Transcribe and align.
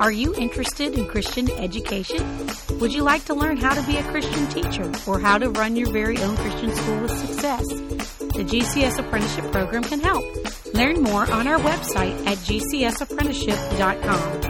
Are 0.00 0.10
you 0.10 0.34
interested 0.34 0.94
in 0.94 1.06
Christian 1.08 1.50
education? 1.50 2.48
Would 2.80 2.94
you 2.94 3.02
like 3.02 3.26
to 3.26 3.34
learn 3.34 3.58
how 3.58 3.74
to 3.74 3.86
be 3.86 3.98
a 3.98 4.02
Christian 4.04 4.46
teacher 4.46 4.90
or 5.06 5.20
how 5.20 5.36
to 5.36 5.50
run 5.50 5.76
your 5.76 5.92
very 5.92 6.16
own 6.16 6.38
Christian 6.38 6.74
school 6.74 7.02
with 7.02 7.10
success? 7.10 7.68
The 7.68 8.42
GCS 8.42 8.98
Apprenticeship 8.98 9.52
Program 9.52 9.84
can 9.84 10.00
help. 10.00 10.24
Learn 10.72 11.02
more 11.02 11.30
on 11.30 11.46
our 11.46 11.58
website 11.58 12.16
at 12.26 12.38
gcsapprenticeship.com. 12.38 14.49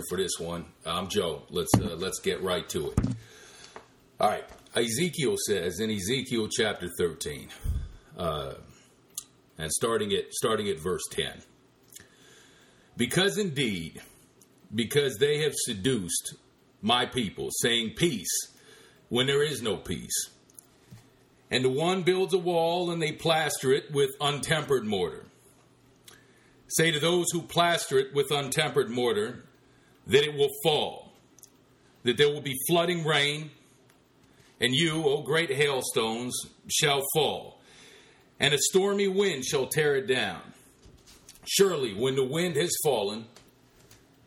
for 0.00 0.16
this 0.16 0.38
one. 0.38 0.64
I'm 0.86 1.08
Joe. 1.08 1.42
Let's 1.50 1.72
uh, 1.74 1.96
let's 1.96 2.20
get 2.20 2.42
right 2.42 2.66
to 2.70 2.90
it. 2.92 3.00
All 4.18 4.30
right. 4.30 4.44
Ezekiel 4.74 5.36
says 5.46 5.80
in 5.80 5.90
Ezekiel 5.90 6.48
chapter 6.50 6.88
13, 6.96 7.48
uh, 8.16 8.54
and 9.58 9.70
starting 9.70 10.12
at 10.12 10.32
starting 10.32 10.68
at 10.68 10.78
verse 10.78 11.02
10, 11.10 11.42
because 12.96 13.36
indeed, 13.36 14.00
because 14.74 15.18
they 15.18 15.42
have 15.42 15.52
seduced 15.54 16.36
my 16.80 17.04
people, 17.04 17.50
saying 17.60 17.92
peace 17.96 18.30
when 19.10 19.26
there 19.26 19.42
is 19.42 19.60
no 19.60 19.76
peace, 19.76 20.30
and 21.50 21.64
the 21.64 21.70
one 21.70 22.02
builds 22.02 22.32
a 22.32 22.38
wall 22.38 22.90
and 22.90 23.02
they 23.02 23.12
plaster 23.12 23.72
it 23.72 23.92
with 23.92 24.10
untempered 24.22 24.86
mortar. 24.86 25.26
Say 26.68 26.90
to 26.90 26.98
those 26.98 27.26
who 27.30 27.42
plaster 27.42 27.98
it 27.98 28.14
with 28.14 28.30
untempered 28.30 28.88
mortar 28.88 29.44
that 30.06 30.24
it 30.24 30.34
will 30.34 30.50
fall, 30.62 31.12
that 32.02 32.16
there 32.16 32.28
will 32.28 32.42
be 32.42 32.56
flooding 32.68 33.04
rain, 33.04 33.50
and 34.60 34.74
you, 34.74 35.04
O 35.04 35.22
great 35.22 35.50
hailstones, 35.50 36.34
shall 36.68 37.02
fall, 37.14 37.60
and 38.40 38.54
a 38.54 38.58
stormy 38.58 39.08
wind 39.08 39.44
shall 39.44 39.66
tear 39.66 39.96
it 39.96 40.06
down. 40.06 40.40
Surely, 41.44 41.94
when 41.94 42.14
the 42.14 42.24
wind 42.24 42.56
has 42.56 42.70
fallen, 42.84 43.26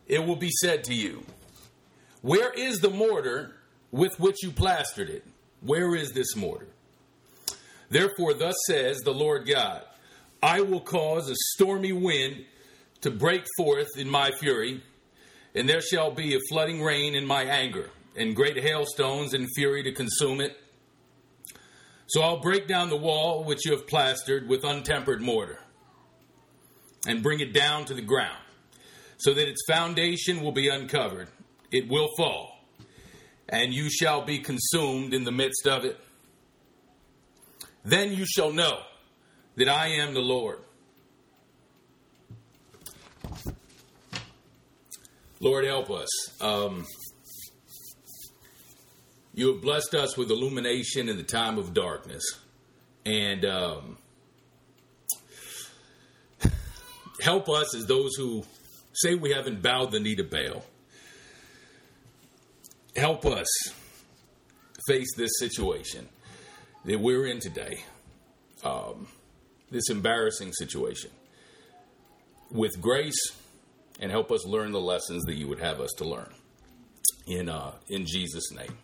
it 0.08 0.26
will 0.26 0.36
be 0.36 0.52
said 0.62 0.84
to 0.86 0.94
you, 0.94 1.24
Where 2.22 2.52
is 2.52 2.80
the 2.80 2.90
mortar 2.90 3.56
with 3.92 4.20
which 4.20 4.44
you 4.44 4.52
plastered 4.52 5.10
it? 5.10 5.26
Where 5.62 5.96
is 5.96 6.12
this 6.12 6.36
mortar? 6.36 6.68
Therefore, 7.90 8.34
thus 8.34 8.56
says 8.68 9.00
the 9.00 9.14
Lord 9.14 9.48
God 9.48 9.84
I 10.44 10.62
will 10.62 10.82
cause 10.82 11.30
a 11.30 11.36
stormy 11.54 11.94
wind 11.94 12.46
to 13.02 13.12
break 13.12 13.46
forth 13.58 13.98
in 13.98 14.10
my 14.10 14.32
fury, 14.32 14.84
and 15.56 15.68
there 15.70 15.82
shall 15.82 16.12
be 16.12 16.36
a 16.36 16.40
flooding 16.50 16.84
rain 16.84 17.16
in 17.16 17.26
my 17.26 17.44
anger, 17.44 17.90
and 18.16 18.36
great 18.36 18.58
hailstones 18.58 19.34
in 19.34 19.48
fury 19.56 19.82
to 19.84 19.92
consume 19.94 20.42
it. 20.42 20.58
So 22.08 22.22
I'll 22.22 22.42
break 22.42 22.68
down 22.68 22.90
the 22.90 22.98
wall 22.98 23.44
which 23.46 23.66
you 23.66 23.72
have 23.72 23.88
plastered 23.88 24.48
with 24.48 24.64
untempered 24.64 25.22
mortar, 25.22 25.60
and 27.08 27.24
bring 27.24 27.40
it 27.40 27.54
down 27.54 27.86
to 27.86 27.94
the 27.94 28.02
ground, 28.02 28.44
so 29.18 29.34
that 29.34 29.48
its 29.48 29.64
foundation 29.68 30.42
will 30.42 30.52
be 30.52 30.68
uncovered. 30.68 31.30
It 31.72 31.88
will 31.88 32.10
fall, 32.18 32.60
and 33.50 33.74
you 33.74 33.90
shall 33.90 34.24
be 34.24 34.40
consumed 34.40 35.14
in 35.14 35.24
the 35.24 35.32
midst 35.32 35.66
of 35.68 35.86
it. 35.86 36.00
Then 37.84 38.12
you 38.12 38.26
shall 38.26 38.52
know 38.52 38.82
that 39.56 39.70
I 39.70 39.88
am 39.88 40.14
the 40.14 40.22
Lord. 40.22 40.60
Lord, 45.46 45.64
help 45.64 45.92
us. 45.92 46.10
Um, 46.42 46.88
you 49.36 49.54
have 49.54 49.62
blessed 49.62 49.94
us 49.94 50.18
with 50.18 50.32
illumination 50.32 51.08
in 51.08 51.18
the 51.18 51.24
time 51.24 51.60
of 51.60 51.72
darkness. 51.72 52.24
And 53.06 53.46
um, 53.46 53.98
help 57.22 57.48
us 57.48 57.76
as 57.76 57.86
those 57.86 58.16
who 58.16 58.44
say 58.94 59.14
we 59.14 59.34
haven't 59.34 59.62
bowed 59.62 59.92
the 59.92 60.00
knee 60.00 60.16
to 60.16 60.24
Baal. 60.24 60.66
Help 62.96 63.24
us 63.28 63.48
face 64.88 65.16
this 65.16 65.30
situation 65.38 66.10
that 66.86 67.00
we're 67.00 67.28
in 67.28 67.40
today, 67.40 67.84
um, 68.64 69.06
this 69.70 69.92
embarrassing 69.92 70.54
situation, 70.54 71.12
with 72.50 72.82
grace 72.82 73.36
and 74.00 74.12
help 74.12 74.32
us 74.32 74.46
learn 74.46 74.72
the 74.72 74.80
lessons 74.80 75.24
that 75.26 75.36
you 75.36 75.48
would 75.48 75.60
have 75.60 75.80
us 75.80 75.92
to 75.98 76.06
learn. 76.06 76.34
In, 77.28 77.50
uh, 77.50 77.72
in 77.88 78.06
Jesus' 78.06 78.52
name. 78.52 78.78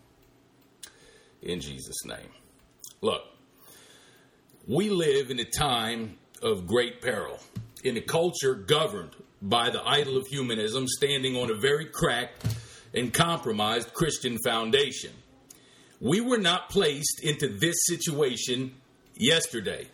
In 1.42 1.60
Jesus' 1.60 2.06
name. 2.06 2.30
Look, 3.02 3.22
we 4.68 4.90
live 4.90 5.32
in 5.32 5.40
a 5.40 5.46
time 5.46 6.18
of 6.42 6.68
great 6.68 7.02
peril, 7.02 7.40
in 7.84 7.98
a 7.98 8.02
culture 8.02 8.56
governed 8.56 9.16
by 9.42 9.70
the 9.70 9.82
idol 9.88 10.18
of 10.18 10.28
humanism, 10.28 10.88
standing 10.88 11.36
on 11.36 11.50
a 11.50 11.56
very 11.56 11.86
cracked 11.86 12.46
and 12.94 13.14
compromised 13.14 13.94
Christian 13.94 14.38
foundation. 14.44 15.12
We 16.00 16.22
were 16.22 16.38
not 16.38 16.70
placed 16.70 17.22
into 17.24 17.48
this 17.48 17.76
situation 17.86 18.76
yesterday. 19.16 19.88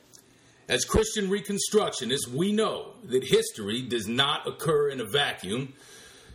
As 0.70 0.84
Christian 0.84 1.30
Reconstructionists, 1.30 2.28
we 2.28 2.52
know 2.52 2.92
that 3.06 3.24
history 3.24 3.82
does 3.84 4.06
not 4.06 4.46
occur 4.46 4.90
in 4.90 5.00
a 5.00 5.06
vacuum. 5.06 5.74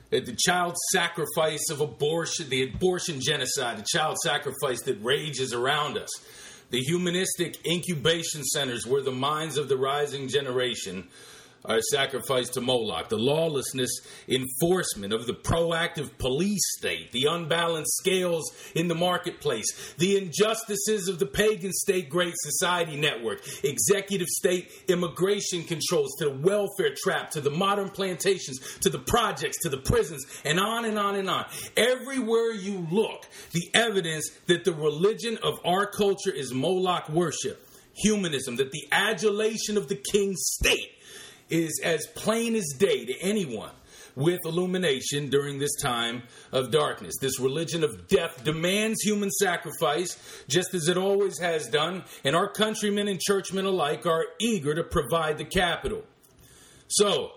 That 0.08 0.24
the 0.24 0.36
child 0.38 0.74
sacrifice 0.90 1.68
of 1.70 1.80
abortion, 1.80 2.48
the 2.48 2.62
abortion 2.64 3.20
genocide, 3.20 3.78
the 3.78 3.86
child 3.90 4.16
sacrifice 4.18 4.82
that 4.82 5.02
rages 5.02 5.52
around 5.52 5.98
us, 5.98 6.08
the 6.70 6.80
humanistic 6.80 7.58
incubation 7.66 8.42
centers 8.44 8.86
where 8.86 9.02
the 9.02 9.12
minds 9.12 9.58
of 9.58 9.68
the 9.68 9.76
rising 9.76 10.28
generation 10.28 11.08
are 11.64 11.80
sacrificed 11.80 12.54
to 12.54 12.60
Moloch, 12.60 13.08
the 13.08 13.16
lawlessness 13.16 13.90
enforcement 14.28 15.12
of 15.12 15.26
the 15.26 15.34
proactive 15.34 16.16
police 16.18 16.62
state, 16.76 17.12
the 17.12 17.26
unbalanced 17.28 17.92
scales 17.98 18.50
in 18.74 18.88
the 18.88 18.94
marketplace, 18.94 19.94
the 19.98 20.16
injustices 20.16 21.08
of 21.08 21.18
the 21.18 21.26
pagan 21.26 21.72
state 21.72 22.08
great 22.08 22.34
society 22.36 22.96
network, 22.96 23.40
executive 23.64 24.28
state 24.28 24.70
immigration 24.88 25.62
controls 25.62 26.14
to 26.18 26.24
the 26.24 26.36
welfare 26.36 26.94
trap, 26.96 27.30
to 27.30 27.40
the 27.40 27.50
modern 27.50 27.88
plantations, 27.88 28.58
to 28.80 28.90
the 28.90 28.98
projects, 28.98 29.58
to 29.62 29.68
the 29.68 29.78
prisons, 29.78 30.24
and 30.44 30.58
on 30.58 30.84
and 30.84 30.98
on 30.98 31.14
and 31.14 31.30
on. 31.30 31.44
Everywhere 31.76 32.52
you 32.52 32.86
look, 32.90 33.26
the 33.52 33.70
evidence 33.74 34.30
that 34.46 34.64
the 34.64 34.72
religion 34.72 35.38
of 35.42 35.58
our 35.64 35.86
culture 35.86 36.32
is 36.32 36.52
Moloch 36.52 37.08
worship, 37.08 37.66
humanism, 37.94 38.56
that 38.56 38.72
the 38.72 38.88
adulation 38.90 39.76
of 39.76 39.88
the 39.88 40.00
king 40.12 40.34
state 40.36 40.90
is 41.52 41.80
as 41.84 42.06
plain 42.14 42.54
as 42.54 42.66
day 42.78 43.04
to 43.04 43.20
anyone 43.20 43.70
with 44.14 44.40
illumination 44.44 45.28
during 45.28 45.58
this 45.58 45.74
time 45.80 46.22
of 46.50 46.70
darkness. 46.70 47.14
This 47.20 47.38
religion 47.38 47.84
of 47.84 48.08
death 48.08 48.42
demands 48.44 49.02
human 49.02 49.30
sacrifice, 49.30 50.18
just 50.48 50.74
as 50.74 50.88
it 50.88 50.96
always 50.96 51.38
has 51.38 51.68
done, 51.68 52.04
and 52.24 52.34
our 52.34 52.50
countrymen 52.50 53.08
and 53.08 53.20
churchmen 53.20 53.66
alike 53.66 54.06
are 54.06 54.24
eager 54.38 54.74
to 54.74 54.82
provide 54.82 55.38
the 55.38 55.44
capital. 55.44 56.02
So, 56.88 57.32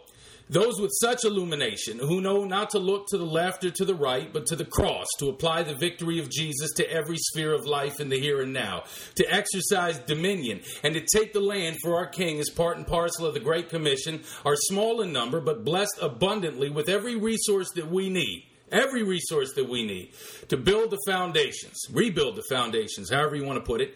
those 0.50 0.80
with 0.80 0.92
such 1.02 1.24
illumination, 1.24 1.98
who 1.98 2.22
know 2.22 2.46
not 2.46 2.70
to 2.70 2.80
look 2.80 3.08
to 3.08 3.18
the 3.18 3.26
left 3.26 3.66
or 3.66 3.72
to 3.72 3.86
the 3.86 3.96
right, 3.96 4.32
but 4.32 4.46
to 4.48 4.56
the 4.56 4.66
cross, 4.66 5.08
to 5.18 5.30
apply 5.30 5.64
the 5.64 5.74
victory 5.74 6.20
of 6.20 6.30
Jesus 6.30 6.72
to 6.74 6.90
every 6.92 7.18
sphere 7.18 7.54
of 7.54 7.66
life 7.66 8.00
in 8.00 8.10
the 8.10 8.20
here 8.20 8.42
and 8.42 8.54
now, 8.54 8.84
to 9.16 9.26
exercise 9.34 9.98
dominion, 10.00 10.62
and 10.84 10.94
to 10.94 11.06
take 11.14 11.34
the 11.34 11.40
land 11.40 11.78
for 11.82 11.96
our 11.96 12.06
King 12.06 12.40
as 12.40 12.50
part 12.50 12.78
and 12.78 12.86
parcel 12.86 13.26
of 13.26 13.34
the 13.34 13.40
Great 13.40 13.70
Commission, 13.70 14.22
are 14.46 14.56
small 14.56 15.02
in 15.02 15.12
number, 15.12 15.42
but 15.42 15.66
blessed 15.66 15.98
abundantly 16.02 16.70
with 16.70 16.90
every 16.90 17.16
resource 17.16 17.72
that 17.76 17.90
we 17.90 18.10
need. 18.10 18.46
Every 18.72 19.04
resource 19.04 19.54
that 19.56 19.70
we 19.70 19.86
need 19.86 20.12
to 20.50 20.58
build 20.58 20.90
the 20.90 21.00
foundations, 21.06 21.86
rebuild 21.92 22.36
the 22.36 22.44
foundations, 22.50 23.12
however 23.12 23.36
you 23.36 23.46
want 23.46 23.58
to 23.58 23.66
put 23.66 23.80
it, 23.80 23.96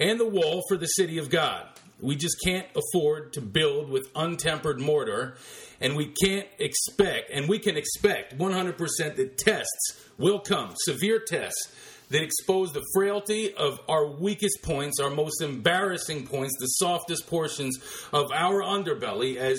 and 0.00 0.18
the 0.18 0.28
wall 0.28 0.62
for 0.68 0.76
the 0.76 0.86
city 0.86 1.18
of 1.18 1.30
God. 1.30 1.66
We 2.00 2.16
just 2.16 2.36
can't 2.44 2.66
afford 2.76 3.32
to 3.34 3.40
build 3.40 3.88
with 3.90 4.12
untempered 4.14 4.80
mortar, 4.80 5.36
and 5.80 5.96
we 5.96 6.12
can't 6.22 6.48
expect, 6.58 7.30
and 7.30 7.48
we 7.48 7.58
can 7.58 7.76
expect 7.76 8.36
100% 8.36 9.16
that 9.16 9.38
tests 9.38 10.04
will 10.18 10.40
come, 10.40 10.74
severe 10.76 11.20
tests 11.20 11.72
that 12.10 12.22
expose 12.22 12.72
the 12.72 12.84
frailty 12.94 13.54
of 13.54 13.78
our 13.88 14.06
weakest 14.06 14.62
points, 14.62 14.98
our 14.98 15.10
most 15.10 15.42
embarrassing 15.42 16.26
points, 16.26 16.54
the 16.58 16.66
softest 16.66 17.26
portions 17.26 17.78
of 18.12 18.30
our 18.32 18.62
underbelly 18.62 19.36
as 19.36 19.58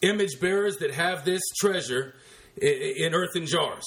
image 0.00 0.40
bearers 0.40 0.76
that 0.78 0.92
have 0.92 1.24
this 1.24 1.42
treasure 1.60 2.14
in 2.60 3.14
earthen 3.14 3.46
jars. 3.46 3.84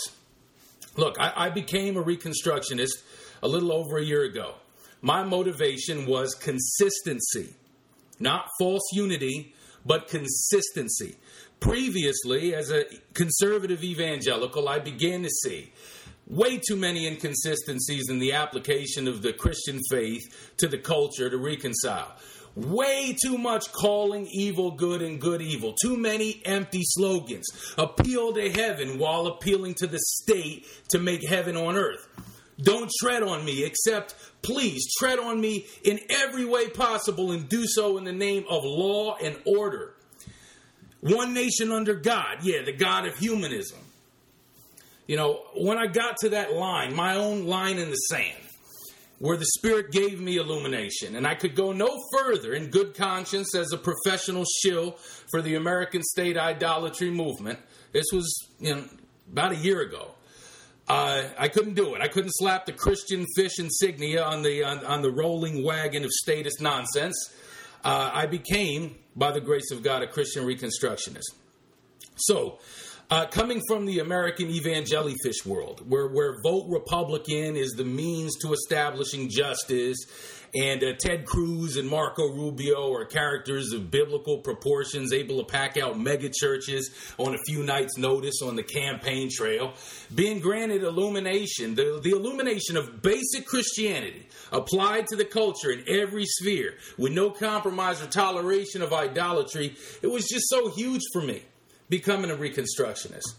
Look, 0.98 1.18
I, 1.20 1.50
became 1.50 1.98
a 1.98 2.04
Reconstructionist 2.04 3.04
a 3.44 3.48
little 3.48 3.72
over 3.72 3.98
a 3.98 4.04
year 4.04 4.24
ago. 4.24 4.56
My 5.02 5.24
motivation 5.24 6.06
was 6.06 6.34
consistency, 6.36 7.54
not 8.20 8.48
false 8.58 8.84
unity, 8.94 9.54
but 9.86 10.08
consistency. 10.08 11.16
Previously, 11.60 12.54
as 12.54 12.69
a 12.69 12.86
conservative 13.13 13.84
evangelical, 13.84 14.69
I 14.69 14.80
began 14.80 15.24
to 15.24 15.30
see 15.30 15.72
way 16.28 16.57
too 16.57 16.75
many 16.75 17.07
inconsistencies 17.07 18.10
in 18.10 18.19
the 18.19 18.34
application 18.34 19.07
of 19.07 19.22
the 19.22 19.34
Christian 19.34 19.80
faith 19.90 20.54
to 20.57 20.68
the 20.68 20.78
culture 20.78 21.30
to 21.30 21.38
reconcile. 21.38 22.16
Way 22.56 23.16
too 23.22 23.38
much 23.38 23.72
calling 23.74 24.28
evil 24.31 24.72
good 24.72 25.02
and 25.02 25.19
good 25.19 25.42
evil. 25.42 25.74
Too 25.74 25.98
many 25.98 26.42
empty 26.46 26.84
slogans. 26.84 27.46
Appeal 27.78 28.34
to 28.34 28.50
heaven 28.50 28.98
while 28.98 29.28
appealing 29.28 29.74
to 29.75 29.88
the 29.88 30.00
state 30.00 30.66
to 30.90 31.00
make 31.00 31.28
heaven 31.28 31.57
on 31.57 31.75
earth. 31.75 32.07
Don't 32.62 32.90
tread 33.02 33.24
on 33.24 33.44
me, 33.44 33.66
except 33.66 34.16
please 34.42 34.88
tread 34.98 35.19
on 35.19 35.42
me 35.42 35.66
in 35.84 36.00
every 36.10 36.46
way 36.46 36.69
possible 36.69 37.31
and 37.31 37.50
do 37.50 37.66
so 37.68 37.98
in 37.98 38.06
the 38.06 38.13
name 38.13 38.46
of 38.50 38.63
law 38.63 39.18
and 39.18 39.36
order. 39.46 39.94
One 41.06 41.36
nation 41.36 41.72
under 41.72 41.94
God. 41.94 42.38
Yeah, 42.42 42.63
the 42.63 42.72
God 42.72 43.06
of 43.06 43.16
humanism. 43.16 43.78
You 45.06 45.18
know, 45.18 45.44
when 45.56 45.78
I 45.78 45.86
got 45.86 46.18
to 46.22 46.30
that 46.30 46.54
line, 46.54 46.96
my 46.96 47.16
own 47.16 47.46
line 47.46 47.78
in 47.78 47.92
the 47.92 47.96
sand, 47.96 48.42
where 49.19 49.38
the 49.38 49.46
Spirit 49.46 49.92
gave 49.92 50.19
me 50.19 50.38
illumination, 50.38 51.16
and 51.16 51.28
I 51.28 51.36
could 51.36 51.56
go 51.56 51.72
no 51.74 51.96
further 52.18 52.54
in 52.54 52.72
good 52.72 52.96
conscience 52.96 53.54
as 53.54 53.72
a 53.72 53.78
professional 53.78 54.46
shill 54.63 54.98
for 55.30 55.44
the 55.44 55.54
American 55.54 56.02
state 56.02 56.38
idolatry 56.38 57.12
movement. 57.12 57.60
This 57.94 58.06
was, 58.12 58.50
you 58.60 58.74
know, 58.74 58.86
about 59.31 59.52
a 59.52 59.57
year 59.57 59.81
ago. 59.81 60.10
Uh, 60.88 61.25
I 61.38 61.50
couldn't 61.50 61.75
do 61.75 61.94
it. 61.94 62.02
I 62.02 62.07
couldn't 62.07 62.31
slap 62.34 62.66
the 62.66 62.74
Christian 62.74 63.28
fish 63.36 63.60
insignia 63.60 64.24
on 64.24 64.42
the 64.42 64.63
on, 64.63 64.84
on 64.84 65.04
the 65.04 65.12
rolling 65.12 65.63
wagon 65.63 66.04
of 66.04 66.10
statist 66.10 66.62
nonsense. 66.62 67.31
Uh, 67.84 68.10
I 68.12 68.25
became, 68.25 68.96
by 69.16 69.32
the 69.32 69.42
grace 69.42 69.72
of 69.72 69.84
God, 69.84 70.04
a 70.04 70.08
Christian 70.08 70.46
Reconstructionist. 70.46 71.34
So, 72.16 72.60
uh, 73.10 73.28
coming 73.28 73.62
from 73.68 73.86
the 73.86 74.00
American 74.00 74.48
evangelifish 74.48 75.46
world, 75.46 75.84
where, 75.88 76.08
where 76.08 76.36
vote 76.44 76.66
Republican 76.68 77.56
is 77.56 77.74
the 77.74 77.86
means 77.86 78.36
to 78.38 78.52
establishing 78.54 79.30
justice, 79.30 79.98
and 80.56 80.84
uh, 80.84 80.94
Ted 80.98 81.25
Cruz 81.25 81.75
and 81.75 81.88
Marco 81.88 82.28
Rubio 82.31 82.94
are 82.94 83.04
characters 83.06 83.74
of 83.74 83.92
biblical 83.92 84.38
proportions, 84.38 85.12
able 85.12 85.40
to 85.40 85.46
pack 85.46 85.78
out 85.78 86.00
mega 86.00 86.30
churches 86.30 86.92
on 87.18 87.36
a 87.36 87.38
few 87.46 87.62
nights' 87.63 87.98
notice 87.98 88.42
on 88.42 88.56
the 88.56 88.63
campaign 88.63 89.30
trail. 89.30 89.74
Being 90.13 90.40
granted 90.40 90.84
illumination, 90.84 91.75
the, 91.75 92.00
the 92.02 92.12
illumination 92.12 92.78
of 92.78 93.02
basic 93.02 93.46
Christianity 93.46 94.28
applied 94.52 95.07
to 95.07 95.18
the 95.18 95.25
culture 95.25 95.72
in 95.72 95.84
every 95.88 96.25
sphere, 96.25 96.75
with 96.98 97.12
no 97.12 97.31
compromise 97.31 98.02
or 98.02 98.07
toleration 98.07 98.81
of 98.81 98.94
idolatry, 98.94 99.75
it 100.02 100.07
was 100.07 100.28
just 100.28 100.48
so 100.48 100.69
huge 100.69 101.02
for 101.12 101.22
me 101.22 101.42
becoming 101.90 102.31
a 102.31 102.36
Reconstructionist. 102.36 103.36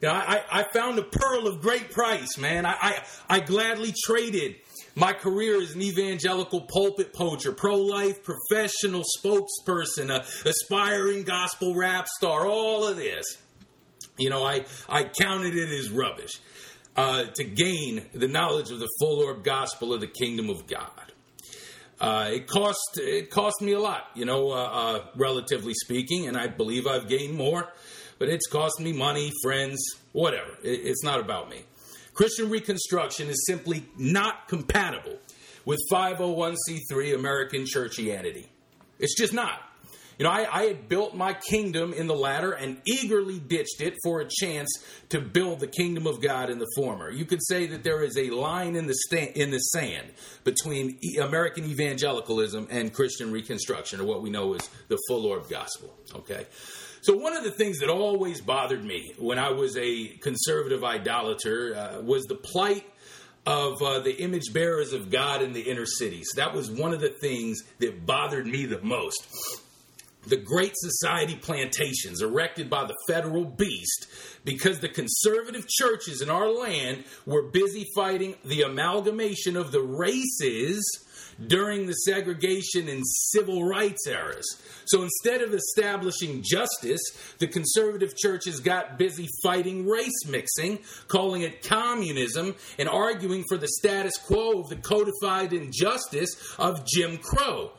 You 0.00 0.08
know, 0.08 0.14
I, 0.14 0.42
I 0.50 0.64
found 0.72 0.98
a 0.98 1.04
pearl 1.04 1.46
of 1.46 1.60
great 1.60 1.92
price, 1.92 2.36
man. 2.36 2.66
I, 2.66 2.76
I, 2.80 3.04
I 3.28 3.40
gladly 3.40 3.94
traded 4.04 4.56
my 4.94 5.12
career 5.12 5.60
as 5.60 5.74
an 5.74 5.82
evangelical 5.82 6.62
pulpit 6.62 7.12
poacher, 7.12 7.52
pro 7.52 7.76
life 7.76 8.22
professional 8.22 9.04
spokesperson, 9.18 10.10
a 10.10 10.24
aspiring 10.48 11.24
gospel 11.24 11.74
rap 11.74 12.06
star, 12.08 12.46
all 12.46 12.86
of 12.86 12.96
this. 12.96 13.24
You 14.18 14.30
know, 14.30 14.44
I, 14.44 14.64
I 14.88 15.04
counted 15.04 15.54
it 15.54 15.70
as 15.70 15.90
rubbish 15.90 16.32
uh, 16.96 17.24
to 17.34 17.44
gain 17.44 18.02
the 18.12 18.28
knowledge 18.28 18.70
of 18.70 18.78
the 18.78 18.88
full 19.00 19.20
orb 19.20 19.44
gospel 19.44 19.94
of 19.94 20.00
the 20.00 20.06
kingdom 20.06 20.50
of 20.50 20.66
God. 20.66 20.90
Uh, 22.00 22.30
it 22.32 22.46
cost 22.48 22.98
it 22.98 23.30
cost 23.30 23.62
me 23.62 23.72
a 23.72 23.78
lot, 23.78 24.08
you 24.14 24.24
know, 24.24 24.50
uh, 24.50 24.54
uh, 24.54 25.04
relatively 25.14 25.72
speaking, 25.72 26.26
and 26.26 26.36
I 26.36 26.48
believe 26.48 26.86
I've 26.86 27.08
gained 27.08 27.36
more, 27.36 27.72
but 28.18 28.28
it's 28.28 28.48
cost 28.48 28.80
me 28.80 28.92
money, 28.92 29.30
friends, 29.42 29.80
whatever. 30.10 30.50
It, 30.64 30.80
it's 30.84 31.04
not 31.04 31.20
about 31.20 31.48
me. 31.48 31.64
Christian 32.14 32.50
Reconstruction 32.50 33.28
is 33.28 33.44
simply 33.46 33.84
not 33.96 34.48
compatible 34.48 35.18
with 35.64 35.80
501c3 35.90 37.14
American 37.14 37.64
churchianity. 37.64 38.46
It's 38.98 39.16
just 39.16 39.32
not. 39.32 39.60
You 40.18 40.24
know, 40.24 40.30
I, 40.30 40.46
I, 40.52 40.62
had 40.66 40.88
built 40.88 41.16
my 41.16 41.32
kingdom 41.32 41.92
in 41.92 42.06
the 42.06 42.14
latter 42.14 42.52
and 42.52 42.80
eagerly 42.84 43.38
ditched 43.38 43.80
it 43.80 43.94
for 44.04 44.20
a 44.20 44.28
chance 44.28 44.70
to 45.08 45.20
build 45.20 45.60
the 45.60 45.66
kingdom 45.66 46.06
of 46.06 46.20
God 46.20 46.50
in 46.50 46.58
the 46.58 46.68
former. 46.76 47.10
You 47.10 47.24
could 47.24 47.40
say 47.42 47.66
that 47.68 47.82
there 47.82 48.02
is 48.02 48.16
a 48.18 48.30
line 48.30 48.76
in 48.76 48.86
the 48.86 48.94
sta- 48.94 49.32
in 49.34 49.50
the 49.50 49.58
sand 49.58 50.08
between 50.44 50.98
American 51.20 51.64
evangelicalism 51.64 52.68
and 52.70 52.92
Christian 52.92 53.32
Reconstruction, 53.32 54.00
or 54.00 54.04
what 54.04 54.22
we 54.22 54.30
know 54.30 54.54
as 54.54 54.68
the 54.88 54.98
full 55.08 55.26
orb 55.26 55.48
gospel. 55.48 55.92
Okay. 56.14 56.46
So 57.02 57.16
one 57.16 57.36
of 57.36 57.42
the 57.42 57.50
things 57.50 57.80
that 57.80 57.90
always 57.90 58.40
bothered 58.40 58.84
me 58.84 59.12
when 59.18 59.36
I 59.36 59.50
was 59.50 59.76
a 59.76 60.06
conservative 60.20 60.84
idolater 60.84 61.74
uh, 61.74 62.00
was 62.00 62.24
the 62.26 62.36
plight 62.36 62.86
of 63.44 63.82
uh, 63.82 63.98
the 63.98 64.22
image 64.22 64.52
bearers 64.52 64.92
of 64.92 65.10
God 65.10 65.42
in 65.42 65.52
the 65.52 65.62
inner 65.62 65.84
cities. 65.84 66.28
That 66.36 66.54
was 66.54 66.70
one 66.70 66.92
of 66.92 67.00
the 67.00 67.08
things 67.08 67.62
that 67.80 68.06
bothered 68.06 68.46
me 68.46 68.66
the 68.66 68.80
most 68.82 69.26
the 70.26 70.36
Great 70.36 70.74
Society 70.76 71.34
plantations 71.34 72.22
erected 72.22 72.70
by 72.70 72.84
the 72.84 72.94
federal 73.08 73.44
beast 73.44 74.06
because 74.44 74.78
the 74.78 74.88
conservative 74.88 75.66
churches 75.68 76.22
in 76.22 76.30
our 76.30 76.48
land 76.48 77.04
were 77.26 77.50
busy 77.50 77.88
fighting 77.94 78.36
the 78.44 78.62
amalgamation 78.62 79.56
of 79.56 79.72
the 79.72 79.82
races 79.82 81.04
during 81.48 81.86
the 81.86 81.92
segregation 81.92 82.88
and 82.88 83.02
civil 83.06 83.64
rights 83.64 84.06
eras. 84.06 84.60
So 84.84 85.02
instead 85.02 85.42
of 85.42 85.54
establishing 85.54 86.42
justice, 86.42 87.00
the 87.38 87.46
conservative 87.46 88.16
churches 88.16 88.60
got 88.60 88.98
busy 88.98 89.28
fighting 89.42 89.86
race 89.86 90.26
mixing, 90.28 90.80
calling 91.08 91.42
it 91.42 91.62
communism, 91.62 92.54
and 92.78 92.88
arguing 92.88 93.44
for 93.48 93.56
the 93.56 93.68
status 93.68 94.16
quo 94.18 94.60
of 94.60 94.68
the 94.68 94.76
codified 94.76 95.52
injustice 95.52 96.30
of 96.58 96.84
Jim 96.86 97.18
Crow. 97.18 97.72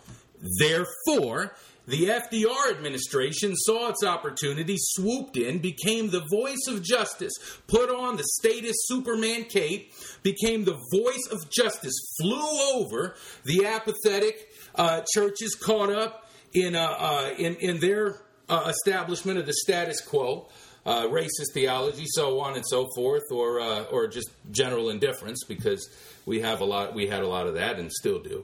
Therefore, 0.60 1.56
the 1.86 2.06
FDR 2.06 2.72
administration 2.72 3.56
saw 3.56 3.90
its 3.90 4.04
opportunity, 4.06 4.76
swooped 4.78 5.36
in, 5.36 5.60
became 5.60 6.10
the 6.10 6.26
voice 6.32 6.66
of 6.70 6.82
justice, 6.82 7.34
put 7.68 7.90
on 7.90 8.16
the 8.16 8.24
status 8.24 8.76
Superman 8.86 9.44
cape, 9.44 9.92
became 10.22 10.64
the 10.64 10.80
voice 10.94 11.28
of 11.30 11.50
justice, 11.50 11.94
flew 12.22 12.74
over 12.74 13.16
the 13.44 13.66
apathetic 13.66 14.50
uh, 14.76 15.02
churches 15.14 15.56
caught 15.56 15.92
up 15.92 16.30
in, 16.54 16.76
uh, 16.76 16.96
uh, 16.98 17.34
in, 17.38 17.56
in, 17.56 17.80
their 17.80 18.22
uh, 18.48 18.64
establishment 18.68 19.38
of 19.38 19.46
the 19.46 19.54
status 19.54 20.00
quo. 20.00 20.48
Uh, 20.86 21.08
racist 21.08 21.54
theology, 21.54 22.04
so 22.06 22.42
on 22.42 22.56
and 22.56 22.66
so 22.68 22.90
forth, 22.94 23.24
or 23.32 23.62
uh, 23.62 23.84
or 23.84 24.06
just 24.06 24.30
general 24.52 24.90
indifference, 24.90 25.46
because 25.48 25.90
we 26.26 26.42
have 26.42 26.60
a 26.60 26.66
lot, 26.66 26.94
we 26.94 27.08
had 27.08 27.24
a 27.24 27.28
lot 27.28 27.48
of 27.48 27.54
that, 27.54 27.80
and 27.80 27.90
still 27.90 28.20
do. 28.20 28.44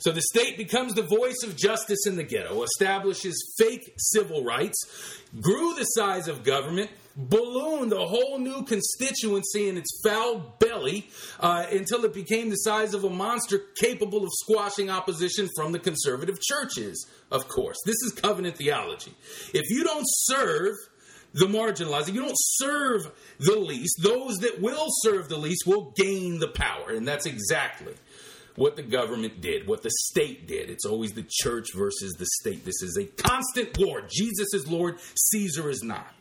So 0.00 0.12
the 0.12 0.22
state 0.22 0.56
becomes 0.56 0.94
the 0.94 1.02
voice 1.02 1.42
of 1.44 1.56
justice 1.56 2.06
in 2.06 2.16
the 2.16 2.24
ghetto, 2.24 2.62
establishes 2.62 3.54
fake 3.58 3.92
civil 3.98 4.42
rights, 4.42 4.82
grew 5.40 5.74
the 5.74 5.84
size 5.84 6.26
of 6.26 6.42
government, 6.42 6.90
ballooned 7.16 7.92
the 7.92 8.06
whole 8.06 8.38
new 8.38 8.62
constituency 8.62 9.68
in 9.68 9.76
its 9.76 10.00
foul 10.02 10.56
belly 10.58 11.10
uh, 11.38 11.66
until 11.70 12.04
it 12.06 12.14
became 12.14 12.48
the 12.48 12.56
size 12.56 12.94
of 12.94 13.04
a 13.04 13.10
monster 13.10 13.60
capable 13.76 14.24
of 14.24 14.30
squashing 14.32 14.88
opposition 14.88 15.50
from 15.54 15.72
the 15.72 15.78
conservative 15.78 16.40
churches. 16.40 17.06
Of 17.30 17.48
course, 17.48 17.76
this 17.84 17.96
is 18.02 18.12
covenant 18.12 18.56
theology. 18.56 19.12
If 19.52 19.68
you 19.68 19.84
don't 19.84 20.06
serve 20.06 20.76
the 21.34 21.46
marginalized, 21.46 22.08
if 22.08 22.14
you 22.14 22.22
don't 22.22 22.38
serve 22.38 23.10
the 23.38 23.58
least, 23.58 24.00
those 24.02 24.38
that 24.38 24.62
will 24.62 24.88
serve 25.02 25.28
the 25.28 25.36
least 25.36 25.64
will 25.66 25.92
gain 25.94 26.38
the 26.38 26.48
power. 26.48 26.90
And 26.90 27.06
that's 27.06 27.26
exactly 27.26 27.94
what 28.56 28.76
the 28.76 28.82
government 28.82 29.40
did, 29.40 29.66
what 29.66 29.82
the 29.82 29.90
state 30.08 30.46
did. 30.46 30.70
It's 30.70 30.84
always 30.84 31.12
the 31.12 31.26
church 31.28 31.68
versus 31.74 32.14
the 32.18 32.26
state. 32.40 32.64
This 32.64 32.82
is 32.82 32.98
a 32.98 33.04
constant 33.22 33.76
war. 33.78 34.02
Jesus 34.10 34.52
is 34.54 34.68
Lord, 34.68 34.98
Caesar 35.14 35.70
is 35.70 35.82
not. 35.82 36.12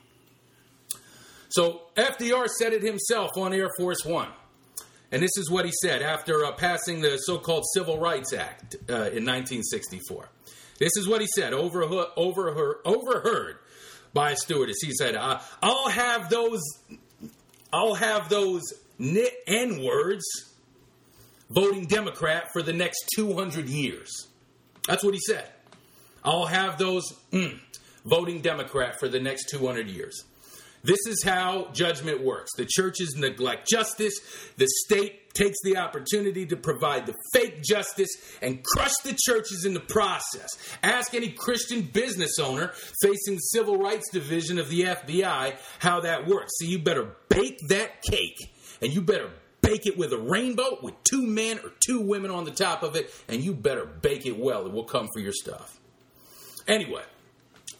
So 1.50 1.82
FDR 1.96 2.48
said 2.48 2.74
it 2.74 2.84
himself 2.84 3.32
on 3.36 3.54
Air 3.54 3.70
Force 3.78 4.06
One. 4.06 4.30
And 5.12 5.24
this 5.24 5.36
is 5.38 5.50
what 5.50 5.66
he 5.66 5.72
said 5.82 6.04
after 6.04 6.46
uh, 6.46 6.52
passing 6.52 7.02
the 7.02 7.18
so 7.18 7.40
called 7.40 7.66
Civil 7.74 7.98
Rights 7.98 8.32
Act 8.32 8.76
uh, 8.90 9.10
in 9.10 9.26
1964. 9.26 10.30
This 10.78 10.96
is 10.96 11.08
what 11.08 11.20
he 11.20 11.28
said, 11.36 11.52
overheard, 11.54 12.08
overheard, 12.16 13.58
by 14.14 14.32
a 14.32 14.36
stewardess. 14.36 14.78
He 14.82 14.94
said, 14.94 15.16
"I'll 15.16 15.90
have 15.90 16.30
those, 16.30 16.62
I'll 17.74 17.96
have 17.96 18.30
those 18.30 18.62
n 19.00 19.84
words 19.84 20.24
voting 21.50 21.86
Democrat 21.86 22.50
for 22.54 22.62
the 22.62 22.74
next 22.74 23.10
200 23.16 23.68
years." 23.68 24.28
That's 24.88 25.04
what 25.04 25.14
he 25.14 25.20
said. 25.20 25.48
I'll 26.24 26.46
have 26.46 26.78
those 26.78 27.04
mm, 27.32 27.60
voting 28.06 28.42
Democrat 28.42 29.00
for 29.00 29.08
the 29.08 29.20
next 29.20 29.50
200 29.50 29.88
years. 29.88 30.24
This 30.84 31.00
is 31.08 31.24
how 31.24 31.70
judgment 31.74 32.24
works. 32.24 32.52
The 32.56 32.66
churches 32.66 33.16
neglect 33.18 33.68
justice. 33.70 34.14
The 34.58 34.68
state 34.86 35.34
takes 35.34 35.58
the 35.64 35.78
opportunity 35.78 36.46
to 36.46 36.56
provide 36.56 37.06
the 37.06 37.16
fake 37.34 37.62
justice 37.64 38.10
and 38.42 38.64
crush 38.64 38.94
the 39.04 39.18
churches 39.20 39.66
in 39.66 39.74
the 39.74 39.82
process. 39.82 40.48
Ask 40.82 41.14
any 41.14 41.30
Christian 41.30 41.82
business 41.82 42.40
owner 42.40 42.72
facing 43.02 43.36
the 43.36 43.42
Civil 43.52 43.78
Rights 43.78 44.10
Division 44.12 44.58
of 44.58 44.70
the 44.70 44.82
FBI 44.84 45.56
how 45.80 46.00
that 46.02 46.28
works. 46.28 46.52
So 46.58 46.66
you 46.66 46.80
better 46.80 47.16
bake 47.28 47.60
that 47.68 48.02
cake 48.02 48.38
and 48.82 48.94
you 48.94 49.02
better 49.02 49.30
bake 49.70 49.86
it 49.86 49.98
with 49.98 50.12
a 50.12 50.18
rainbow 50.18 50.80
with 50.82 50.96
two 51.04 51.26
men 51.26 51.60
or 51.60 51.72
two 51.86 52.02
women 52.02 52.32
on 52.32 52.44
the 52.44 52.52
top 52.52 52.82
of 52.82 52.96
it 52.96 53.14
and 53.28 53.44
you 53.44 53.54
better 53.54 53.86
bake 53.86 54.26
it 54.26 54.38
well. 54.38 54.66
It 54.66 54.72
will 54.72 54.84
come 54.84 55.08
for 55.14 55.20
your 55.20 55.34
stuff. 55.34 55.80
Anyway, 56.68 57.04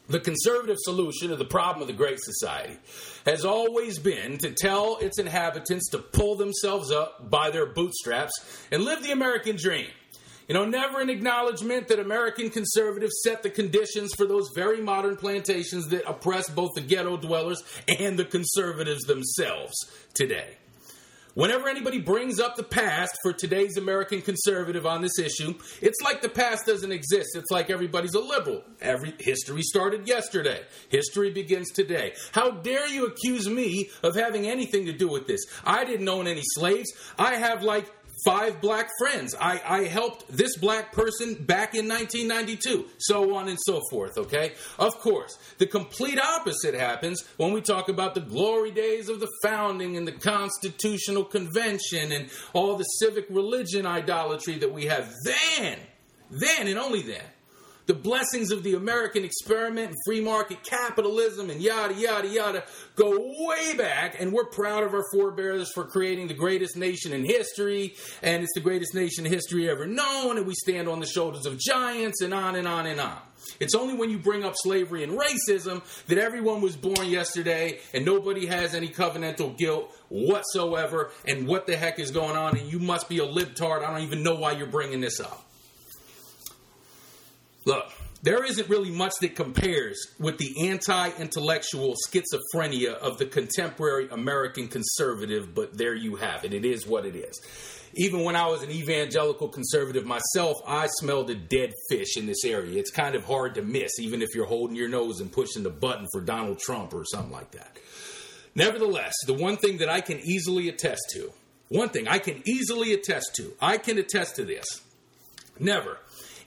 the 0.08 0.20
conservative 0.20 0.78
solution 0.80 1.30
to 1.30 1.36
the 1.36 1.46
problem 1.46 1.82
of 1.82 1.88
the 1.88 1.94
Great 1.94 2.20
Society 2.20 2.78
has 3.26 3.44
always 3.44 3.98
been 3.98 4.38
to 4.40 4.52
tell 4.52 4.98
its 4.98 5.18
inhabitants 5.18 5.90
to 5.90 5.98
pull 5.98 6.36
themselves 6.36 6.92
up 6.92 7.30
by 7.30 7.50
their 7.50 7.66
bootstraps 7.66 8.34
and 8.72 8.84
live 8.84 9.02
the 9.02 9.12
American 9.12 9.56
dream. 9.56 9.88
You 10.48 10.56
know, 10.56 10.66
never 10.66 11.00
an 11.00 11.10
acknowledgement 11.10 11.88
that 11.88 12.00
American 12.00 12.50
conservatives 12.50 13.22
set 13.24 13.44
the 13.44 13.52
conditions 13.52 14.14
for 14.16 14.26
those 14.26 14.50
very 14.56 14.82
modern 14.82 15.16
plantations 15.16 15.88
that 15.90 16.10
oppress 16.10 16.50
both 16.50 16.74
the 16.76 16.82
ghetto 16.82 17.18
dwellers 17.18 17.64
and 18.00 18.18
the 18.18 18.26
conservatives 18.26 19.04
themselves 19.06 19.76
today. 20.14 20.58
Whenever 21.40 21.70
anybody 21.70 22.02
brings 22.02 22.38
up 22.38 22.58
the 22.58 22.64
past 22.64 23.18
for 23.24 23.32
today's 23.32 23.78
American 23.78 24.22
conservative 24.22 24.86
on 24.86 25.02
this 25.02 25.18
issue, 25.18 25.54
it's 25.82 26.02
like 26.04 26.22
the 26.22 26.28
past 26.28 26.66
doesn't 26.66 26.92
exist. 26.92 27.30
It's 27.34 27.50
like 27.50 27.70
everybody's 27.70 28.14
a 28.14 28.20
liberal. 28.20 28.62
Every 28.82 29.14
history 29.20 29.62
started 29.62 30.06
yesterday. 30.06 30.64
History 30.90 31.32
begins 31.32 31.72
today. 31.72 32.12
How 32.34 32.52
dare 32.52 32.90
you 32.90 33.06
accuse 33.06 33.48
me 33.48 33.90
of 34.04 34.16
having 34.16 34.48
anything 34.48 34.88
to 34.88 34.92
do 34.92 35.08
with 35.08 35.28
this? 35.28 35.40
I 35.64 35.86
didn't 35.86 36.10
own 36.10 36.28
any 36.28 36.44
slaves. 36.44 36.92
I 37.18 37.36
have 37.36 37.64
like 37.64 37.90
five 38.26 38.62
black 38.62 38.90
friends. 39.00 39.36
I, 39.40 39.62
I 39.66 39.84
helped 39.84 40.26
this 40.30 40.58
black 40.58 40.92
person 40.92 41.36
back 41.36 41.76
in 41.76 41.88
1992, 41.88 42.86
so 42.98 43.36
on 43.36 43.48
and 43.48 43.58
so 43.62 43.82
forth, 43.90 44.18
okay? 44.18 44.54
Of 44.78 45.00
course, 45.00 45.38
the 45.58 45.68
complete 45.68 46.20
opposite 46.20 46.76
happens 46.76 47.24
when 47.38 47.54
we 47.54 47.62
talk 47.62 47.90
about 47.90 48.16
the 48.16 48.22
glory 48.22 48.72
days 48.72 49.10
of 49.10 49.20
the 49.20 49.30
founding 49.44 49.98
and 49.98 50.08
the 50.08 50.12
Constitutional 50.12 51.24
Convention 51.24 52.12
and 52.12 52.30
all 52.54 52.76
the 52.76 52.84
civic 52.84 53.26
religion 53.30 53.86
idolatry 53.86 54.58
that 54.60 54.74
we 54.74 54.86
have. 54.86 55.14
Then, 55.26 55.80
then 56.30 56.68
and 56.68 56.78
only 56.78 57.02
then, 57.02 57.24
the 57.90 57.96
blessings 57.96 58.52
of 58.52 58.62
the 58.62 58.76
American 58.76 59.26
experiment 59.26 59.88
and 59.88 59.98
free 60.06 60.22
market 60.22 60.64
capitalism 60.64 61.50
and 61.50 61.60
yada, 61.60 61.96
yada, 61.96 62.28
yada 62.28 62.64
go 62.96 63.18
way 63.40 63.76
back. 63.76 64.16
And 64.22 64.32
we're 64.32 64.46
proud 64.46 64.84
of 64.84 64.94
our 64.94 65.04
forebears 65.12 65.72
for 65.74 65.86
creating 65.86 66.28
the 66.28 66.36
greatest 66.36 66.78
nation 66.78 67.14
in 67.14 67.26
history. 67.26 67.96
And 68.22 68.44
it's 68.44 68.54
the 68.54 68.60
greatest 68.60 68.94
nation 68.94 69.26
in 69.26 69.32
history 69.32 69.68
ever 69.68 69.88
known. 69.88 70.38
And 70.38 70.46
we 70.46 70.54
stand 70.54 70.88
on 70.88 71.00
the 71.00 71.08
shoulders 71.08 71.48
of 71.48 71.58
giants 71.58 72.22
and 72.22 72.32
on 72.32 72.56
and 72.56 72.68
on 72.68 72.86
and 72.86 73.00
on. 73.00 73.18
It's 73.60 73.74
only 73.74 73.96
when 73.96 74.12
you 74.12 74.20
bring 74.20 74.44
up 74.44 74.54
slavery 74.56 75.04
and 75.04 75.18
racism 75.18 75.82
that 76.06 76.20
everyone 76.20 76.62
was 76.62 76.76
born 76.76 77.08
yesterday 77.08 77.80
and 77.96 78.06
nobody 78.06 78.46
has 78.46 78.76
any 78.76 78.90
covenantal 78.90 79.58
guilt 79.58 79.92
whatsoever. 80.10 81.10
And 81.26 81.48
what 81.48 81.66
the 81.66 81.76
heck 81.76 81.98
is 81.98 82.12
going 82.12 82.38
on? 82.38 82.56
And 82.56 82.72
you 82.72 82.78
must 82.78 83.10
be 83.10 83.18
a 83.18 83.26
libtard. 83.26 83.84
I 83.84 83.90
don't 83.90 84.04
even 84.04 84.22
know 84.22 84.36
why 84.36 84.52
you're 84.52 84.68
bringing 84.68 85.02
this 85.02 85.20
up. 85.20 85.49
Look, 87.66 87.92
there 88.22 88.44
isn't 88.44 88.70
really 88.70 88.92
much 88.92 89.14
that 89.22 89.36
compares 89.36 89.98
with 90.20 90.38
the 90.38 90.68
anti 90.70 91.10
intellectual 91.20 91.96
schizophrenia 92.08 92.94
of 92.96 93.18
the 93.18 93.26
contemporary 93.26 94.10
American 94.10 94.68
conservative, 94.68 95.56
but 95.56 95.78
there 95.78 95.96
you 95.96 96.18
have 96.18 96.44
it. 96.44 96.54
It 96.54 96.66
is 96.66 96.86
what 96.86 97.06
it 97.06 97.16
is. 97.16 97.40
Even 97.96 98.24
when 98.24 98.36
I 98.36 98.48
was 98.48 98.62
an 98.62 98.70
evangelical 98.70 99.48
conservative 99.48 100.06
myself, 100.06 100.58
I 100.68 100.88
smelled 101.00 101.30
a 101.30 101.36
dead 101.36 101.74
fish 101.90 102.18
in 102.18 102.28
this 102.28 102.44
area. 102.46 102.78
It's 102.78 102.92
kind 102.92 103.16
of 103.16 103.24
hard 103.24 103.56
to 103.56 103.62
miss, 103.62 104.00
even 104.00 104.22
if 104.22 104.30
you're 104.36 104.46
holding 104.46 104.76
your 104.76 104.90
nose 104.90 105.22
and 105.22 105.32
pushing 105.32 105.64
the 105.64 105.70
button 105.70 106.06
for 106.12 106.22
Donald 106.22 106.60
Trump 106.60 106.94
or 106.94 107.04
something 107.06 107.32
like 107.32 107.52
that. 107.52 107.78
Nevertheless, 108.54 109.14
the 109.26 109.34
one 109.34 109.58
thing 109.58 109.78
that 109.78 109.90
I 109.90 110.02
can 110.02 110.20
easily 110.20 110.70
attest 110.70 111.02
to, 111.14 111.32
one 111.70 111.90
thing 111.90 112.08
I 112.08 112.20
can 112.20 112.42
easily 112.46 112.94
attest 112.94 113.36
to, 113.38 113.54
I 113.62 113.78
can 113.78 113.98
attest 113.98 114.36
to 114.36 114.46
this. 114.46 114.66
Never 115.60 115.98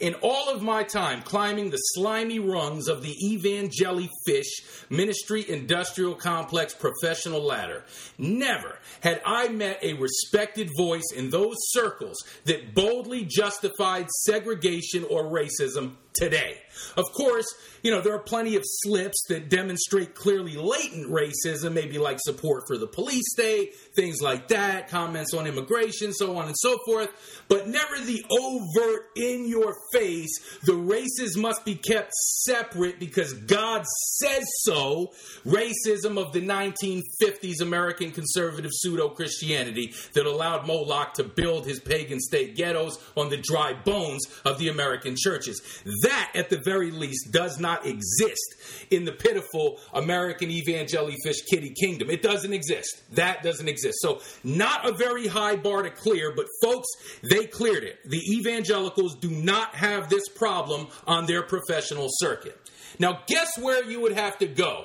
in 0.02 0.14
all 0.14 0.50
of 0.50 0.60
my 0.62 0.82
time 0.82 1.22
climbing 1.22 1.70
the 1.70 1.76
slimy 1.76 2.40
rungs 2.40 2.88
of 2.88 3.02
the 3.02 3.14
Evangeli 3.24 4.08
Fish 4.26 4.62
Ministry 4.90 5.48
Industrial 5.48 6.12
Complex 6.16 6.74
professional 6.74 7.40
ladder, 7.40 7.84
never 8.18 8.80
had 9.00 9.22
I 9.24 9.48
met 9.48 9.78
a 9.80 9.94
respected 9.94 10.70
voice 10.76 11.12
in 11.14 11.30
those 11.30 11.54
circles 11.68 12.18
that 12.46 12.74
boldly 12.74 13.24
justified 13.24 14.10
segregation 14.24 15.04
or 15.04 15.24
racism 15.24 15.94
today. 16.14 16.58
Of 16.96 17.04
course, 17.12 17.46
you 17.82 17.90
know, 17.90 18.00
there 18.00 18.14
are 18.14 18.20
plenty 18.20 18.56
of 18.56 18.62
slips 18.64 19.24
that 19.28 19.48
demonstrate 19.48 20.14
clearly 20.14 20.56
latent 20.56 21.10
racism, 21.10 21.72
maybe 21.72 21.98
like 21.98 22.18
support 22.20 22.64
for 22.66 22.78
the 22.78 22.86
police 22.86 23.24
state, 23.32 23.74
things 23.94 24.20
like 24.20 24.48
that, 24.48 24.88
comments 24.88 25.34
on 25.34 25.46
immigration, 25.46 26.12
so 26.12 26.36
on 26.36 26.46
and 26.46 26.56
so 26.56 26.78
forth, 26.86 27.10
but 27.48 27.68
never 27.68 27.98
the 27.98 28.24
overt, 28.30 29.02
in 29.16 29.48
your 29.48 29.74
face, 29.92 30.38
the 30.64 30.74
races 30.74 31.36
must 31.36 31.64
be 31.64 31.74
kept 31.74 32.12
separate 32.12 32.98
because 32.98 33.32
God 33.32 33.84
says 34.20 34.44
so, 34.60 35.12
racism 35.44 36.18
of 36.18 36.32
the 36.32 36.40
1950s 36.40 37.60
American 37.60 38.10
conservative 38.10 38.70
pseudo 38.72 39.08
Christianity 39.08 39.92
that 40.14 40.26
allowed 40.26 40.66
Moloch 40.66 41.14
to 41.14 41.24
build 41.24 41.66
his 41.66 41.80
pagan 41.80 42.20
state 42.20 42.56
ghettos 42.56 42.98
on 43.16 43.28
the 43.28 43.36
dry 43.36 43.72
bones 43.72 44.26
of 44.44 44.58
the 44.58 44.68
American 44.68 45.14
churches. 45.16 45.60
That, 46.02 46.30
at 46.34 46.50
the 46.50 46.60
very 46.64 46.90
least, 46.90 47.32
does 47.32 47.58
not 47.58 47.86
exist 47.86 48.54
in 48.90 49.04
the 49.04 49.12
pitiful 49.12 49.80
American 49.92 50.50
evangelical 50.50 51.18
fish 51.24 51.42
kitty 51.50 51.74
kingdom. 51.78 52.10
It 52.10 52.22
doesn't 52.22 52.52
exist. 52.52 53.02
That 53.14 53.42
doesn't 53.42 53.68
exist. 53.68 53.98
So, 54.00 54.20
not 54.44 54.88
a 54.88 54.92
very 54.92 55.26
high 55.26 55.56
bar 55.56 55.82
to 55.82 55.90
clear, 55.90 56.32
but 56.34 56.46
folks, 56.62 56.88
they 57.22 57.46
cleared 57.46 57.84
it. 57.84 57.98
The 58.04 58.20
evangelicals 58.36 59.16
do 59.16 59.30
not 59.30 59.74
have 59.74 60.08
this 60.08 60.28
problem 60.28 60.88
on 61.06 61.26
their 61.26 61.42
professional 61.42 62.08
circuit. 62.10 62.58
Now, 62.98 63.20
guess 63.26 63.58
where 63.58 63.84
you 63.84 64.00
would 64.00 64.12
have 64.12 64.38
to 64.38 64.46
go? 64.46 64.84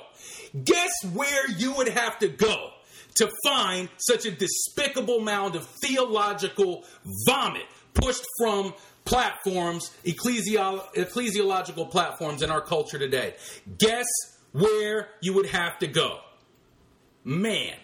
Guess 0.64 0.92
where 1.12 1.50
you 1.50 1.72
would 1.74 1.88
have 1.88 2.18
to 2.20 2.28
go 2.28 2.70
to 3.16 3.30
find 3.44 3.88
such 3.98 4.26
a 4.26 4.30
despicable 4.30 5.20
mound 5.20 5.56
of 5.56 5.66
theological 5.82 6.84
vomit 7.26 7.66
pushed 7.94 8.24
from 8.38 8.72
platforms, 9.08 9.90
ecclesiolo- 10.04 10.94
ecclesiological 10.94 11.90
platforms 11.90 12.42
in 12.42 12.50
our 12.50 12.60
culture 12.60 12.98
today. 12.98 13.34
Guess 13.78 14.06
where 14.52 15.08
you 15.20 15.32
would 15.34 15.46
have 15.46 15.78
to 15.78 15.86
go? 15.86 16.20
Man. 17.24 17.74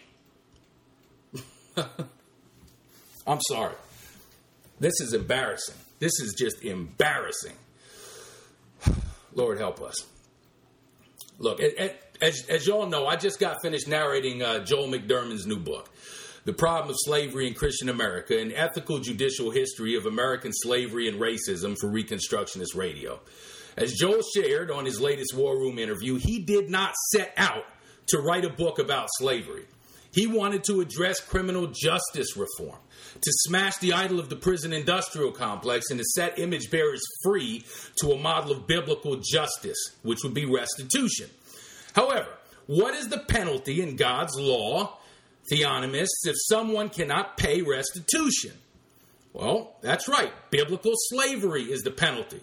I'm 3.27 3.41
sorry. 3.49 3.75
This 4.79 5.01
is 5.01 5.15
embarrassing. 5.15 5.77
This 5.99 6.13
is 6.21 6.35
just 6.39 6.63
embarrassing. 6.63 7.57
Lord 9.35 9.59
help 9.59 9.81
us. 9.81 9.95
Look, 11.39 11.61
as, 12.21 12.47
as 12.49 12.67
y'all 12.67 12.87
know, 12.87 13.07
I 13.07 13.17
just 13.17 13.41
got 13.41 13.57
finished 13.63 13.89
narrating 13.89 14.43
uh, 14.43 14.61
Joel 14.61 14.89
McDurmon's 14.89 15.47
new 15.47 15.59
book. 15.59 15.89
The 16.45 16.53
Problem 16.53 16.91
of 16.91 16.97
Slavery 16.99 17.47
in 17.47 17.55
Christian 17.55 17.89
America, 17.89 18.39
an 18.39 18.53
ethical 18.53 18.99
judicial 18.99 19.51
history 19.51 19.97
of 19.97 20.05
American 20.05 20.53
slavery 20.53 21.09
and 21.09 21.19
racism 21.19 21.75
for 21.81 21.89
Reconstructionist 21.89 22.77
Radio. 22.77 23.21
As 23.79 23.95
Joel 23.95 24.21
shared 24.37 24.71
on 24.71 24.85
his 24.85 25.01
latest 25.01 25.35
War 25.35 25.57
Room 25.57 25.79
interview, 25.79 26.17
he 26.17 26.41
did 26.41 26.69
not 26.69 26.93
set 27.13 27.33
out 27.39 27.65
to 28.09 28.19
write 28.19 28.45
a 28.45 28.51
book 28.51 28.79
about 28.79 29.09
slavery. 29.13 29.65
He 30.13 30.27
wanted 30.27 30.65
to 30.65 30.83
address 30.83 31.19
criminal 31.19 31.69
justice 31.69 32.37
reform, 32.37 32.79
to 33.15 33.33
smash 33.47 33.79
the 33.79 33.95
idol 33.95 34.21
of 34.21 34.29
the 34.29 34.37
prison 34.37 34.75
industrial 34.75 35.33
complex, 35.33 35.89
and 35.89 35.99
to 35.99 36.05
set 36.05 36.39
image 36.39 36.71
bearers 36.71 37.03
free 37.23 37.65
to 38.03 38.13
a 38.13 38.19
model 38.19 38.53
of 38.53 38.67
biblical 38.67 39.17
justice, 39.17 39.79
which 40.03 40.19
would 40.23 40.35
be 40.35 40.45
restitution. 40.45 41.31
However, 41.95 42.29
what 42.67 42.93
is 42.93 43.09
the 43.09 43.21
penalty 43.21 43.81
in 43.81 43.97
God's 43.97 44.39
law 44.39 44.99
theonomists 45.51 46.27
if 46.27 46.37
someone 46.49 46.89
cannot 46.89 47.37
pay 47.37 47.63
restitution? 47.63 48.53
Well, 49.33 49.77
that's 49.83 50.09
right. 50.09 50.33
Biblical 50.51 50.93
slavery 50.95 51.65
is 51.65 51.83
the 51.83 51.91
penalty. 51.91 52.41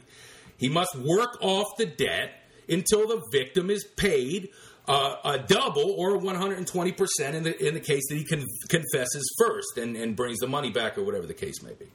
He 0.57 0.69
must 0.69 0.95
work 0.95 1.37
off 1.41 1.67
the 1.77 1.85
debt 1.85 2.33
until 2.69 3.07
the 3.07 3.21
victim 3.31 3.69
is 3.69 3.83
paid 3.95 4.49
uh, 4.87 5.15
a 5.23 5.39
double 5.39 5.95
or 5.97 6.17
120% 6.19 7.33
in 7.33 7.43
the, 7.43 7.67
in 7.67 7.73
the 7.73 7.79
case 7.79 8.03
that 8.09 8.15
he 8.15 8.25
con- 8.25 8.45
confesses 8.67 9.33
first 9.39 9.77
and, 9.77 9.95
and 9.95 10.15
brings 10.15 10.39
the 10.39 10.47
money 10.47 10.69
back 10.69 10.97
or 10.97 11.03
whatever 11.03 11.25
the 11.25 11.33
case 11.33 11.61
may 11.63 11.73
be. 11.73 11.87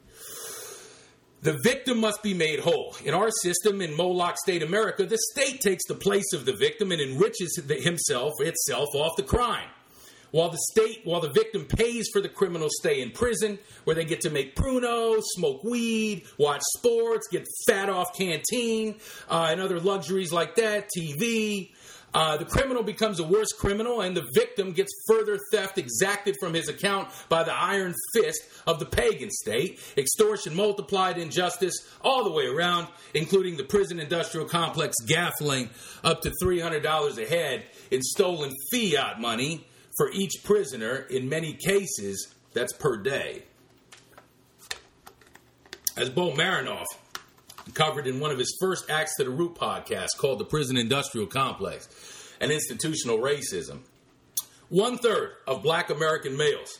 The 1.41 1.57
victim 1.63 1.99
must 1.99 2.23
be 2.23 2.33
made 2.33 2.59
whole. 2.59 2.95
In 3.05 3.13
our 3.13 3.29
system, 3.29 3.81
in 3.81 3.95
Moloch 3.95 4.37
State 4.37 4.63
America, 4.63 5.05
the 5.05 5.19
state 5.33 5.61
takes 5.61 5.85
the 5.87 5.95
place 5.95 6.33
of 6.33 6.45
the 6.45 6.53
victim 6.53 6.91
and 6.91 6.99
enriches 6.99 7.61
himself, 7.69 8.33
itself, 8.39 8.89
off 8.95 9.15
the 9.15 9.23
crime. 9.23 9.69
While 10.31 10.49
the 10.49 10.59
state, 10.71 11.01
while 11.03 11.21
the 11.21 11.29
victim 11.29 11.65
pays 11.65 12.09
for 12.11 12.21
the 12.21 12.29
criminal 12.29 12.67
stay 12.69 13.01
in 13.01 13.11
prison, 13.11 13.59
where 13.85 13.95
they 13.95 14.05
get 14.05 14.21
to 14.21 14.29
make 14.29 14.55
pruno, 14.55 15.21
smoke 15.21 15.63
weed, 15.63 16.25
watch 16.37 16.61
sports, 16.77 17.27
get 17.29 17.45
fat 17.65 17.89
off 17.89 18.15
canteen, 18.17 18.95
uh, 19.29 19.47
and 19.49 19.61
other 19.61 19.79
luxuries 19.79 20.33
like 20.33 20.55
that, 20.55 20.89
TV, 20.97 21.71
uh, 22.13 22.37
the 22.37 22.45
criminal 22.45 22.83
becomes 22.83 23.19
a 23.19 23.23
worse 23.23 23.51
criminal, 23.51 24.01
and 24.01 24.15
the 24.15 24.25
victim 24.33 24.71
gets 24.71 24.91
further 25.07 25.37
theft 25.51 25.77
exacted 25.77 26.35
from 26.39 26.53
his 26.53 26.69
account 26.69 27.09
by 27.29 27.43
the 27.43 27.53
iron 27.53 27.93
fist 28.13 28.41
of 28.65 28.79
the 28.79 28.85
pagan 28.85 29.29
state. 29.29 29.79
Extortion 29.97 30.55
multiplied, 30.55 31.17
injustice 31.17 31.87
all 32.01 32.23
the 32.23 32.31
way 32.31 32.47
around, 32.47 32.87
including 33.13 33.57
the 33.57 33.63
prison 33.63 33.99
industrial 33.99 34.47
complex 34.47 34.95
gaffling 35.05 35.69
up 36.03 36.21
to 36.21 36.31
$300 36.41 37.17
a 37.17 37.25
head 37.27 37.65
in 37.91 38.01
stolen 38.01 38.51
fiat 38.71 39.19
money 39.19 39.67
for 39.97 40.11
each 40.11 40.43
prisoner. 40.43 41.07
In 41.09 41.27
many 41.27 41.53
cases, 41.53 42.33
that's 42.53 42.73
per 42.73 42.97
day. 42.97 43.43
As 45.95 46.09
Bo 46.09 46.31
Marinov 46.31 46.85
covered 47.73 48.07
in 48.07 48.19
one 48.19 48.31
of 48.31 48.37
his 48.37 48.55
first 48.59 48.89
Axe 48.89 49.15
to 49.17 49.23
the 49.23 49.29
Root 49.29 49.55
podcast 49.55 50.09
called 50.17 50.39
The 50.39 50.45
Prison 50.45 50.77
Industrial 50.77 51.27
Complex 51.27 51.89
and 52.39 52.51
Institutional 52.51 53.17
Racism. 53.17 53.79
One 54.69 54.97
third 54.97 55.31
of 55.47 55.63
black 55.63 55.89
American 55.89 56.37
males 56.37 56.79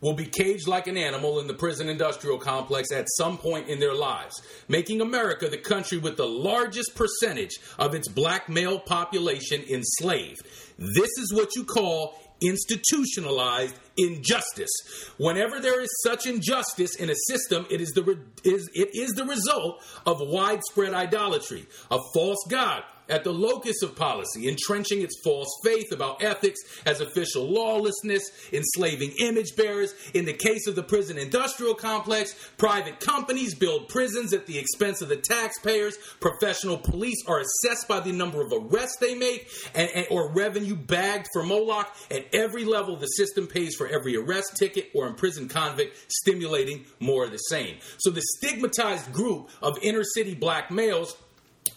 will 0.00 0.14
be 0.14 0.26
caged 0.26 0.66
like 0.66 0.86
an 0.86 0.96
animal 0.96 1.40
in 1.40 1.46
the 1.46 1.54
prison 1.54 1.88
industrial 1.88 2.38
complex 2.38 2.90
at 2.90 3.06
some 3.16 3.36
point 3.36 3.68
in 3.68 3.78
their 3.78 3.94
lives, 3.94 4.40
making 4.68 5.00
America 5.00 5.48
the 5.48 5.58
country 5.58 5.98
with 5.98 6.16
the 6.16 6.26
largest 6.26 6.94
percentage 6.94 7.58
of 7.78 7.94
its 7.94 8.08
black 8.08 8.48
male 8.48 8.78
population 8.80 9.62
enslaved. 9.68 10.40
This 10.78 11.10
is 11.18 11.32
what 11.34 11.54
you 11.54 11.64
call 11.64 12.18
institutionalized 12.40 13.74
injustice. 13.96 14.70
Whenever 15.18 15.60
there 15.60 15.80
is 15.80 15.90
such 16.04 16.26
injustice 16.26 16.96
in 16.96 17.10
a 17.10 17.14
system, 17.28 17.66
it 17.70 17.80
is 17.80 17.90
the 17.90 18.02
re- 18.02 18.18
is 18.44 18.68
it 18.74 18.90
is 18.94 19.10
the 19.12 19.24
result 19.24 19.82
of 20.06 20.18
widespread 20.20 20.94
idolatry, 20.94 21.66
a 21.90 21.98
false 22.14 22.44
god 22.48 22.82
at 23.10 23.24
the 23.24 23.32
locus 23.32 23.82
of 23.82 23.96
policy, 23.96 24.48
entrenching 24.48 25.02
its 25.02 25.20
false 25.22 25.48
faith 25.64 25.92
about 25.92 26.22
ethics 26.22 26.60
as 26.86 27.00
official 27.00 27.50
lawlessness, 27.50 28.22
enslaving 28.52 29.12
image 29.20 29.56
bearers. 29.56 29.94
In 30.14 30.24
the 30.24 30.32
case 30.32 30.66
of 30.66 30.76
the 30.76 30.82
prison 30.82 31.18
industrial 31.18 31.74
complex, 31.74 32.34
private 32.56 33.00
companies 33.00 33.54
build 33.54 33.88
prisons 33.88 34.32
at 34.32 34.46
the 34.46 34.58
expense 34.58 35.02
of 35.02 35.08
the 35.08 35.16
taxpayers. 35.16 35.96
Professional 36.20 36.78
police 36.78 37.22
are 37.26 37.40
assessed 37.40 37.88
by 37.88 38.00
the 38.00 38.12
number 38.12 38.40
of 38.40 38.52
arrests 38.52 38.96
they 39.00 39.14
make 39.14 39.48
and, 39.74 39.90
and, 39.94 40.06
or 40.10 40.32
revenue 40.32 40.76
bagged 40.76 41.26
for 41.32 41.42
Moloch. 41.42 41.94
At 42.10 42.26
every 42.34 42.64
level, 42.64 42.96
the 42.96 43.06
system 43.06 43.46
pays 43.46 43.74
for 43.74 43.88
every 43.88 44.16
arrest 44.16 44.56
ticket 44.56 44.90
or 44.94 45.06
imprisoned 45.06 45.50
convict, 45.50 45.96
stimulating 46.08 46.84
more 47.00 47.24
of 47.24 47.32
the 47.32 47.38
same. 47.38 47.78
So 47.98 48.10
the 48.10 48.22
stigmatized 48.38 49.12
group 49.12 49.50
of 49.62 49.78
inner 49.82 50.04
city 50.04 50.34
black 50.34 50.70
males 50.70 51.16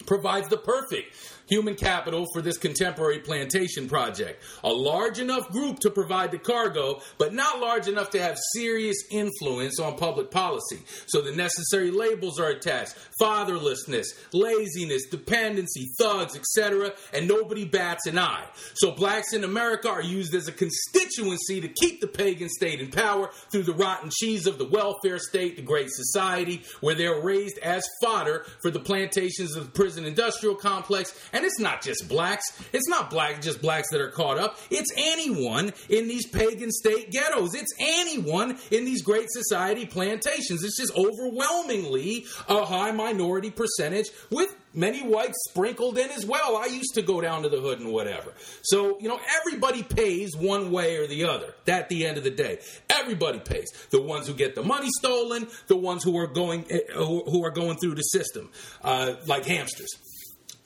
provides 0.05 0.47
the 0.49 0.57
perfect 0.57 1.15
human 1.47 1.75
capital 1.75 2.25
for 2.33 2.41
this 2.41 2.57
contemporary 2.57 3.19
plantation 3.19 3.87
project. 3.87 4.43
A 4.63 4.69
large 4.69 5.19
enough 5.19 5.49
group 5.49 5.79
to 5.79 5.89
provide 5.89 6.31
the 6.31 6.37
cargo, 6.37 7.01
but 7.17 7.33
not 7.33 7.59
large 7.59 7.87
enough 7.87 8.09
to 8.11 8.21
have 8.21 8.37
serious 8.53 8.97
influence 9.11 9.79
on 9.79 9.97
public 9.97 10.31
policy. 10.31 10.79
So 11.07 11.21
the 11.21 11.35
necessary 11.35 11.91
labels 11.91 12.39
are 12.39 12.49
attached 12.49 12.95
fatherlessness, 13.21 14.05
laziness, 14.33 15.05
dependency, 15.09 15.91
thugs, 15.97 16.35
etc., 16.35 16.93
and 17.13 17.27
nobody 17.27 17.65
bats 17.65 18.05
an 18.07 18.17
eye. 18.17 18.45
So 18.75 18.91
blacks 18.91 19.33
in 19.33 19.43
America 19.43 19.89
are 19.89 20.01
used 20.01 20.33
as 20.33 20.47
a 20.47 20.51
constituency 20.51 21.61
to 21.61 21.67
keep 21.67 22.01
the 22.01 22.07
pagan 22.07 22.49
state 22.49 22.79
in 22.79 22.89
power 22.89 23.29
through 23.51 23.63
the 23.63 23.73
rotten 23.73 24.09
cheese 24.11 24.47
of 24.47 24.57
the 24.57 24.65
welfare 24.65 25.19
state, 25.19 25.55
the 25.55 25.61
Great 25.61 25.89
Society, 25.89 26.63
where 26.81 26.95
they're 26.95 27.21
raised 27.21 27.57
as 27.59 27.83
fodder 28.01 28.45
for 28.61 28.71
the 28.71 28.79
plantations 28.79 29.55
of 29.55 29.65
the 29.65 29.71
prison 29.71 30.05
industrial 30.05 30.55
complex 30.55 31.13
and 31.33 31.43
it's 31.43 31.59
not 31.59 31.81
just 31.81 32.07
blacks. 32.07 32.43
It's 32.71 32.87
not 32.87 33.09
black 33.09 33.41
just 33.41 33.61
blacks 33.61 33.89
that 33.91 33.99
are 33.99 34.11
caught 34.11 34.37
up. 34.37 34.57
It's 34.69 34.91
anyone 34.95 35.73
in 35.89 36.07
these 36.07 36.27
pagan 36.27 36.71
state 36.71 37.11
ghettos. 37.11 37.55
It's 37.55 37.73
anyone 37.79 38.57
in 38.71 38.85
these 38.85 39.01
great 39.01 39.27
society 39.29 39.85
plantations. 39.85 40.63
It's 40.63 40.77
just 40.77 40.95
overwhelmingly 40.95 42.25
a 42.47 42.65
high 42.65 42.91
minority 42.91 43.49
percentage 43.49 44.09
with 44.29 44.55
many 44.73 45.01
whites 45.01 45.37
sprinkled 45.49 45.97
in 45.97 46.09
as 46.11 46.25
well. 46.25 46.57
I 46.57 46.65
used 46.65 46.95
to 46.95 47.01
go 47.01 47.21
down 47.21 47.43
to 47.43 47.49
the 47.49 47.59
hood 47.59 47.79
and 47.79 47.91
whatever. 47.91 48.33
So, 48.63 48.99
you 48.99 49.07
know, 49.07 49.19
everybody 49.39 49.83
pays 49.83 50.35
one 50.35 50.71
way 50.71 50.97
or 50.97 51.07
the 51.07 51.25
other 51.25 51.53
at 51.67 51.89
the 51.89 52.05
end 52.05 52.17
of 52.17 52.23
the 52.23 52.31
day. 52.31 52.59
Everybody 52.89 53.39
pays. 53.39 53.67
The 53.91 54.01
ones 54.01 54.27
who 54.27 54.33
get 54.33 54.55
the 54.55 54.63
money 54.63 54.89
stolen, 54.97 55.47
the 55.67 55.77
ones 55.77 56.03
who 56.03 56.17
are 56.17 56.27
going 56.27 56.65
eh, 56.69 56.79
who 56.95 57.43
are 57.45 57.51
going 57.51 57.77
through 57.77 57.95
the 57.95 58.01
system 58.01 58.49
uh, 58.83 59.15
like 59.25 59.45
hamsters. 59.45 59.89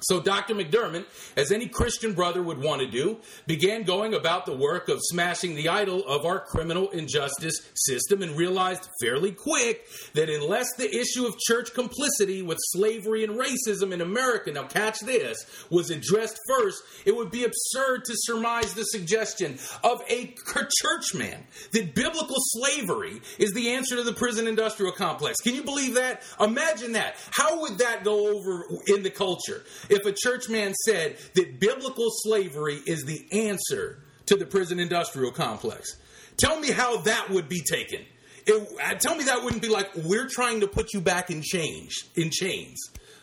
So 0.01 0.21
Dr. 0.21 0.53
McDurmon, 0.53 1.05
as 1.35 1.51
any 1.51 1.67
Christian 1.67 2.13
brother 2.13 2.43
would 2.43 2.61
want 2.61 2.81
to 2.81 2.87
do, 2.87 3.17
began 3.47 3.81
going 3.81 4.13
about 4.13 4.45
the 4.45 4.55
work 4.55 4.89
of 4.89 4.99
smashing 5.01 5.55
the 5.55 5.69
idol 5.69 6.05
of 6.05 6.23
our 6.23 6.39
criminal 6.39 6.89
injustice 6.91 7.67
system 7.73 8.21
and 8.21 8.37
realized 8.37 8.87
fairly 9.01 9.31
quick 9.31 9.87
that 10.13 10.29
unless 10.29 10.67
the 10.75 10.87
issue 10.95 11.25
of 11.25 11.35
church 11.39 11.73
complicity 11.73 12.43
with 12.43 12.59
slavery 12.61 13.23
and 13.23 13.39
racism 13.39 13.91
in 13.91 14.01
America, 14.01 14.51
now 14.51 14.65
catch 14.65 14.99
this, 14.99 15.45
was 15.71 15.89
addressed 15.89 16.39
first, 16.47 16.83
it 17.05 17.15
would 17.15 17.31
be 17.31 17.43
absurd 17.43 18.05
to 18.05 18.13
surmise 18.15 18.75
the 18.75 18.83
suggestion 18.83 19.57
of 19.83 20.03
a 20.09 20.35
churchman 20.79 21.43
that 21.71 21.95
biblical 21.95 22.35
slavery 22.37 23.19
is 23.39 23.51
the 23.53 23.71
answer 23.71 23.95
to 23.95 24.03
the 24.03 24.13
prison 24.13 24.45
industrial 24.45 24.91
complex. 24.91 25.37
Can 25.41 25.55
you 25.55 25.63
believe 25.63 25.95
that? 25.95 26.21
Imagine 26.39 26.91
that. 26.91 27.15
How 27.31 27.61
would 27.61 27.79
that 27.79 28.03
go 28.03 28.27
over 28.35 28.65
in 28.85 29.01
the 29.01 29.09
culture? 29.09 29.63
If 29.89 30.05
a 30.05 30.11
churchman 30.11 30.73
said 30.85 31.17
that 31.35 31.59
biblical 31.59 32.07
slavery 32.09 32.81
is 32.85 33.03
the 33.03 33.25
answer 33.31 34.03
to 34.27 34.35
the 34.35 34.45
prison 34.45 34.79
industrial 34.79 35.31
complex. 35.31 35.97
Tell 36.37 36.59
me 36.59 36.71
how 36.71 36.97
that 37.01 37.29
would 37.29 37.49
be 37.49 37.61
taken. 37.61 38.05
It, 38.45 38.79
uh, 38.81 38.95
tell 38.95 39.15
me 39.15 39.25
that 39.25 39.43
wouldn't 39.43 39.61
be 39.61 39.69
like 39.69 39.89
we're 39.95 40.27
trying 40.27 40.61
to 40.61 40.67
put 40.67 40.93
you 40.93 41.01
back 41.01 41.29
in 41.29 41.41
change 41.41 41.93
in 42.15 42.29
chains. 42.31 42.79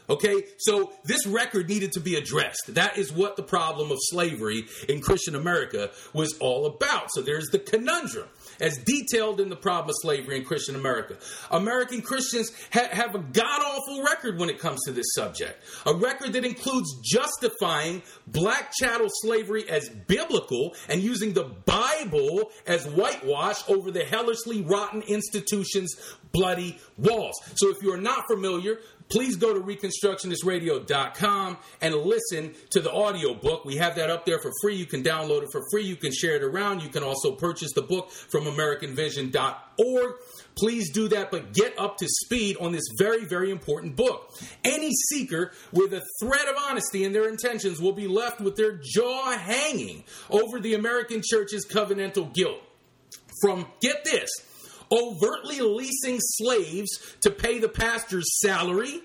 Okay, 0.09 0.45
so 0.59 0.93
this 1.05 1.27
record 1.27 1.69
needed 1.69 1.93
to 1.93 2.01
be 2.01 2.17
addressed. 2.17 2.75
That 2.75 2.99
is 2.99 3.11
what 3.11 3.37
the 3.37 3.43
problem 3.43 3.91
of 3.91 3.97
slavery 4.01 4.65
in 4.87 5.01
Christian 5.01 5.35
America 5.35 5.91
was 6.13 6.37
all 6.41 6.67
about. 6.67 7.09
So 7.15 7.23
there's 7.23 7.47
the 7.47 7.59
conundrum 7.59 8.29
as 8.61 8.79
detailed 8.79 9.41
in 9.41 9.49
the 9.49 9.57
problem 9.57 9.91
of 9.91 9.97
slavery 10.01 10.37
in 10.37 10.45
Christian 10.45 10.75
America. 10.75 11.17
American 11.51 12.03
Christians 12.03 12.53
ha- 12.73 12.89
have 12.91 13.15
a 13.15 13.19
god 13.19 13.63
awful 13.63 14.03
record 14.03 14.39
when 14.39 14.51
it 14.51 14.59
comes 14.59 14.81
to 14.85 14.93
this 14.93 15.07
subject. 15.15 15.63
A 15.87 15.95
record 15.95 16.33
that 16.35 16.45
includes 16.45 16.89
justifying 17.03 18.03
black 18.27 18.73
chattel 18.73 19.09
slavery 19.09 19.69
as 19.69 19.89
biblical 19.89 20.75
and 20.89 21.03
using 21.03 21.33
the 21.33 21.45
Bible 21.45 22.51
as 22.67 22.87
whitewash 22.87 23.69
over 23.69 23.91
the 23.91 24.05
hellishly 24.05 24.63
rotten 24.63 25.03
institution's 25.03 25.95
bloody 26.33 26.79
walls. 26.99 27.35
So 27.55 27.71
if 27.71 27.83
you 27.83 27.93
are 27.93 28.01
not 28.01 28.25
familiar, 28.29 28.79
please 29.15 29.37
go 29.37 29.55
to 29.55 29.61
reconstructionistradio.com 29.61 31.57
and 31.81 31.95
listen 31.95 32.53
to 32.71 32.81
the 32.81 32.91
audio 32.91 33.33
book. 33.33 33.65
We 33.65 33.77
have 33.77 33.95
that 33.95 34.11
up 34.11 34.27
there 34.27 34.41
for 34.41 34.51
free. 34.61 34.75
You 34.75 34.87
can 34.87 35.05
download 35.05 35.45
it 35.45 35.51
for 35.53 35.63
free. 35.71 35.85
You 35.85 35.95
can 35.95 36.11
share 36.13 36.35
it 36.35 36.43
around. 36.43 36.83
You 36.83 36.89
can 36.89 37.05
also 37.05 37.31
purchase 37.31 37.71
the 37.75 37.83
book 37.83 38.11
from 38.11 38.47
AmericanVision.org. 38.47 40.15
Please 40.57 40.91
do 40.91 41.07
that, 41.09 41.31
but 41.31 41.53
get 41.53 41.79
up 41.79 41.97
to 41.99 42.09
speed 42.09 42.57
on 42.61 42.73
this 42.73 42.83
very, 42.99 43.25
very 43.25 43.53
important 43.53 43.95
book. 43.95 44.33
Any 44.65 44.91
seeker 44.91 45.53
with 45.71 45.95
a 45.95 46.03
thread 46.21 46.49
of 46.49 46.57
honesty 46.69 47.05
in 47.05 47.13
their 47.13 47.29
intentions 47.29 47.81
will 47.81 47.93
be 47.93 48.09
left 48.09 48.41
with 48.41 48.57
their 48.57 48.81
jaw 48.83 49.31
hanging 49.31 50.03
over 50.29 50.59
the 50.59 50.75
American 50.75 51.23
church's 51.25 51.65
covenantal 51.65 52.35
guilt. 52.35 52.59
From, 53.41 53.67
get 53.81 54.05
this, 54.05 54.29
overtly 54.93 55.61
leasing 55.61 56.19
slaves 56.21 57.17
to 57.21 57.31
pay 57.31 57.59
the 57.59 57.69
pastor's 57.69 58.27
salary, 58.41 59.01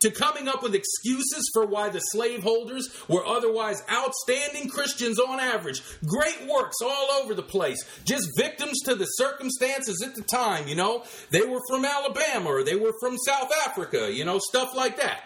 to 0.00 0.10
coming 0.10 0.48
up 0.48 0.62
with 0.62 0.74
excuses 0.74 1.48
for 1.54 1.64
why 1.64 1.88
the 1.88 2.00
slaveholders 2.00 2.88
were 3.08 3.24
otherwise 3.24 3.82
outstanding 3.90 4.68
Christians 4.68 5.18
on 5.20 5.38
average. 5.38 5.80
Great 6.04 6.48
works 6.48 6.76
all 6.82 7.22
over 7.22 7.34
the 7.34 7.42
place. 7.42 7.78
Just 8.04 8.28
victims 8.36 8.80
to 8.84 8.96
the 8.96 9.04
circumstances 9.04 10.02
at 10.04 10.16
the 10.16 10.22
time, 10.22 10.66
you 10.66 10.74
know. 10.74 11.04
They 11.30 11.42
were 11.42 11.60
from 11.68 11.84
Alabama 11.84 12.50
or 12.50 12.64
they 12.64 12.74
were 12.74 12.92
from 13.00 13.16
South 13.16 13.52
Africa, 13.64 14.12
you 14.12 14.24
know, 14.24 14.40
stuff 14.40 14.74
like 14.74 14.96
that. 14.96 15.22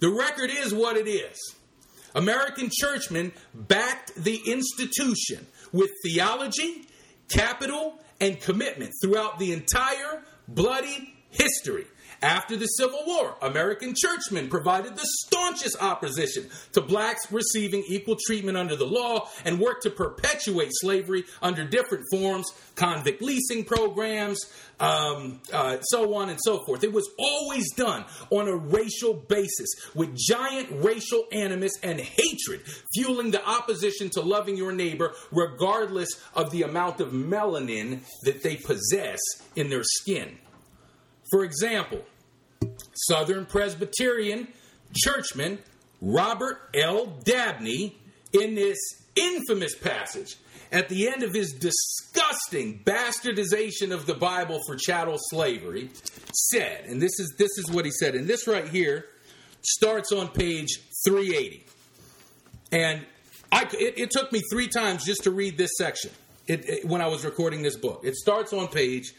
The 0.00 0.10
record 0.10 0.50
is 0.50 0.74
what 0.74 0.96
it 0.96 1.08
is. 1.08 1.38
American 2.14 2.70
churchmen 2.72 3.32
backed 3.54 4.12
the 4.16 4.40
institution 4.46 5.46
with 5.72 5.90
theology, 6.02 6.86
capital, 7.28 7.98
and 8.20 8.40
commitment 8.40 8.92
throughout 9.00 9.38
the 9.38 9.52
entire 9.52 10.22
bloody 10.48 11.14
history. 11.30 11.86
After 12.20 12.56
the 12.56 12.66
Civil 12.66 13.04
War, 13.06 13.36
American 13.42 13.94
churchmen 13.96 14.48
provided 14.48 14.96
the 14.96 15.06
staunchest 15.24 15.80
opposition 15.80 16.48
to 16.72 16.80
blacks 16.80 17.30
receiving 17.30 17.84
equal 17.86 18.16
treatment 18.26 18.58
under 18.58 18.74
the 18.74 18.86
law 18.86 19.28
and 19.44 19.60
worked 19.60 19.84
to 19.84 19.90
perpetuate 19.90 20.70
slavery 20.72 21.24
under 21.40 21.64
different 21.64 22.04
forms, 22.10 22.46
convict 22.74 23.22
leasing 23.22 23.64
programs, 23.64 24.40
um, 24.80 25.40
uh, 25.52 25.78
so 25.80 26.14
on 26.14 26.28
and 26.28 26.40
so 26.42 26.64
forth. 26.64 26.82
It 26.82 26.92
was 26.92 27.08
always 27.18 27.72
done 27.74 28.04
on 28.30 28.48
a 28.48 28.56
racial 28.56 29.14
basis 29.14 29.68
with 29.94 30.16
giant 30.16 30.68
racial 30.84 31.24
animus 31.30 31.72
and 31.84 32.00
hatred 32.00 32.62
fueling 32.94 33.30
the 33.30 33.46
opposition 33.46 34.10
to 34.10 34.22
loving 34.22 34.56
your 34.56 34.72
neighbor 34.72 35.14
regardless 35.30 36.20
of 36.34 36.50
the 36.50 36.62
amount 36.62 37.00
of 37.00 37.12
melanin 37.12 38.00
that 38.22 38.42
they 38.42 38.56
possess 38.56 39.20
in 39.54 39.70
their 39.70 39.84
skin. 39.84 40.38
For 41.30 41.44
example, 41.44 42.02
Southern 42.94 43.46
Presbyterian 43.46 44.48
churchman 44.94 45.58
Robert 46.00 46.70
L. 46.74 47.06
Dabney, 47.24 47.98
in 48.32 48.54
this 48.54 48.78
infamous 49.16 49.74
passage 49.74 50.36
at 50.70 50.88
the 50.88 51.08
end 51.08 51.22
of 51.22 51.32
his 51.32 51.52
disgusting 51.52 52.80
bastardization 52.84 53.90
of 53.90 54.06
the 54.06 54.14
Bible 54.14 54.60
for 54.66 54.76
chattel 54.76 55.16
slavery, 55.18 55.90
said, 56.32 56.84
and 56.84 57.00
this 57.00 57.18
is 57.18 57.34
this 57.38 57.50
is 57.58 57.70
what 57.70 57.84
he 57.84 57.90
said, 57.90 58.14
and 58.14 58.28
this 58.28 58.46
right 58.46 58.68
here 58.68 59.06
starts 59.62 60.12
on 60.12 60.28
page 60.28 60.78
380. 61.06 61.64
And 62.70 63.06
I, 63.50 63.62
it, 63.72 63.98
it 63.98 64.10
took 64.10 64.30
me 64.30 64.42
three 64.52 64.68
times 64.68 65.04
just 65.04 65.24
to 65.24 65.30
read 65.30 65.56
this 65.56 65.70
section 65.78 66.10
it, 66.46 66.68
it, 66.68 66.84
when 66.84 67.00
I 67.00 67.08
was 67.08 67.24
recording 67.24 67.62
this 67.62 67.76
book. 67.76 68.02
It 68.04 68.14
starts 68.14 68.52
on 68.52 68.68
page 68.68 69.14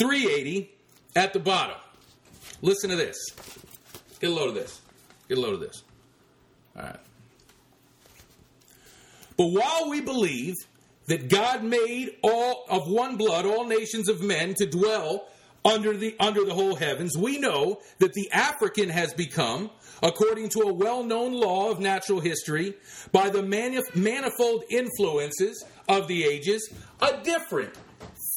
380 0.00 0.68
at 1.14 1.32
the 1.32 1.40
bottom. 1.40 1.76
Listen 2.60 2.90
to 2.90 2.96
this. 2.96 3.16
Get 4.20 4.30
a 4.30 4.34
load 4.34 4.48
of 4.48 4.54
this. 4.54 4.80
Get 5.28 5.38
a 5.38 5.40
load 5.40 5.54
of 5.54 5.60
this. 5.60 5.82
All 6.76 6.82
right. 6.82 6.96
But 9.36 9.46
while 9.46 9.90
we 9.90 10.00
believe 10.00 10.54
that 11.06 11.28
God 11.28 11.64
made 11.64 12.16
all 12.22 12.64
of 12.68 12.88
one 12.88 13.16
blood 13.16 13.44
all 13.46 13.66
nations 13.66 14.08
of 14.08 14.22
men 14.22 14.54
to 14.54 14.66
dwell 14.66 15.26
under 15.64 15.96
the 15.96 16.14
under 16.20 16.44
the 16.44 16.54
whole 16.54 16.76
heavens, 16.76 17.16
we 17.16 17.38
know 17.38 17.80
that 17.98 18.12
the 18.14 18.30
African 18.32 18.88
has 18.88 19.12
become, 19.14 19.70
according 20.02 20.50
to 20.50 20.60
a 20.60 20.72
well-known 20.72 21.32
law 21.32 21.70
of 21.70 21.80
natural 21.80 22.20
history, 22.20 22.74
by 23.10 23.30
the 23.30 23.42
manif- 23.42 23.94
manifold 23.94 24.64
influences 24.70 25.64
of 25.88 26.08
the 26.08 26.24
ages, 26.24 26.72
a 27.00 27.22
different, 27.22 27.74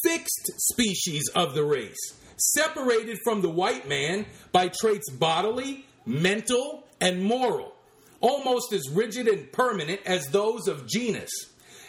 fixed 0.04 0.52
species 0.58 1.30
of 1.36 1.54
the 1.54 1.64
race 1.64 2.14
separated 2.38 3.20
from 3.24 3.42
the 3.42 3.50
white 3.50 3.88
man 3.88 4.26
by 4.52 4.70
traits 4.70 5.10
bodily, 5.12 5.86
mental, 6.06 6.84
and 7.00 7.24
moral, 7.24 7.74
almost 8.22 8.74
as 8.74 8.90
rigid 8.92 9.28
and 9.28 9.52
permanent 9.52 10.02
as 10.06 10.28
those 10.28 10.68
of 10.68 10.88
genus. 10.88 11.32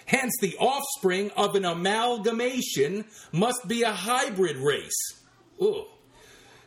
Hence, 0.06 0.32
the 0.40 0.56
offspring 0.58 1.30
of 1.36 1.56
an 1.56 1.64
amalgamation 1.64 3.04
must 3.32 3.66
be 3.66 3.82
a 3.82 3.92
hybrid 3.92 4.56
race. 4.56 5.22
Ooh. 5.60 5.84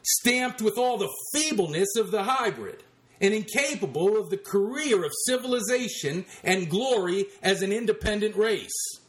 Stamped 0.04 0.62
with 0.62 0.78
all 0.78 0.98
the 0.98 1.14
feebleness 1.34 1.96
of 1.98 2.12
the 2.12 2.24
hybrid 2.24 2.84
and 3.22 3.34
incapable 3.34 4.18
of 4.18 4.30
the 4.30 4.38
career 4.38 5.04
of 5.04 5.12
civilization 5.26 6.26
and 6.44 6.70
glory 6.70 7.26
as 7.42 7.62
an 7.62 7.72
independent 7.72 8.36
race. 8.36 9.00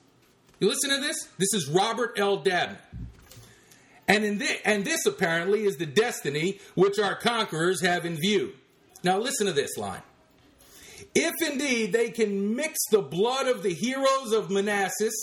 You 0.59 0.68
listen 0.68 0.90
to 0.90 1.00
this? 1.00 1.28
This 1.38 1.54
is 1.54 1.68
Robert 1.68 2.18
L. 2.18 2.37
Dabney. 2.37 2.76
And, 4.10 4.24
in 4.24 4.38
this, 4.38 4.58
and 4.64 4.84
this 4.84 5.06
apparently 5.06 5.62
is 5.62 5.76
the 5.76 5.86
destiny 5.86 6.58
which 6.74 6.98
our 6.98 7.14
conquerors 7.14 7.80
have 7.82 8.04
in 8.04 8.16
view. 8.16 8.54
Now, 9.04 9.18
listen 9.20 9.46
to 9.46 9.52
this 9.52 9.78
line. 9.78 10.02
If 11.14 11.34
indeed 11.48 11.92
they 11.92 12.10
can 12.10 12.56
mix 12.56 12.76
the 12.90 13.02
blood 13.02 13.46
of 13.46 13.62
the 13.62 13.72
heroes 13.72 14.32
of 14.32 14.50
Manassas 14.50 15.14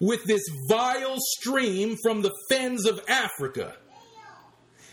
with 0.00 0.24
this 0.24 0.42
vile 0.68 1.14
stream 1.38 1.96
from 2.02 2.22
the 2.22 2.32
fens 2.50 2.86
of 2.86 3.00
Africa, 3.08 3.76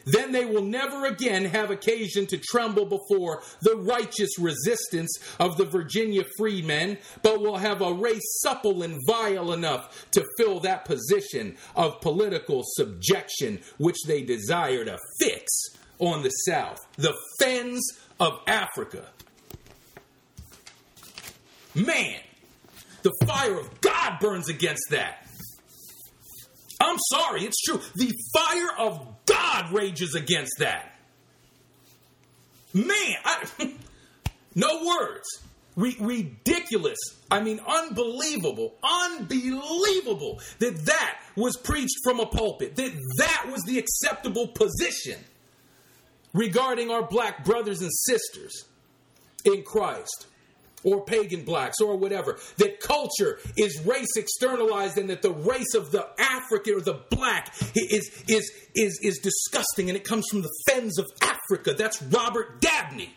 then 0.05 0.31
they 0.31 0.45
will 0.45 0.63
never 0.63 1.05
again 1.05 1.45
have 1.45 1.71
occasion 1.71 2.25
to 2.27 2.37
tremble 2.37 2.85
before 2.85 3.41
the 3.61 3.75
righteous 3.77 4.37
resistance 4.39 5.19
of 5.39 5.57
the 5.57 5.65
Virginia 5.65 6.23
freemen, 6.37 6.97
but 7.21 7.41
will 7.41 7.57
have 7.57 7.81
a 7.81 7.93
race 7.93 8.39
supple 8.41 8.83
and 8.83 8.99
vile 9.07 9.51
enough 9.51 10.07
to 10.11 10.25
fill 10.37 10.59
that 10.61 10.85
position 10.85 11.55
of 11.75 12.01
political 12.01 12.63
subjection 12.63 13.59
which 13.77 13.97
they 14.07 14.23
desire 14.23 14.85
to 14.85 14.97
fix 15.19 15.51
on 15.99 16.23
the 16.23 16.29
South. 16.29 16.79
The 16.97 17.15
fens 17.39 17.81
of 18.19 18.39
Africa. 18.47 19.05
Man, 21.73 22.19
the 23.03 23.13
fire 23.25 23.57
of 23.57 23.81
God 23.81 24.19
burns 24.19 24.49
against 24.49 24.89
that. 24.89 25.20
I'm 26.81 26.97
sorry, 27.11 27.43
it's 27.45 27.61
true. 27.61 27.79
The 27.95 28.11
fire 28.33 28.71
of 28.79 29.07
God 29.25 29.71
rages 29.71 30.15
against 30.15 30.53
that. 30.59 30.95
Man, 32.73 33.15
I, 33.23 33.73
no 34.55 34.83
words. 34.85 35.27
Ridiculous. 35.75 36.97
I 37.29 37.41
mean, 37.41 37.61
unbelievable. 37.65 38.75
Unbelievable 38.83 40.41
that 40.59 40.85
that 40.85 41.19
was 41.35 41.55
preached 41.55 41.97
from 42.03 42.19
a 42.19 42.25
pulpit, 42.25 42.75
that 42.75 42.91
that 43.17 43.47
was 43.49 43.61
the 43.63 43.79
acceptable 43.79 44.47
position 44.47 45.19
regarding 46.33 46.89
our 46.89 47.03
black 47.03 47.45
brothers 47.45 47.81
and 47.81 47.91
sisters 47.93 48.65
in 49.45 49.63
Christ 49.63 50.27
or 50.83 51.03
pagan 51.05 51.43
blacks 51.43 51.79
or 51.81 51.95
whatever. 51.95 52.39
That 52.57 52.79
culture 52.79 53.39
is 53.57 53.81
race 53.85 54.15
externalized 54.15 54.97
and 54.97 55.09
that 55.09 55.21
the 55.21 55.31
race 55.31 55.73
of 55.75 55.91
the 55.91 56.07
African 56.19 56.75
or 56.75 56.81
the 56.81 56.99
black 57.09 57.53
is, 57.75 58.23
is, 58.27 58.51
is, 58.75 58.99
is 59.01 59.19
disgusting 59.19 59.89
and 59.89 59.97
it 59.97 60.03
comes 60.03 60.25
from 60.29 60.41
the 60.41 60.51
fens 60.67 60.97
of 60.97 61.05
Africa. 61.21 61.73
That's 61.73 62.01
Robert 62.03 62.61
Dabney. 62.61 63.13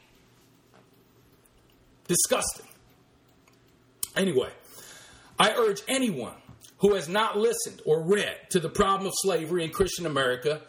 Disgusting. 2.07 2.66
Anyway, 4.16 4.50
I 5.38 5.53
urge 5.55 5.83
anyone 5.88 6.35
who 6.79 6.94
has 6.94 7.09
not 7.09 7.38
listened 7.38 7.81
or 7.87 8.03
read 8.03 8.37
to 8.50 8.61
the 8.61 8.68
problem 8.68 9.07
of 9.07 9.12
slavery 9.16 9.64
in 9.64 9.70
Christian 9.70 10.07
America 10.07 10.61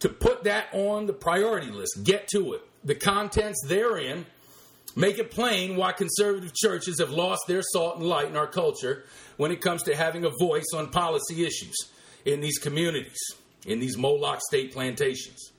to 0.00 0.08
put 0.08 0.44
that 0.44 0.66
on 0.72 1.06
the 1.06 1.12
priority 1.12 1.70
list. 1.70 2.04
Get 2.04 2.28
to 2.28 2.54
it. 2.54 2.62
The 2.84 2.94
contents 2.94 3.64
therein 3.66 4.26
make 4.98 5.18
it 5.18 5.30
plain 5.30 5.76
why 5.76 5.92
conservative 5.92 6.52
churches 6.54 6.98
have 6.98 7.10
lost 7.10 7.42
their 7.46 7.62
salt 7.62 7.98
and 7.98 8.06
light 8.06 8.26
in 8.26 8.36
our 8.36 8.46
culture 8.46 9.04
when 9.36 9.52
it 9.52 9.60
comes 9.60 9.84
to 9.84 9.94
having 9.94 10.24
a 10.24 10.30
voice 10.40 10.66
on 10.74 10.90
policy 10.90 11.46
issues 11.46 11.76
in 12.24 12.40
these 12.40 12.58
communities, 12.58 13.18
in 13.64 13.78
these 13.78 13.96
Moloch 13.96 14.40
state 14.48 14.72
plantations. 14.72 15.52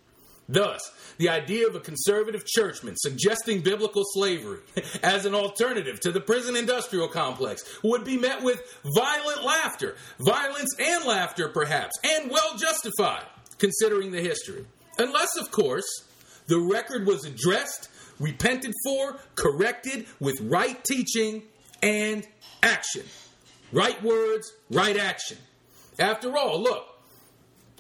Thus, 0.52 0.82
the 1.20 1.30
idea 1.30 1.68
of 1.68 1.76
a 1.76 1.80
conservative 1.80 2.44
churchman 2.46 2.96
suggesting 2.98 3.62
biblical 3.62 4.04
slavery 4.14 4.60
as 5.04 5.26
an 5.26 5.36
alternative 5.36 6.00
to 6.02 6.12
the 6.12 6.20
prison 6.20 6.56
industrial 6.56 7.08
complex 7.08 7.64
would 7.84 8.04
be 8.04 8.18
met 8.18 8.44
with 8.44 8.62
violent 8.96 9.44
laughter, 9.44 9.96
violence 10.20 10.76
and 10.80 11.06
laughter 11.06 11.50
perhaps, 11.50 11.96
and 12.04 12.32
well 12.32 12.58
justified 12.58 13.26
considering 13.60 14.12
the 14.12 14.22
history. 14.22 14.66
Unless, 14.98 15.38
of 15.38 15.52
course, 15.52 15.88
the 16.48 16.60
record 16.60 17.06
was 17.06 17.26
addressed, 17.26 17.90
repented 18.20 18.74
for, 18.84 19.20
corrected 19.36 20.06
with 20.20 20.40
right 20.42 20.84
teaching 20.84 21.44
and 21.82 22.28
action. 22.64 23.04
Right 23.72 24.02
words, 24.04 24.52
right 24.70 24.98
action. 24.98 25.38
After 26.00 26.38
all, 26.38 26.62
look, 26.62 26.86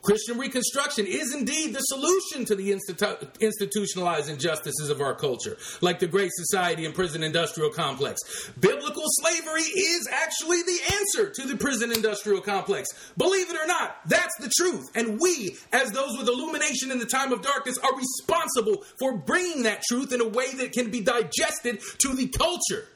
Christian 0.02 0.38
Reconstruction 0.38 1.06
is 1.06 1.34
indeed 1.34 1.74
the 1.74 1.80
solution 1.82 2.46
to 2.46 2.56
the 2.56 2.72
institu- 2.72 3.40
institutionalized 3.40 4.30
injustices 4.30 4.90
of 4.90 5.02
our 5.02 5.14
culture, 5.16 5.58
like 5.82 6.00
the 6.00 6.08
Great 6.08 6.32
Society 6.34 6.86
and 6.86 6.96
prison 6.96 7.24
industrial 7.24 7.70
complex. 7.70 8.20
Biblical 8.60 9.04
slavery 9.06 9.62
is 9.62 10.08
actually 10.12 10.62
the 10.64 10.80
answer 10.94 11.30
to 11.30 11.48
the 11.48 11.58
prison 11.58 11.92
industrial 11.92 12.42
complex. 12.42 12.88
Believe 13.18 13.50
it 13.50 13.56
or 13.56 13.68
not, 13.68 13.98
that's 14.06 14.36
the 14.40 14.52
truth. 14.58 14.90
And 14.96 15.20
we, 15.20 15.58
as 15.74 15.92
those 15.92 16.18
with 16.18 16.28
illumination 16.28 16.92
in 16.92 17.00
the 17.00 17.06
time 17.06 17.34
of 17.34 17.42
darkness, 17.42 17.78
are 17.80 17.96
responsible 17.96 18.84
for 19.00 19.18
bringing 19.18 19.64
that 19.64 19.84
truth 19.84 20.14
in 20.14 20.22
a 20.22 20.28
way 20.28 20.54
that 20.56 20.72
can 20.72 20.92
be 20.92 21.02
digested 21.02 21.82
to 22.00 22.14
the 22.14 22.28
culture. 22.28 22.88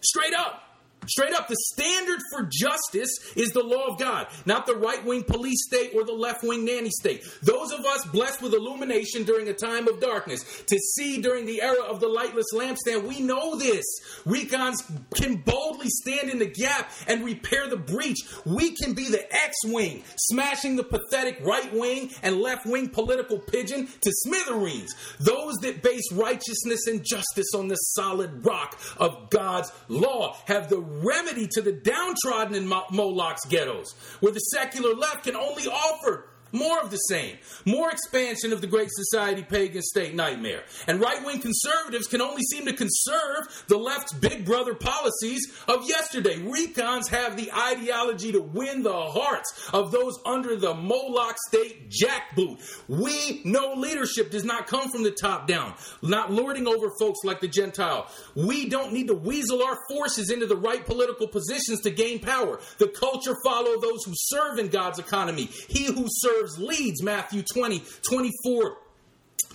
Straight 0.00 0.34
up. 0.34 0.60
Straight 1.06 1.34
up, 1.34 1.48
the 1.48 1.56
standard 1.72 2.20
for 2.30 2.48
justice 2.50 3.10
is 3.36 3.50
the 3.50 3.62
law 3.62 3.86
of 3.86 3.98
God, 3.98 4.26
not 4.46 4.66
the 4.66 4.76
right 4.76 5.04
wing 5.04 5.22
police 5.22 5.66
state 5.66 5.92
or 5.94 6.04
the 6.04 6.12
left 6.12 6.42
wing 6.42 6.64
nanny 6.64 6.90
state. 6.90 7.24
Those 7.42 7.72
of 7.72 7.84
us 7.84 8.04
blessed 8.06 8.42
with 8.42 8.54
illumination 8.54 9.24
during 9.24 9.48
a 9.48 9.54
time 9.54 9.88
of 9.88 10.00
darkness, 10.00 10.44
to 10.66 10.78
see 10.78 11.20
during 11.20 11.46
the 11.46 11.62
era 11.62 11.82
of 11.82 12.00
the 12.00 12.08
lightless 12.08 12.46
lampstand, 12.54 13.06
we 13.06 13.20
know 13.20 13.56
this. 13.56 13.84
Recons 14.26 14.76
can 15.14 15.36
boldly 15.36 15.88
stand 15.88 16.30
in 16.30 16.38
the 16.38 16.46
gap 16.46 16.90
and 17.06 17.24
repair 17.24 17.68
the 17.68 17.76
breach. 17.76 18.18
We 18.44 18.74
can 18.74 18.94
be 18.94 19.08
the 19.08 19.24
X 19.34 19.56
wing, 19.64 20.02
smashing 20.16 20.76
the 20.76 20.84
pathetic 20.84 21.38
right 21.42 21.72
wing 21.72 22.10
and 22.22 22.40
left 22.40 22.66
wing 22.66 22.88
political 22.88 23.38
pigeon 23.38 23.88
to 24.00 24.12
smithereens. 24.12 24.94
Those 25.20 25.54
that 25.62 25.82
base 25.82 26.12
righteousness 26.12 26.86
and 26.86 27.04
justice 27.04 27.54
on 27.54 27.68
the 27.68 27.76
solid 27.76 28.44
rock 28.44 28.78
of 28.96 29.30
God's 29.30 29.72
law 29.88 30.36
have 30.46 30.68
the 30.68 30.78
remedy 31.02 31.48
to 31.52 31.62
the 31.62 31.72
downtrodden 31.72 32.54
in 32.54 32.66
Moloch's 32.66 33.44
ghettos, 33.48 33.94
where 34.20 34.32
the 34.32 34.40
secular 34.40 34.94
left 34.94 35.24
can 35.24 35.36
only 35.36 35.66
offer 35.66 36.26
more 36.54 36.80
of 36.80 36.90
the 36.90 36.96
same. 36.96 37.36
More 37.66 37.90
expansion 37.90 38.52
of 38.52 38.60
the 38.60 38.66
Great 38.66 38.88
Society 38.90 39.42
pagan 39.42 39.82
state 39.82 40.14
nightmare. 40.14 40.62
And 40.86 41.00
right 41.00 41.24
wing 41.24 41.40
conservatives 41.40 42.06
can 42.06 42.22
only 42.22 42.42
seem 42.42 42.66
to 42.66 42.72
conserve 42.72 43.64
the 43.68 43.76
left's 43.76 44.12
big 44.12 44.44
brother 44.44 44.74
policies 44.74 45.52
of 45.68 45.88
yesterday. 45.88 46.36
Recons 46.38 47.08
have 47.08 47.36
the 47.36 47.52
ideology 47.52 48.32
to 48.32 48.40
win 48.40 48.82
the 48.82 48.92
hearts 48.92 49.68
of 49.72 49.90
those 49.90 50.18
under 50.24 50.56
the 50.56 50.74
Moloch 50.74 51.36
state 51.48 51.90
jackboot. 51.90 52.60
We 52.88 53.42
know 53.44 53.74
leadership 53.74 54.30
does 54.30 54.44
not 54.44 54.66
come 54.66 54.90
from 54.90 55.02
the 55.02 55.10
top 55.10 55.46
down, 55.46 55.74
not 56.02 56.30
lording 56.32 56.68
over 56.68 56.90
folks 56.98 57.20
like 57.24 57.40
the 57.40 57.48
Gentile. 57.48 58.08
We 58.34 58.68
don't 58.68 58.92
need 58.92 59.08
to 59.08 59.14
weasel 59.14 59.62
our 59.62 59.78
forces 59.90 60.30
into 60.30 60.46
the 60.46 60.56
right 60.56 60.84
political 60.86 61.26
positions 61.26 61.80
to 61.80 61.90
gain 61.90 62.20
power. 62.20 62.60
The 62.78 62.88
culture 62.88 63.36
follow 63.44 63.80
those 63.80 64.04
who 64.04 64.12
serve 64.14 64.58
in 64.58 64.68
God's 64.68 64.98
economy. 64.98 65.44
He 65.68 65.86
who 65.86 66.06
serves 66.08 66.43
leads, 66.58 67.02
Matthew 67.02 67.42
20, 67.42 67.82
24 68.08 68.76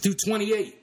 through 0.02 0.16
28. 0.26 0.76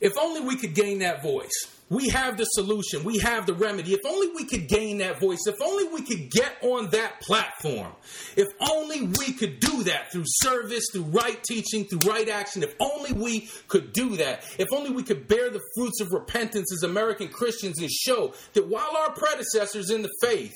If 0.00 0.12
only 0.20 0.40
we 0.42 0.56
could 0.56 0.74
gain 0.74 1.00
that 1.00 1.22
voice. 1.22 1.74
We 1.90 2.10
have 2.10 2.36
the 2.36 2.44
solution. 2.44 3.02
We 3.02 3.18
have 3.18 3.46
the 3.46 3.54
remedy. 3.54 3.94
If 3.94 4.00
only 4.06 4.28
we 4.34 4.44
could 4.44 4.68
gain 4.68 4.98
that 4.98 5.20
voice. 5.20 5.38
If 5.46 5.56
only 5.62 5.88
we 5.88 6.02
could 6.02 6.30
get 6.30 6.56
on 6.60 6.90
that 6.90 7.20
platform. 7.22 7.92
If 8.36 8.48
only 8.70 9.06
we 9.18 9.32
could 9.32 9.58
do 9.58 9.84
that 9.84 10.12
through 10.12 10.24
service, 10.26 10.84
through 10.92 11.04
right 11.04 11.42
teaching, 11.42 11.86
through 11.86 12.10
right 12.10 12.28
action. 12.28 12.62
If 12.62 12.74
only 12.78 13.12
we 13.12 13.48
could 13.68 13.94
do 13.94 14.16
that. 14.16 14.44
If 14.58 14.68
only 14.70 14.90
we 14.90 15.02
could 15.02 15.28
bear 15.28 15.48
the 15.48 15.62
fruits 15.76 16.02
of 16.02 16.12
repentance 16.12 16.70
as 16.74 16.82
American 16.82 17.28
Christians 17.28 17.80
and 17.80 17.90
show 17.90 18.34
that 18.52 18.68
while 18.68 18.94
our 18.94 19.12
predecessors 19.12 19.90
in 19.90 20.02
the 20.02 20.10
faith, 20.20 20.54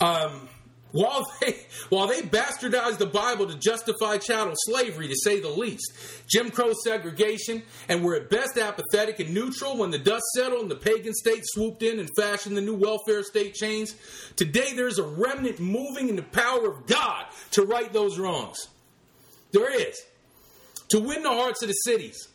um, 0.00 0.48
while 0.92 1.26
they, 1.40 1.56
while 1.88 2.06
they 2.06 2.22
bastardized 2.22 2.98
the 2.98 3.06
Bible 3.06 3.46
to 3.46 3.56
justify 3.58 4.18
chattel 4.18 4.54
slavery, 4.56 5.08
to 5.08 5.16
say 5.16 5.40
the 5.40 5.48
least, 5.48 5.92
Jim 6.28 6.50
Crow 6.50 6.72
segregation, 6.84 7.62
and 7.88 8.02
were 8.02 8.16
at 8.16 8.30
best 8.30 8.58
apathetic 8.58 9.20
and 9.20 9.34
neutral 9.34 9.76
when 9.76 9.90
the 9.90 9.98
dust 9.98 10.24
settled 10.34 10.62
and 10.62 10.70
the 10.70 10.76
pagan 10.76 11.14
state 11.14 11.42
swooped 11.44 11.82
in 11.82 11.98
and 11.98 12.08
fashioned 12.16 12.56
the 12.56 12.60
new 12.60 12.74
welfare 12.74 13.22
state 13.22 13.54
chains, 13.54 13.94
today 14.36 14.72
there's 14.74 14.98
a 14.98 15.04
remnant 15.04 15.60
moving 15.60 16.08
in 16.08 16.16
the 16.16 16.22
power 16.22 16.70
of 16.70 16.86
God 16.86 17.26
to 17.52 17.62
right 17.62 17.92
those 17.92 18.18
wrongs. 18.18 18.68
There 19.52 19.72
is. 19.72 20.00
To 20.90 21.00
win 21.00 21.22
the 21.22 21.30
hearts 21.30 21.62
of 21.62 21.68
the 21.68 21.74
cities, 21.74 22.28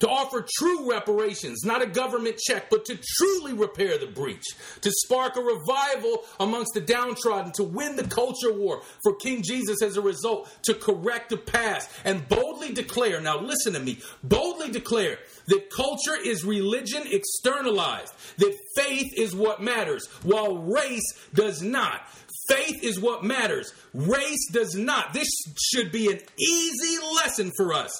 to 0.00 0.08
offer 0.08 0.46
true 0.58 0.90
reparations, 0.90 1.64
not 1.64 1.82
a 1.82 1.86
government 1.86 2.38
check, 2.38 2.68
but 2.70 2.84
to 2.86 2.98
truly 3.16 3.52
repair 3.52 3.98
the 3.98 4.06
breach, 4.06 4.44
to 4.80 4.90
spark 5.04 5.36
a 5.36 5.40
revival 5.40 6.24
amongst 6.38 6.74
the 6.74 6.80
downtrodden, 6.80 7.52
to 7.52 7.64
win 7.64 7.96
the 7.96 8.06
culture 8.06 8.52
war 8.52 8.82
for 9.02 9.14
King 9.16 9.42
Jesus 9.42 9.82
as 9.82 9.96
a 9.96 10.02
result, 10.02 10.50
to 10.62 10.74
correct 10.74 11.30
the 11.30 11.36
past, 11.36 11.90
and 12.04 12.28
boldly 12.28 12.72
declare 12.72 13.20
now, 13.20 13.40
listen 13.40 13.72
to 13.72 13.80
me 13.80 13.98
boldly 14.22 14.70
declare 14.70 15.18
that 15.46 15.70
culture 15.70 16.16
is 16.24 16.44
religion 16.44 17.02
externalized, 17.06 18.12
that 18.38 18.56
faith 18.74 19.12
is 19.16 19.34
what 19.34 19.62
matters, 19.62 20.06
while 20.22 20.56
race 20.56 21.14
does 21.34 21.62
not. 21.62 22.02
Faith 22.48 22.82
is 22.82 23.00
what 23.00 23.24
matters. 23.24 23.72
Race 23.92 24.50
does 24.52 24.74
not. 24.74 25.12
This 25.12 25.28
should 25.60 25.90
be 25.90 26.10
an 26.12 26.20
easy 26.38 26.98
lesson 27.16 27.50
for 27.56 27.72
us. 27.72 27.90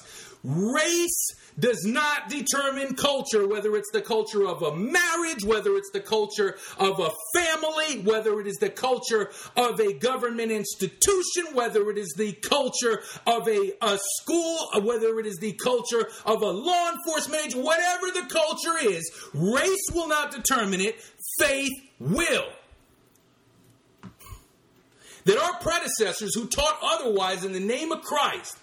Race 0.45 1.35
does 1.59 1.85
not 1.85 2.29
determine 2.29 2.95
culture, 2.95 3.47
whether 3.47 3.77
it's 3.77 3.91
the 3.93 4.03
culture 4.03 4.47
of 4.47 4.63
a 4.63 4.77
marriage, 4.77 5.45
whether 5.45 5.77
it's 5.77 5.91
the 5.91 6.01
culture 6.01 6.57
of 6.79 7.01
a 7.01 7.11
family, 7.35 8.01
whether 8.03 8.41
it 8.41 8.47
is 8.47 8.57
the 8.57 8.69
culture 8.69 9.31
of 9.57 9.81
a 9.81 9.95
government 9.95 10.53
institution, 10.53 11.45
whether 11.55 11.91
it 11.91 11.99
is 11.99 12.13
the 12.17 12.33
culture 12.33 13.01
of 13.27 13.49
a, 13.49 13.73
a 13.83 13.99
school, 14.19 14.59
whether 14.83 15.19
it 15.19 15.27
is 15.27 15.37
the 15.37 15.53
culture 15.53 16.09
of 16.25 16.43
a 16.43 16.51
law 16.51 16.93
enforcement 16.93 17.47
agent, 17.47 17.65
whatever 17.65 18.07
the 18.09 18.27
culture 18.29 18.77
is, 18.83 19.11
race 19.33 19.87
will 19.95 20.09
not 20.09 20.31
determine 20.31 20.81
it, 20.81 21.01
faith 21.39 21.73
will. 21.99 22.47
That 25.25 25.39
our 25.39 25.59
predecessors 25.61 26.35
who 26.37 26.47
taught 26.47 26.79
otherwise 26.83 27.45
in 27.45 27.53
the 27.53 27.61
name 27.61 27.91
of 27.91 28.03
Christ 28.03 28.57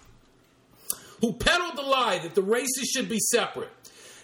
who 1.24 1.32
peddled 1.32 1.74
the 1.74 1.82
lie 1.82 2.18
that 2.18 2.34
the 2.34 2.42
races 2.42 2.90
should 2.94 3.08
be 3.08 3.18
separate, 3.18 3.70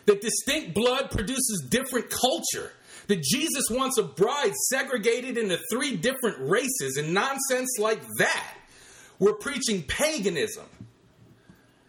that 0.05 0.21
distinct 0.21 0.75
blood 0.75 1.11
produces 1.11 1.67
different 1.67 2.11
culture, 2.11 2.73
that 3.07 3.23
Jesus 3.23 3.71
wants 3.71 3.97
a 3.97 4.03
bride 4.03 4.53
segregated 4.69 5.39
into 5.39 5.59
three 5.73 5.97
different 5.97 6.37
races, 6.41 6.99
and 6.99 7.15
nonsense 7.15 7.79
like 7.79 8.03
that. 8.19 8.55
We're 9.19 9.33
preaching 9.33 9.83
paganism. 9.83 10.67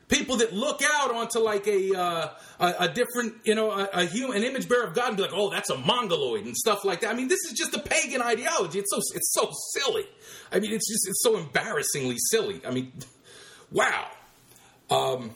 People 0.07 0.37
that 0.37 0.53
look 0.53 0.81
out 0.81 1.13
onto 1.13 1.39
like 1.39 1.67
a 1.67 1.93
uh, 1.93 2.29
a, 2.59 2.75
a, 2.79 2.87
different, 2.87 3.35
you 3.43 3.55
know, 3.55 3.71
a, 3.71 3.89
a, 3.93 4.05
human, 4.05 4.37
an 4.37 4.43
image 4.43 4.69
bearer 4.69 4.85
of 4.85 4.93
God, 4.93 5.09
and 5.09 5.17
be 5.17 5.23
like, 5.23 5.33
"Oh, 5.33 5.49
that's 5.49 5.69
a 5.69 5.77
mongoloid" 5.77 6.45
and 6.45 6.55
stuff 6.55 6.85
like 6.85 7.01
that. 7.01 7.11
I 7.11 7.13
mean, 7.13 7.27
this 7.27 7.39
is 7.49 7.53
just 7.57 7.73
a 7.73 7.79
pagan 7.79 8.21
ideology. 8.21 8.79
It's 8.79 8.91
so 8.91 8.97
it's 9.13 9.33
so 9.33 9.49
silly. 9.73 10.05
I 10.53 10.59
mean, 10.59 10.71
it's 10.71 10.89
just 10.89 11.07
it's 11.07 11.21
so 11.21 11.37
embarrassingly 11.37 12.17
silly. 12.29 12.61
I 12.65 12.71
mean, 12.71 12.93
wow. 13.71 14.07
Um, 14.91 15.31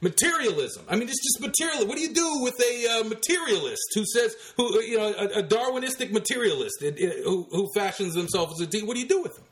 materialism. 0.00 0.84
I 0.88 0.96
mean, 0.96 1.08
it's 1.08 1.22
just 1.22 1.40
material. 1.40 1.86
What 1.86 1.96
do 1.96 2.02
you 2.02 2.12
do 2.12 2.42
with 2.42 2.60
a 2.60 3.00
uh, 3.00 3.04
materialist 3.04 3.82
who 3.94 4.04
says, 4.04 4.34
who 4.56 4.80
you 4.82 4.98
know, 4.98 5.06
a, 5.06 5.40
a 5.40 5.42
Darwinistic 5.42 6.10
materialist 6.12 6.82
it, 6.82 6.98
it, 6.98 7.24
who, 7.24 7.46
who, 7.50 7.68
fashions 7.74 8.14
himself 8.14 8.50
as 8.52 8.60
a 8.60 8.66
deity? 8.66 8.86
What 8.86 8.94
do 8.94 9.00
you 9.00 9.08
do 9.08 9.22
with 9.22 9.36
them? 9.36 9.44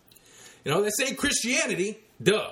You 0.65 0.73
know, 0.73 0.83
they 0.83 0.91
say 0.91 1.15
Christianity, 1.15 1.99
duh. 2.23 2.51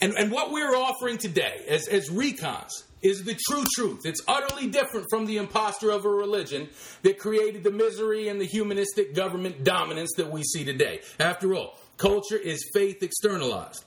And 0.00 0.14
and 0.14 0.32
what 0.32 0.50
we're 0.50 0.74
offering 0.74 1.18
today 1.18 1.64
as 1.68 1.86
as 1.86 2.10
recons 2.10 2.70
is 3.02 3.24
the 3.24 3.36
true 3.48 3.64
truth. 3.76 4.00
It's 4.04 4.20
utterly 4.26 4.68
different 4.68 5.06
from 5.10 5.26
the 5.26 5.36
impostor 5.36 5.90
of 5.90 6.04
a 6.04 6.08
religion 6.08 6.68
that 7.02 7.18
created 7.18 7.62
the 7.62 7.70
misery 7.70 8.28
and 8.28 8.40
the 8.40 8.44
humanistic 8.44 9.14
government 9.14 9.64
dominance 9.64 10.12
that 10.16 10.30
we 10.30 10.42
see 10.42 10.64
today. 10.64 11.00
After 11.20 11.54
all, 11.54 11.78
culture 11.98 12.36
is 12.36 12.68
faith 12.72 13.02
externalized. 13.02 13.84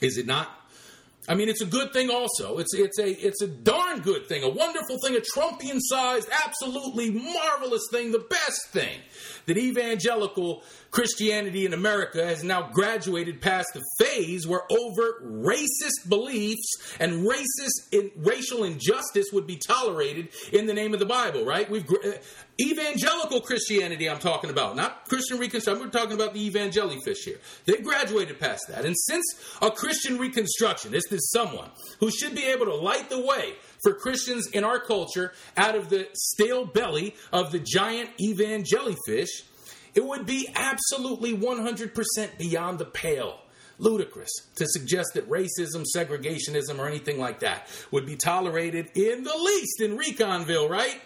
Is 0.00 0.16
it 0.18 0.26
not? 0.26 0.60
I 1.28 1.34
mean, 1.34 1.48
it's 1.48 1.60
a 1.60 1.66
good 1.66 1.92
thing. 1.92 2.10
Also, 2.10 2.58
it's 2.58 2.74
it's 2.74 2.98
a 2.98 3.08
it's 3.08 3.42
a 3.42 3.46
darn 3.46 4.00
good 4.00 4.26
thing, 4.26 4.42
a 4.42 4.48
wonderful 4.48 4.96
thing, 5.04 5.16
a 5.16 5.20
Trumpian-sized, 5.20 6.28
absolutely 6.44 7.10
marvelous 7.10 7.86
thing, 7.92 8.10
the 8.10 8.26
best 8.28 8.68
thing 8.70 8.98
that 9.46 9.58
evangelical 9.58 10.64
Christianity 10.90 11.66
in 11.66 11.72
America 11.72 12.26
has 12.26 12.42
now 12.42 12.70
graduated 12.72 13.40
past 13.40 13.68
the 13.74 13.82
phase 14.04 14.46
where 14.46 14.62
overt 14.72 15.24
racist 15.24 16.08
beliefs 16.08 16.96
and 16.98 17.26
racist 17.26 17.92
in, 17.92 18.10
racial 18.16 18.64
injustice 18.64 19.26
would 19.32 19.46
be 19.46 19.56
tolerated 19.56 20.30
in 20.52 20.66
the 20.66 20.74
name 20.74 20.94
of 20.94 21.00
the 21.00 21.06
Bible. 21.06 21.44
Right? 21.44 21.70
We've 21.70 21.86
evangelical 22.60 23.40
Christianity. 23.40 24.08
I'm 24.08 24.18
talking 24.18 24.50
about, 24.50 24.76
not 24.76 25.06
Christian 25.08 25.38
Reconstruction. 25.38 25.84
We're 25.84 25.90
talking 25.90 26.14
about 26.14 26.34
the 26.34 26.44
evangelical 26.44 27.02
fish 27.02 27.24
here. 27.24 27.38
They've 27.64 27.82
graduated 27.82 28.38
past 28.38 28.64
that, 28.68 28.84
and 28.84 28.96
since 28.96 29.24
a 29.62 29.70
Christian 29.70 30.18
Reconstruction, 30.18 30.92
this 30.92 31.10
is 31.10 31.30
someone 31.30 31.70
who 32.00 32.10
should 32.10 32.34
be 32.34 32.44
able 32.44 32.66
to 32.66 32.74
light 32.74 33.08
the 33.08 33.20
way 33.20 33.54
for 33.82 33.94
Christians 33.94 34.48
in 34.52 34.64
our 34.64 34.78
culture 34.78 35.32
out 35.56 35.74
of 35.74 35.88
the 35.88 36.08
stale 36.14 36.64
belly 36.64 37.14
of 37.32 37.52
the 37.52 37.58
giant 37.58 38.10
jellyfish, 38.64 39.44
it 39.94 40.04
would 40.04 40.26
be 40.26 40.48
absolutely 40.54 41.36
100% 41.36 42.38
beyond 42.38 42.78
the 42.78 42.84
pale 42.84 43.40
ludicrous 43.78 44.30
to 44.56 44.66
suggest 44.66 45.14
that 45.14 45.28
racism, 45.28 45.84
segregationism, 45.96 46.78
or 46.78 46.86
anything 46.86 47.18
like 47.18 47.40
that 47.40 47.66
would 47.90 48.06
be 48.06 48.16
tolerated 48.16 48.90
in 48.94 49.24
the 49.24 49.36
least 49.36 49.80
in 49.80 49.96
Reconville, 49.96 50.68
right? 50.68 51.00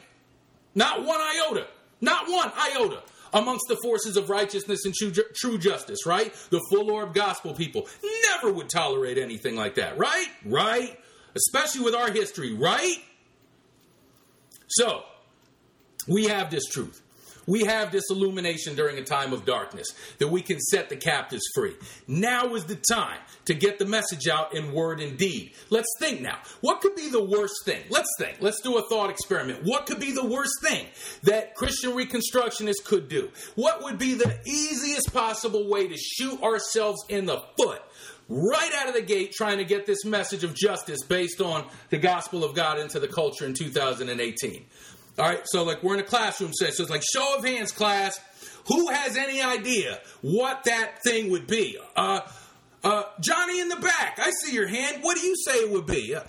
Not 0.75 1.05
one 1.05 1.21
iota. 1.21 1.67
Not 2.01 2.29
one 2.29 2.53
iota 2.57 3.03
amongst 3.33 3.65
the 3.69 3.77
forces 3.83 4.17
of 4.17 4.31
righteousness 4.31 4.85
and 4.85 4.95
true, 4.95 5.59
justice, 5.59 6.07
right? 6.07 6.33
The 6.51 6.61
full 6.71 6.91
orb 6.91 7.15
gospel 7.15 7.55
people 7.55 7.89
never 8.31 8.53
would 8.53 8.69
tolerate 8.69 9.19
anything 9.19 9.57
like 9.57 9.75
that, 9.77 9.99
right? 9.99 10.29
Right? 10.45 10.99
especially 11.35 11.85
with 11.85 11.95
our 11.95 12.11
history, 12.11 12.53
right? 12.53 12.97
So, 14.69 15.05
We 16.07 16.25
have 16.27 16.51
this 16.51 16.67
truth. 16.67 17.01
We 17.47 17.65
have 17.65 17.93
this 17.93 18.05
illumination 18.11 18.75
during 18.75 18.99
a 18.99 19.05
time 19.05 19.33
of 19.33 19.45
darkness 19.45 19.89
that 20.19 20.29
we 20.29 20.43
can 20.43 20.59
set 20.61 20.89
the 20.89 20.97
captives 20.97 21.45
free. 21.55 21.75
Now 22.07 22.55
is 22.55 22.65
the 22.65 22.81
time 22.91 23.19
to 23.47 23.55
get 23.55 23.79
the 23.79 23.87
message 23.87 24.29
out 24.29 24.55
in 24.55 24.73
word 24.73 25.01
and 25.01 25.19
deed. 25.19 25.53
Let's 25.71 25.89
think 25.99 26.21
now. 26.21 26.39
What 26.61 26.81
could 26.81 26.95
be 26.95 27.11
the 27.11 27.25
worst 27.25 27.55
thing? 27.65 27.83
Let's 27.91 28.09
think. 28.19 28.39
Let's 28.41 28.61
do 28.61 28.79
a 28.79 28.89
thought 28.89 29.11
experiment. 29.11 29.61
What 29.65 29.87
could 29.87 30.01
be 30.01 30.13
the 30.13 30.27
worst 30.27 30.63
thing 30.63 30.87
that 31.23 31.55
Christian 31.55 31.93
Reconstructionists 31.93 32.85
could 32.85 33.09
do? 33.09 33.31
What 33.55 33.83
would 33.83 33.99
be 33.99 34.15
the 34.15 34.39
easiest 34.47 35.13
possible 35.13 35.69
way 35.69 35.89
to 35.89 35.97
shoot 35.97 36.43
ourselves 36.43 37.05
in 37.09 37.27
the 37.27 37.43
foot? 37.59 37.83
Right 38.27 38.73
out 38.77 38.89
of 38.89 38.95
the 38.95 39.03
gate, 39.03 39.33
trying 39.33 39.59
to 39.59 39.65
get 39.65 39.85
this 39.85 40.05
message 40.07 40.45
of 40.45 40.55
justice 40.55 41.05
based 41.07 41.43
on 41.43 41.67
the 41.91 41.99
gospel 41.99 42.43
of 42.43 42.55
God 42.55 42.79
into 42.79 42.99
the 42.99 43.09
culture 43.09 43.45
in 43.45 43.53
2018. 43.53 44.65
All 45.17 45.27
right, 45.27 45.43
so 45.45 45.63
like 45.63 45.83
we're 45.83 45.95
in 45.95 46.01
a 46.01 46.05
classroom 46.05 46.53
setting, 46.53 46.75
so 46.75 46.83
it's 46.83 46.91
like 46.91 47.03
show 47.03 47.37
of 47.39 47.45
hands, 47.45 47.71
class. 47.71 48.21
Who 48.67 48.89
has 48.89 49.17
any 49.17 49.43
idea 49.43 50.01
what 50.23 50.65
that 50.65 51.03
thing 51.05 51.31
would 51.31 51.47
be? 51.47 51.79
Uh, 51.95 52.21
uh, 52.83 53.05
Johnny 53.21 53.61
in 53.61 53.69
the 53.69 53.77
back, 53.77 54.19
I 54.21 54.31
see 54.43 54.55
your 54.55 54.67
hand. 54.67 54.99
What 55.03 55.17
do 55.17 55.27
you 55.27 55.35
say 55.37 55.53
it 55.59 55.71
would 55.71 55.87
be? 55.87 56.15
Uh, 56.15 56.23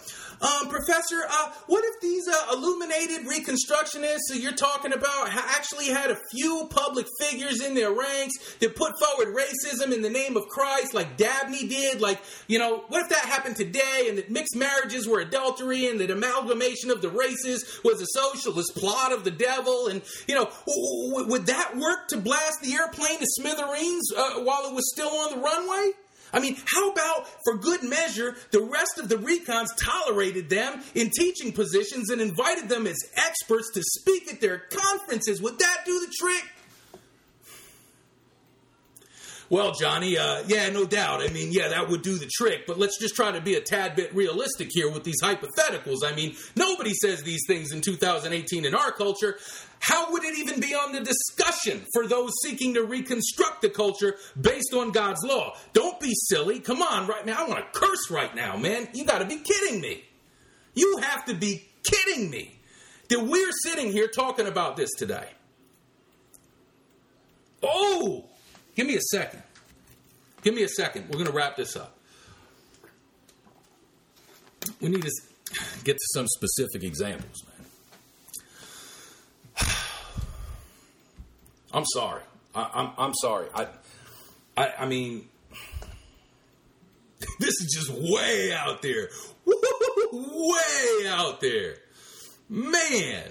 um, 0.45 0.69
Professor, 0.69 1.23
uh, 1.29 1.51
what 1.67 1.84
if 1.84 2.01
these 2.01 2.27
uh, 2.27 2.53
illuminated 2.53 3.25
reconstructionists 3.25 4.29
that 4.29 4.39
you're 4.39 4.53
talking 4.53 4.93
about 4.93 5.29
actually 5.29 5.88
had 5.88 6.12
a 6.12 6.17
few 6.31 6.67
public 6.69 7.08
figures 7.19 7.62
in 7.62 7.73
their 7.73 7.91
ranks 7.91 8.55
that 8.60 8.75
put 8.75 8.93
forward 8.99 9.36
racism 9.36 9.93
in 9.93 10.01
the 10.01 10.10
name 10.10 10.38
of 10.38 10.47
Christ, 10.47 10.93
like 10.93 11.17
Dabney 11.17 11.67
did? 11.67 12.01
Like, 12.01 12.21
you 12.47 12.60
know, 12.60 12.84
what 12.89 13.03
if 13.03 13.10
that 13.10 13.25
happened 13.25 13.55
today 13.55 14.08
and 14.08 14.17
that 14.17 14.29
mixed 14.29 14.55
marriages 14.55 15.08
were 15.08 15.19
adultery 15.19 15.88
and 15.88 15.99
that 15.99 16.12
amalgamation 16.12 16.91
of 16.91 17.01
the 17.01 17.10
races 17.10 17.79
was 17.84 18.01
a 18.01 18.05
socialist 18.08 18.75
plot 18.75 19.12
of 19.12 19.23
the 19.23 19.31
devil? 19.31 19.88
And, 19.88 20.01
you 20.27 20.36
know, 20.36 20.45
w- 20.45 21.10
w- 21.12 21.29
would 21.29 21.45
that 21.47 21.75
work 21.75 22.08
to 22.10 22.17
blast 22.17 22.62
the 22.62 22.73
airplane 22.73 23.19
to 23.19 23.25
smithereens 23.25 24.12
uh, 24.15 24.41
while 24.41 24.69
it 24.69 24.73
was 24.73 24.91
still 24.91 25.10
on 25.10 25.36
the 25.36 25.41
runway? 25.41 25.91
I 26.36 26.41
mean, 26.41 26.58
how 26.65 26.91
about 26.91 27.28
for 27.45 27.56
good 27.56 27.82
measure, 27.84 28.36
the 28.52 28.62
rest 28.62 29.00
of 29.00 29.08
the 29.08 29.15
recons 29.15 29.67
tolerated 29.82 30.50
them 30.50 30.84
in 30.93 31.10
teaching 31.10 31.54
positions 31.54 32.10
and 32.10 32.21
invited 32.21 32.67
them 32.67 32.86
as 32.86 32.98
experts 33.15 33.71
to 33.74 33.82
speak 33.82 34.32
at 34.32 34.41
their 34.41 34.60
conferences? 34.69 35.41
Would 35.41 35.60
that 35.60 35.78
do 35.86 35.98
the 36.02 36.13
trick? 36.19 36.43
Well, 39.50 39.74
Johnny, 39.74 40.17
uh, 40.17 40.43
yeah, 40.48 40.69
no 40.71 40.86
doubt. 40.86 41.21
I 41.21 41.28
mean, 41.28 41.52
yeah, 41.52 41.69
that 41.69 41.88
would 41.88 42.02
do 42.02 42.17
the 42.17 42.26
trick, 42.26 42.65
but 42.65 42.80
let's 42.80 43.00
just 43.00 43.15
try 43.15 43.32
to 43.32 43.39
be 43.39 43.54
a 43.56 43.62
tad 43.62 43.95
bit 43.95 44.13
realistic 44.15 44.69
here 44.71 44.89
with 44.89 45.04
these 45.04 45.21
hypotheticals. 45.21 46.00
I 46.04 46.15
mean, 46.15 46.36
nobody 46.56 46.93
says 46.93 47.21
these 47.21 47.43
things 47.48 47.71
in 47.71 47.82
2018 47.82 48.65
in 48.65 48.74
our 48.74 48.91
culture. 48.91 49.38
How 49.86 50.12
would 50.12 50.24
it 50.24 50.36
even 50.39 50.60
be 50.60 50.74
on 50.74 50.93
the 50.93 51.02
discussion 51.02 51.86
for 51.93 52.08
those 52.08 52.32
seeking 52.41 52.74
to 52.74 52.84
reconstruct 52.84 53.62
the 53.62 53.69
culture 53.69 54.15
based 54.39 54.74
on 54.74 54.91
God's 54.91 55.24
law? 55.24 55.56
Don't 55.74 56.00
be 56.00 56.12
silly. 56.28 56.60
Come 56.60 56.82
on, 56.82 57.06
right 57.06 57.24
now. 57.24 57.45
I 57.45 57.48
want 57.48 57.71
to 57.71 57.80
curse 57.80 58.10
right 58.10 58.34
now, 58.36 58.58
man. 58.58 58.88
You 58.95 59.06
got 59.06 59.19
to 59.19 59.26
be 59.26 59.38
kidding 59.38 59.80
me. 59.80 60.04
You 60.74 60.98
have 61.04 61.26
to 61.26 61.36
be 61.36 61.67
kidding 61.84 62.32
me 62.32 62.60
that 63.10 63.19
we're 63.19 63.52
sitting 63.63 63.91
here 63.91 64.08
talking 64.08 64.48
about 64.48 64.76
this 64.76 64.89
today. 64.98 65.30
Oh, 67.62 68.26
give 68.76 68.88
me 68.88 68.95
a 68.95 69.02
second. 69.02 69.43
Give 70.41 70.56
me 70.56 70.63
a 70.63 70.67
second. 70.67 71.10
We're 71.10 71.17
going 71.17 71.28
to 71.28 71.32
wrap 71.32 71.58
this 71.58 71.76
up. 71.76 71.95
We 74.82 74.89
need 74.89 75.04
to 75.04 75.12
get 75.84 75.95
to 75.98 76.06
some 76.15 76.26
specific 76.28 76.84
examples, 76.84 77.43
man. 77.48 77.55
I'm 81.75 81.85
sorry. 81.85 82.23
I, 82.55 82.69
I'm 82.73 82.91
I'm 82.97 83.13
sorry. 83.13 83.47
I, 83.53 83.67
I 84.55 84.73
I 84.79 84.85
mean, 84.85 85.25
this 87.39 87.49
is 87.49 87.73
just 87.75 87.91
way 87.91 88.53
out 88.53 88.81
there, 88.81 89.09
way 89.45 91.07
out 91.07 91.41
there, 91.41 91.75
man. 92.47 93.29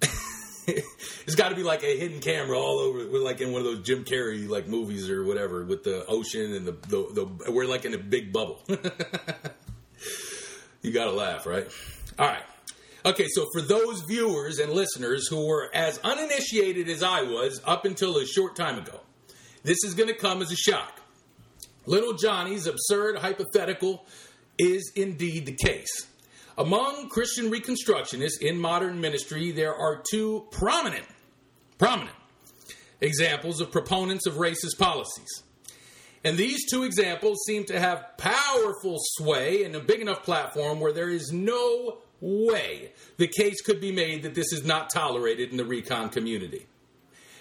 it's 0.66 1.34
got 1.34 1.50
to 1.50 1.54
be 1.54 1.62
like 1.62 1.82
a 1.82 1.98
hidden 1.98 2.20
camera 2.20 2.58
all 2.58 2.78
over, 2.78 3.06
we're 3.06 3.22
like 3.22 3.42
in 3.42 3.52
one 3.52 3.60
of 3.60 3.66
those 3.66 3.82
Jim 3.82 4.04
Carrey 4.04 4.48
like 4.48 4.66
movies 4.66 5.10
or 5.10 5.24
whatever, 5.24 5.64
with 5.64 5.84
the 5.84 6.06
ocean 6.06 6.54
and 6.54 6.66
the 6.66 6.72
the, 6.88 7.26
the 7.44 7.52
we're 7.52 7.66
like 7.66 7.84
in 7.84 7.92
a 7.92 7.98
big 7.98 8.32
bubble. 8.32 8.62
you 10.80 10.90
got 10.90 11.04
to 11.04 11.12
laugh, 11.12 11.44
right? 11.44 11.68
All 12.18 12.26
right. 12.26 12.44
Okay, 13.04 13.26
so 13.34 13.46
for 13.52 13.60
those 13.60 14.02
viewers 14.02 14.60
and 14.60 14.72
listeners 14.72 15.26
who 15.26 15.44
were 15.46 15.68
as 15.74 15.98
uninitiated 16.04 16.88
as 16.88 17.02
I 17.02 17.22
was 17.22 17.60
up 17.64 17.84
until 17.84 18.16
a 18.16 18.24
short 18.24 18.54
time 18.54 18.78
ago, 18.78 19.00
this 19.64 19.78
is 19.82 19.94
going 19.94 20.08
to 20.08 20.14
come 20.14 20.40
as 20.40 20.52
a 20.52 20.56
shock. 20.56 21.00
Little 21.84 22.12
Johnny's 22.12 22.68
absurd 22.68 23.18
hypothetical 23.18 24.06
is 24.56 24.92
indeed 24.94 25.46
the 25.46 25.52
case. 25.52 26.06
Among 26.56 27.08
Christian 27.08 27.50
Reconstructionists 27.50 28.40
in 28.40 28.56
modern 28.56 29.00
ministry, 29.00 29.50
there 29.50 29.74
are 29.74 30.00
two 30.08 30.46
prominent, 30.52 31.06
prominent 31.78 32.14
examples 33.00 33.60
of 33.60 33.72
proponents 33.72 34.28
of 34.28 34.34
racist 34.34 34.78
policies. 34.78 35.42
And 36.22 36.38
these 36.38 36.70
two 36.70 36.84
examples 36.84 37.38
seem 37.48 37.64
to 37.64 37.80
have 37.80 38.16
powerful 38.16 38.98
sway 39.00 39.64
and 39.64 39.74
a 39.74 39.80
big 39.80 40.00
enough 40.00 40.22
platform 40.22 40.78
where 40.78 40.92
there 40.92 41.08
is 41.08 41.32
no 41.32 41.98
way 42.22 42.92
the 43.18 43.26
case 43.26 43.60
could 43.60 43.80
be 43.80 43.92
made 43.92 44.22
that 44.22 44.34
this 44.34 44.52
is 44.52 44.64
not 44.64 44.88
tolerated 44.88 45.50
in 45.50 45.58
the 45.58 45.64
recon 45.64 46.08
community. 46.08 46.66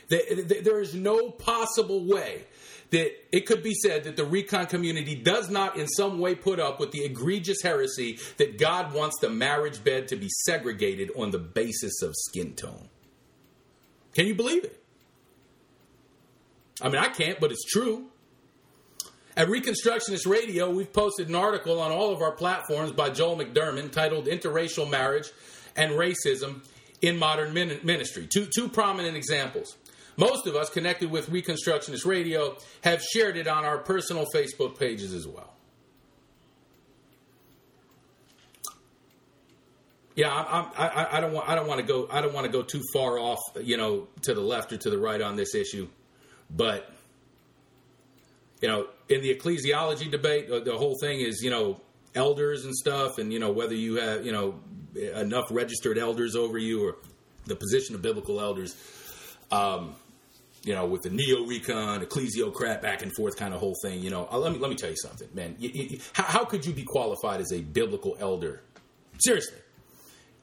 There 0.10 0.82
is 0.82 0.94
no 0.94 1.30
possible 1.30 2.06
way 2.06 2.44
that 2.90 3.10
it 3.32 3.46
could 3.46 3.64
be 3.64 3.74
said 3.74 4.04
that 4.04 4.18
the 4.18 4.26
recon 4.26 4.66
community 4.66 5.16
does 5.16 5.50
not 5.50 5.78
in 5.78 5.88
some 5.88 6.20
way 6.20 6.36
put 6.36 6.60
up 6.60 6.78
with 6.80 6.92
the 6.92 7.06
egregious 7.06 7.62
heresy 7.62 8.20
that 8.36 8.58
God 8.58 8.94
wants 8.94 9.16
the 9.22 9.30
marriage 9.30 9.82
bed 9.82 10.10
to 10.10 10.18
be 10.18 10.28
segregated 10.44 11.12
on 11.16 11.32
the 11.32 11.40
basis 11.40 12.02
of 12.02 12.14
skin 12.14 12.54
tone. 12.54 12.90
Can 14.14 14.28
you 14.28 14.36
believe 14.36 14.66
it? 14.66 14.84
I 16.82 16.90
mean, 16.90 16.98
I 16.98 17.08
can't, 17.08 17.40
but 17.40 17.52
it's 17.54 17.64
true. 17.64 18.11
At 19.38 19.48
Reconstructionist 19.48 20.28
Radio, 20.28 20.70
we've 20.70 20.92
posted 20.92 21.30
an 21.30 21.36
article 21.36 21.80
on 21.80 21.92
all 21.92 22.12
of 22.12 22.22
our 22.22 22.34
platforms 22.34 22.92
by 22.92 23.10
Joel 23.10 23.38
McDurmon 23.38 23.90
titled 23.90 24.26
Interracial 24.26 24.90
Marriage 24.90 25.32
and 25.78 25.94
Racism 25.94 26.66
in 27.02 27.18
Modern 27.18 27.54
Ministry. 27.54 28.28
Two, 28.28 28.46
two 28.54 28.68
prominent 28.68 29.16
examples. 29.16 29.78
Most 30.18 30.48
of 30.48 30.56
us 30.58 30.70
connected 30.70 31.10
with 31.10 31.30
Reconstructionist 31.30 32.06
Radio 32.06 32.58
have 32.84 33.02
shared 33.02 33.38
it 33.38 33.48
on 33.48 33.64
our 33.64 33.78
personal 33.78 34.26
Facebook 34.36 34.78
pages 34.78 35.14
as 35.14 35.26
well. 35.26 35.54
Yeah, 40.14 40.30
I, 40.30 40.70
I, 40.78 41.18
I, 41.18 41.22
don't 41.22 41.32
want 41.32 41.48
I 41.48 41.56
don't 41.56 41.68
want 41.68 41.80
to 41.80 41.86
go 41.88 42.06
I 42.12 42.20
don't 42.20 42.34
want 42.34 42.46
to 42.46 42.52
go 42.52 42.64
too 42.64 42.82
far 42.92 43.18
off, 43.18 43.40
you 43.64 43.78
know, 43.78 44.10
to 44.24 44.34
the 44.34 44.42
left 44.42 44.74
or 44.74 44.78
to 44.78 44.90
the 44.90 44.98
right 44.98 45.22
on 45.22 45.38
this 45.38 45.56
issue, 45.56 45.88
but 46.50 46.94
you 48.62 48.68
know, 48.68 48.88
in 49.10 49.22
the 49.22 49.34
ecclesiology 49.34 50.10
debate, 50.10 50.48
the 50.48 50.78
whole 50.78 50.96
thing 51.00 51.20
is, 51.20 51.42
you 51.42 51.50
know, 51.50 51.82
elders 52.14 52.66
and 52.66 52.76
stuff, 52.76 53.18
and, 53.18 53.34
you 53.34 53.40
know, 53.40 53.52
whether 53.52 53.74
you 53.74 53.96
have, 53.96 54.26
you 54.26 54.32
know, 54.32 54.60
enough 54.96 55.46
registered 55.52 55.98
elders 55.98 56.36
over 56.36 56.58
you 56.58 56.86
or 56.86 56.98
the 57.46 57.56
position 57.56 57.96
of 57.96 58.02
biblical 58.02 58.40
elders, 58.40 58.76
um, 59.52 59.96
you 60.64 60.76
know, 60.76 60.86
with 60.86 61.02
the 61.02 61.10
neo 61.10 61.46
recon, 61.46 62.06
ecclesiocrat, 62.06 62.82
back 62.82 63.02
and 63.02 63.12
forth 63.16 63.36
kind 63.36 63.54
of 63.54 63.60
whole 63.60 63.76
thing, 63.82 64.00
you 64.00 64.12
know, 64.12 64.28
uh, 64.32 64.38
let 64.38 64.52
me, 64.52 64.60
let 64.60 64.70
me 64.70 64.76
tell 64.76 64.92
you 64.92 64.98
something, 64.98 65.28
man. 65.34 65.56
You, 65.58 65.70
you, 65.74 66.00
how, 66.14 66.24
how 66.24 66.46
could 66.46 66.66
you 66.66 66.72
be 66.72 66.84
qualified 66.84 67.42
as 67.42 67.52
a 67.52 67.62
biblical 67.62 68.16
elder? 68.20 68.62
Seriously 69.20 69.58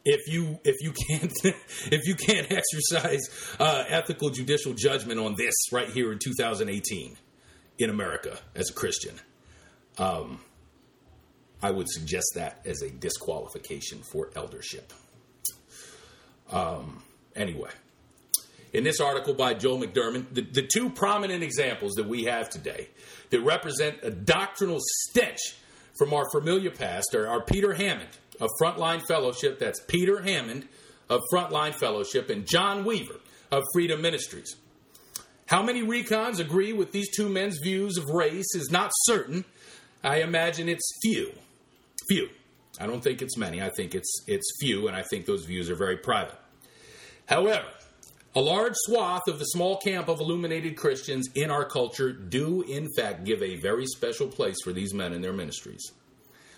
if 0.05 0.33
you 0.33 0.59
if 0.65 0.77
you 0.81 0.93
can't 0.93 1.33
if 1.45 2.07
you 2.07 2.15
can't 2.15 2.51
exercise 2.53 3.29
uh, 3.59 3.85
ethical 3.89 4.31
judicial 4.31 4.73
judgment 4.73 5.19
on 5.19 5.35
this 5.37 5.55
right 5.73 5.91
here 5.91 6.13
in 6.13 6.19
2018 6.19 7.17
in 7.79 7.91
America 7.91 8.39
as 8.55 8.71
a 8.71 8.73
Christian. 8.73 9.15
Um, 9.99 10.41
I 11.63 11.71
would 11.71 11.89
suggest 11.89 12.33
that 12.35 12.61
as 12.65 12.83
a 12.83 12.91
disqualification 12.91 14.03
for 14.13 14.31
eldership. 14.37 14.93
Um, 16.51 17.03
anyway, 17.35 17.71
in 18.73 18.85
this 18.85 19.01
article 19.01 19.35
by 19.35 19.55
Joel 19.55 19.81
McDurmon, 19.81 20.27
the, 20.33 20.43
the 20.43 20.67
two 20.67 20.91
prominent 20.91 21.43
examples 21.43 21.95
that 21.95 22.07
we 22.07 22.25
have 22.25 22.49
today 22.49 22.89
that 23.31 23.41
represent 23.41 23.99
a 24.03 24.11
doctrinal 24.11 24.79
stench 24.81 25.39
from 25.99 26.15
our 26.15 26.31
familiar 26.31 26.71
past 26.71 27.15
are, 27.15 27.27
are 27.27 27.43
Peter 27.43 27.75
Hammond 27.75 28.11
of 28.41 28.51
Frontline 28.63 29.03
Fellowship, 29.07 29.59
that's 29.59 29.81
Peter 29.89 30.23
Hammond 30.23 30.69
of 31.11 31.21
Frontline 31.33 31.75
Fellowship, 31.75 32.31
and 32.31 32.47
John 32.47 32.85
Weaver 32.85 33.17
of 33.51 33.65
Freedom 33.73 34.01
Ministries. 34.01 34.57
How 35.49 35.63
many 35.63 35.83
recons 35.83 36.41
agree 36.41 36.75
with 36.75 36.93
these 36.93 37.09
two 37.09 37.27
men's 37.27 37.59
views 37.59 37.97
of 37.97 38.11
race 38.11 38.55
is 38.55 38.71
not 38.71 38.91
certain. 39.05 39.47
I 40.05 40.21
imagine 40.21 40.69
it's 40.69 40.87
few. 41.03 41.33
Few. 42.07 42.29
I 42.79 42.87
don't 42.87 43.03
think 43.03 43.23
it's 43.23 43.39
many. 43.39 43.63
I 43.63 43.71
think 43.71 43.95
it's 43.95 44.25
it's 44.27 44.47
few, 44.61 44.89
and 44.89 44.97
I 44.97 45.03
think 45.03 45.25
those 45.25 45.47
views 45.47 45.71
are 45.71 45.75
very 45.75 45.97
private. 45.97 46.39
However, 47.25 47.67
a 48.37 48.43
large 48.43 48.75
swath 48.77 49.27
of 49.27 49.39
the 49.39 49.47
small 49.47 49.79
camp 49.79 50.09
of 50.09 50.21
illuminated 50.21 50.77
Christians 50.77 51.29
in 51.35 51.51
our 51.51 51.65
culture 51.65 52.13
do, 52.13 52.61
in 52.63 52.87
fact, 52.95 53.25
give 53.25 53.43
a 53.43 53.57
very 53.57 53.87
special 53.87 54.29
place 54.29 54.57
for 54.63 54.75
these 54.75 54.93
men 54.93 55.15
in 55.15 55.23
their 55.23 55.33
ministries. 55.33 55.93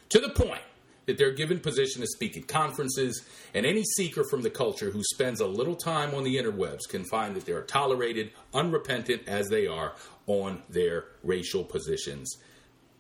To 0.08 0.18
the 0.18 0.30
point 0.30 0.62
that 1.10 1.18
they're 1.18 1.32
given 1.32 1.58
position 1.58 2.00
to 2.02 2.06
speak 2.06 2.36
at 2.36 2.46
conferences, 2.46 3.24
and 3.52 3.66
any 3.66 3.82
seeker 3.82 4.22
from 4.30 4.42
the 4.42 4.50
culture 4.50 4.90
who 4.90 5.02
spends 5.02 5.40
a 5.40 5.46
little 5.46 5.74
time 5.74 6.14
on 6.14 6.22
the 6.22 6.36
interwebs 6.36 6.88
can 6.88 7.04
find 7.04 7.34
that 7.34 7.44
they 7.44 7.52
are 7.52 7.64
tolerated, 7.64 8.30
unrepentant 8.54 9.22
as 9.26 9.48
they 9.48 9.66
are, 9.66 9.94
on 10.28 10.62
their 10.68 11.06
racial 11.24 11.64
positions 11.64 12.36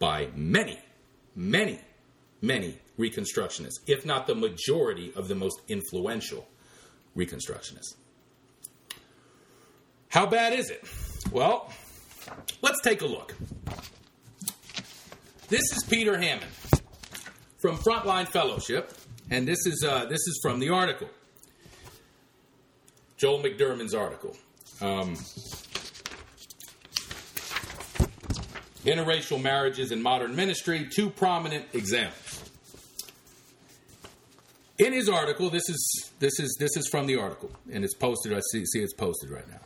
by 0.00 0.28
many, 0.34 0.76
many, 1.36 1.78
many 2.42 2.78
Reconstructionists, 2.98 3.78
if 3.86 4.04
not 4.04 4.26
the 4.26 4.34
majority 4.34 5.12
of 5.14 5.28
the 5.28 5.36
most 5.36 5.60
influential 5.68 6.48
Reconstructionists. 7.16 7.94
How 10.08 10.26
bad 10.26 10.52
is 10.52 10.68
it? 10.68 10.84
Well, 11.30 11.72
let's 12.60 12.80
take 12.82 13.02
a 13.02 13.06
look. 13.06 13.36
This 15.48 15.62
is 15.72 15.84
Peter 15.88 16.18
Hammond 16.18 16.50
from 17.60 17.76
Frontline 17.76 18.26
Fellowship, 18.26 18.92
and 19.30 19.46
this 19.46 19.66
is 19.66 19.84
uh, 19.86 20.06
this 20.06 20.20
is 20.26 20.38
from 20.42 20.60
the 20.60 20.70
article, 20.70 21.08
Joel 23.16 23.42
McDurmon's 23.42 23.94
article. 23.94 24.36
Um, 24.80 25.14
interracial 28.84 29.40
marriages 29.40 29.92
in 29.92 30.00
modern 30.00 30.34
ministry, 30.34 30.88
two 30.90 31.10
prominent 31.10 31.66
examples. 31.74 32.42
In 34.78 34.94
his 34.94 35.10
article, 35.10 35.50
this 35.50 35.68
is 35.68 36.10
this 36.18 36.40
is 36.40 36.56
this 36.58 36.76
is 36.78 36.88
from 36.88 37.06
the 37.06 37.16
article, 37.16 37.50
and 37.70 37.84
it's 37.84 37.94
posted. 37.94 38.32
I 38.32 38.40
see, 38.52 38.64
see 38.64 38.80
it's 38.80 38.94
posted 38.94 39.30
right 39.30 39.48
now. 39.48 39.60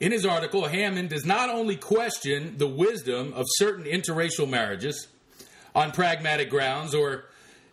In 0.00 0.12
his 0.12 0.24
article, 0.24 0.64
Hammond 0.64 1.10
does 1.10 1.26
not 1.26 1.50
only 1.50 1.76
question 1.76 2.56
the 2.56 2.66
wisdom 2.66 3.34
of 3.34 3.44
certain 3.50 3.84
interracial 3.84 4.48
marriages 4.48 5.08
on 5.74 5.92
pragmatic 5.92 6.50
grounds 6.50 6.94
or 6.94 7.24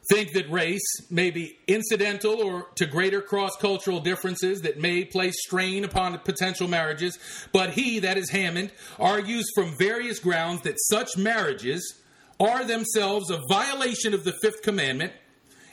think 0.09 0.33
that 0.33 0.49
race 0.49 0.85
may 1.09 1.31
be 1.31 1.57
incidental 1.67 2.41
or 2.41 2.67
to 2.75 2.85
greater 2.85 3.21
cross 3.21 3.51
cultural 3.59 3.99
differences 3.99 4.61
that 4.61 4.79
may 4.79 5.03
place 5.03 5.35
strain 5.37 5.83
upon 5.83 6.17
potential 6.19 6.67
marriages, 6.67 7.19
but 7.51 7.71
he, 7.71 7.99
that 7.99 8.17
is 8.17 8.29
Hammond, 8.29 8.71
argues 8.99 9.45
from 9.53 9.75
various 9.77 10.19
grounds 10.19 10.61
that 10.61 10.79
such 10.79 11.17
marriages 11.17 12.01
are 12.39 12.63
themselves 12.63 13.29
a 13.29 13.41
violation 13.49 14.13
of 14.13 14.23
the 14.23 14.33
fifth 14.41 14.61
commandment 14.61 15.11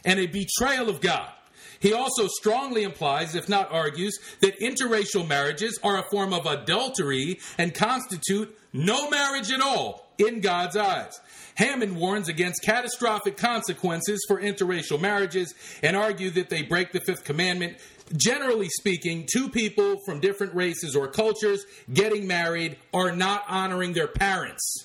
and 0.05 0.19
a 0.19 0.27
betrayal 0.27 0.89
of 0.89 1.01
God. 1.01 1.31
He 1.79 1.93
also 1.93 2.29
strongly 2.29 2.83
implies, 2.83 3.35
if 3.35 3.49
not 3.49 3.71
argues, 3.71 4.19
that 4.41 4.59
interracial 4.59 5.29
marriages 5.29 5.79
are 5.83 5.99
a 5.99 6.11
form 6.11 6.33
of 6.33 6.47
adultery 6.47 7.41
and 7.59 7.75
constitute 7.75 8.57
no 8.73 9.11
marriage 9.11 9.53
at 9.53 9.61
all 9.61 10.04
in 10.19 10.41
God's 10.41 10.77
eyes. 10.77 11.21
Hammond 11.57 11.97
warns 11.97 12.29
against 12.29 12.63
catastrophic 12.63 13.37
consequences 13.37 14.25
for 14.27 14.41
interracial 14.41 15.01
marriages 15.01 15.55
and 15.83 15.97
argue 15.97 16.31
that 16.31 16.51
they 16.51 16.63
break 16.63 16.93
the 16.93 17.01
fifth 17.01 17.25
commandment. 17.25 17.79
Generally 18.17 18.69
speaking, 18.71 19.27
two 19.33 19.49
people 19.49 19.99
from 20.05 20.21
different 20.21 20.55
races 20.55 20.97
or 20.97 21.09
cultures 21.09 21.65
getting 21.93 22.27
married 22.27 22.77
are 22.93 23.15
not 23.15 23.45
honoring 23.49 23.93
their 23.93 24.09
parents. 24.09 24.85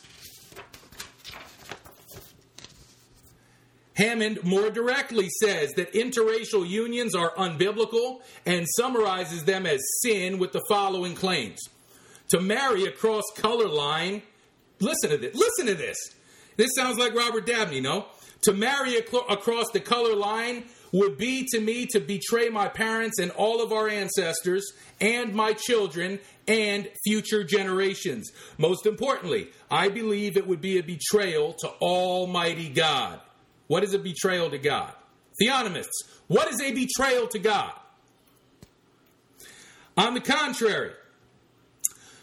Hammond 4.00 4.42
more 4.46 4.70
directly 4.70 5.28
says 5.42 5.72
that 5.72 5.92
interracial 5.92 6.66
unions 6.66 7.14
are 7.14 7.34
unbiblical 7.36 8.22
and 8.46 8.66
summarizes 8.78 9.44
them 9.44 9.66
as 9.66 9.82
sin 10.02 10.40
with 10.40 10.54
the 10.54 10.62
following 10.70 11.16
claims. 11.16 11.60
To 12.30 12.40
marry 12.40 12.86
across 12.86 13.24
color 13.36 13.68
line, 13.68 14.22
listen 14.80 15.10
to 15.10 15.18
this, 15.18 15.36
listen 15.36 15.66
to 15.68 15.76
this. 15.76 15.98
This 16.58 16.72
sounds 16.76 16.98
like 16.98 17.14
Robert 17.16 17.46
Dabney, 17.46 17.82
no? 17.82 18.06
To 18.44 18.54
marry 18.54 18.98
across 18.98 19.70
the 19.72 19.80
color 19.80 20.16
line 20.16 20.66
would 20.92 21.18
be 21.18 21.46
to 21.52 21.60
me 21.60 21.86
to 21.88 22.00
betray 22.00 22.50
my 22.50 22.68
parents 22.68 23.20
and 23.20 23.32
all 23.32 23.62
of 23.62 23.72
our 23.72 23.88
ancestors 23.88 24.72
and 25.00 25.34
my 25.34 25.54
children 25.54 26.20
and 26.48 26.90
future 27.04 27.44
generations. 27.44 28.32
Most 28.58 28.86
importantly, 28.86 29.50
I 29.70 29.90
believe 29.90 30.36
it 30.36 30.48
would 30.48 30.62
be 30.62 30.80
a 30.80 30.84
betrayal 30.84 31.54
to 31.60 31.70
Almighty 31.82 32.70
God. 32.70 33.20
What 33.68 33.84
is 33.84 33.94
a 33.94 34.00
betrayal 34.00 34.50
to 34.50 34.58
God? 34.58 34.94
Theonomists, 35.42 36.04
what 36.28 36.52
is 36.52 36.62
a 36.62 36.72
betrayal 36.72 37.28
to 37.28 37.40
God? 37.40 37.74
On 39.96 40.14
the 40.14 40.22
contrary, 40.22 40.92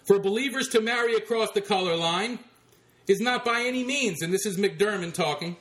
for 0.07 0.19
believers 0.19 0.69
to 0.69 0.81
marry 0.81 1.15
across 1.15 1.51
the 1.53 1.61
color 1.61 1.97
line 1.97 2.39
is 3.09 3.21
not 3.21 3.45
by 3.45 3.63
any 3.63 3.85
means, 3.85 4.23
and 4.23 4.33
this 4.33 4.47
is 4.47 4.57
McDurmon 4.57 5.13
talking, 5.13 5.57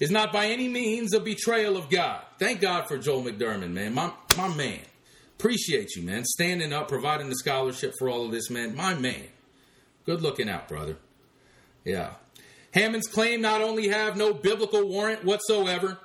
is 0.00 0.10
not 0.10 0.32
by 0.32 0.46
any 0.46 0.68
means 0.68 1.14
a 1.14 1.20
betrayal 1.20 1.76
of 1.76 1.90
God. 1.90 2.22
Thank 2.38 2.60
God 2.60 2.86
for 2.88 2.98
Joel 2.98 3.24
McDurmon, 3.24 3.72
man. 3.72 3.94
My, 3.94 4.12
my 4.36 4.48
man. 4.54 4.80
Appreciate 5.38 5.94
you, 5.96 6.02
man. 6.02 6.24
Standing 6.24 6.72
up, 6.72 6.88
providing 6.88 7.28
the 7.28 7.36
scholarship 7.36 7.94
for 7.98 8.08
all 8.08 8.24
of 8.24 8.32
this, 8.32 8.50
man. 8.50 8.74
My 8.74 8.94
man. 8.94 9.24
Good 10.04 10.22
looking 10.22 10.48
out, 10.48 10.68
brother. 10.68 10.96
Yeah. 11.84 12.10
Hammond's 12.72 13.06
claim 13.06 13.40
not 13.40 13.62
only 13.62 13.88
have 13.88 14.16
no 14.16 14.32
biblical 14.34 14.86
warrant 14.88 15.24
whatsoever, 15.24 15.98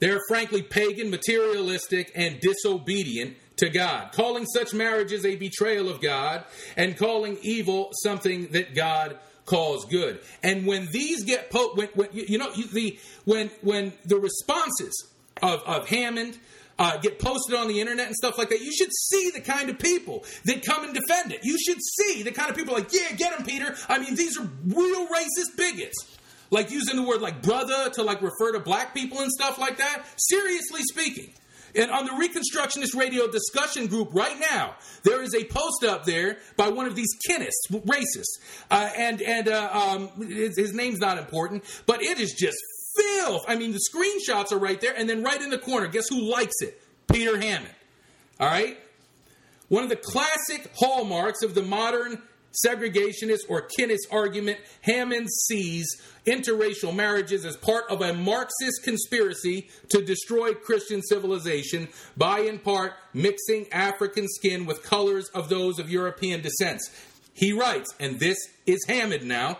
they're 0.00 0.20
frankly 0.28 0.62
pagan, 0.62 1.10
materialistic, 1.10 2.12
and 2.14 2.40
disobedient 2.40 3.36
to 3.56 3.68
God, 3.68 4.12
calling 4.12 4.46
such 4.46 4.72
marriages 4.72 5.24
a 5.24 5.36
betrayal 5.36 5.88
of 5.88 6.00
God 6.00 6.44
and 6.76 6.96
calling 6.96 7.38
evil 7.42 7.90
something 8.02 8.48
that 8.52 8.74
God 8.74 9.18
calls 9.48 9.84
good. 9.86 10.20
And 10.42 10.66
when 10.66 10.88
these 10.92 11.24
get 11.24 11.50
po- 11.50 11.72
when, 11.74 11.88
when 11.94 12.08
you 12.12 12.38
know 12.38 12.52
the 12.52 12.98
when 13.24 13.50
when 13.62 13.92
the 14.04 14.18
responses 14.18 15.06
of 15.42 15.62
of 15.62 15.88
Hammond 15.88 16.38
uh, 16.78 16.96
get 16.98 17.18
posted 17.18 17.56
on 17.56 17.66
the 17.66 17.80
internet 17.80 18.06
and 18.06 18.14
stuff 18.14 18.38
like 18.38 18.50
that, 18.50 18.60
you 18.60 18.72
should 18.72 18.92
see 18.92 19.30
the 19.34 19.40
kind 19.40 19.68
of 19.68 19.78
people 19.78 20.24
that 20.44 20.64
come 20.64 20.84
and 20.84 20.94
defend 20.94 21.32
it. 21.32 21.40
You 21.42 21.58
should 21.58 21.78
see 21.82 22.22
the 22.22 22.30
kind 22.30 22.50
of 22.50 22.56
people 22.56 22.74
like, 22.74 22.92
yeah, 22.92 23.16
get 23.16 23.38
him, 23.38 23.44
Peter. 23.44 23.74
I 23.88 23.98
mean, 23.98 24.14
these 24.14 24.38
are 24.38 24.48
real 24.66 25.08
racist 25.08 25.56
bigots. 25.56 26.16
Like 26.50 26.70
using 26.70 26.96
the 26.96 27.02
word 27.02 27.20
like 27.20 27.42
brother 27.42 27.90
to 27.94 28.02
like 28.02 28.22
refer 28.22 28.52
to 28.52 28.60
black 28.60 28.94
people 28.94 29.18
and 29.18 29.30
stuff 29.30 29.58
like 29.58 29.78
that. 29.78 30.04
Seriously 30.16 30.82
speaking. 30.82 31.32
And 31.74 31.90
on 31.90 32.04
the 32.04 32.12
Reconstructionist 32.12 32.98
Radio 32.98 33.28
discussion 33.28 33.86
group 33.86 34.14
right 34.14 34.38
now, 34.38 34.76
there 35.02 35.22
is 35.22 35.34
a 35.34 35.44
post 35.44 35.84
up 35.86 36.04
there 36.04 36.38
by 36.56 36.68
one 36.68 36.86
of 36.86 36.94
these 36.94 37.10
kinists, 37.28 37.70
racists, 37.70 38.38
uh, 38.70 38.90
and 38.96 39.22
and 39.22 39.48
uh, 39.48 39.70
um, 39.72 40.08
his, 40.28 40.56
his 40.56 40.72
name's 40.72 40.98
not 40.98 41.18
important, 41.18 41.64
but 41.86 42.02
it 42.02 42.18
is 42.18 42.32
just 42.32 42.58
filth. 42.96 43.44
I 43.46 43.56
mean, 43.56 43.72
the 43.72 43.80
screenshots 43.92 44.52
are 44.52 44.58
right 44.58 44.80
there, 44.80 44.94
and 44.96 45.08
then 45.08 45.22
right 45.22 45.40
in 45.40 45.50
the 45.50 45.58
corner, 45.58 45.86
guess 45.88 46.08
who 46.08 46.20
likes 46.20 46.60
it? 46.60 46.80
Peter 47.10 47.38
Hammond. 47.38 47.74
All 48.40 48.48
right? 48.48 48.78
One 49.68 49.82
of 49.82 49.88
the 49.88 49.96
classic 49.96 50.70
hallmarks 50.76 51.42
of 51.42 51.54
the 51.54 51.62
modern 51.62 52.22
segregationist 52.52 53.40
or 53.48 53.68
kinist 53.78 54.10
argument, 54.10 54.58
Hammond 54.82 55.28
sees 55.46 55.86
interracial 56.26 56.94
marriages 56.94 57.44
as 57.44 57.56
part 57.56 57.84
of 57.90 58.02
a 58.02 58.12
Marxist 58.12 58.82
conspiracy 58.82 59.68
to 59.88 60.02
destroy 60.02 60.54
Christian 60.54 61.02
civilization 61.02 61.88
by, 62.16 62.40
in 62.40 62.58
part, 62.58 62.94
mixing 63.14 63.66
African 63.72 64.26
skin 64.28 64.66
with 64.66 64.82
colors 64.82 65.28
of 65.34 65.48
those 65.48 65.78
of 65.78 65.90
European 65.90 66.42
descent. 66.42 66.80
He 67.34 67.52
writes, 67.52 67.94
and 68.00 68.18
this 68.18 68.38
is 68.66 68.84
Hammond 68.88 69.24
now. 69.24 69.58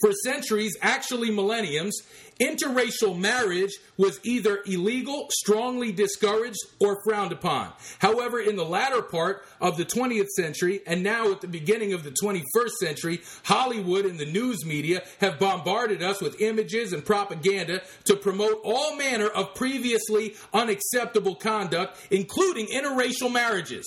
For 0.00 0.12
centuries, 0.24 0.76
actually 0.82 1.30
millenniums, 1.30 1.96
interracial 2.40 3.18
marriage 3.18 3.72
was 3.96 4.20
either 4.24 4.60
illegal, 4.66 5.28
strongly 5.30 5.92
discouraged, 5.92 6.58
or 6.80 6.98
frowned 7.04 7.32
upon. 7.32 7.72
However, 7.98 8.40
in 8.40 8.56
the 8.56 8.64
latter 8.64 9.02
part 9.02 9.44
of 9.60 9.76
the 9.76 9.84
20th 9.84 10.28
century, 10.28 10.80
and 10.86 11.02
now 11.02 11.30
at 11.32 11.40
the 11.40 11.48
beginning 11.48 11.92
of 11.92 12.04
the 12.04 12.10
21st 12.10 12.70
century, 12.80 13.22
Hollywood 13.44 14.04
and 14.04 14.18
the 14.18 14.26
news 14.26 14.64
media 14.64 15.02
have 15.20 15.38
bombarded 15.38 16.02
us 16.02 16.20
with 16.20 16.40
images 16.40 16.92
and 16.92 17.04
propaganda 17.04 17.82
to 18.04 18.16
promote 18.16 18.60
all 18.64 18.96
manner 18.96 19.28
of 19.28 19.54
previously 19.54 20.34
unacceptable 20.52 21.34
conduct, 21.34 21.98
including 22.10 22.66
interracial 22.66 23.32
marriages. 23.32 23.84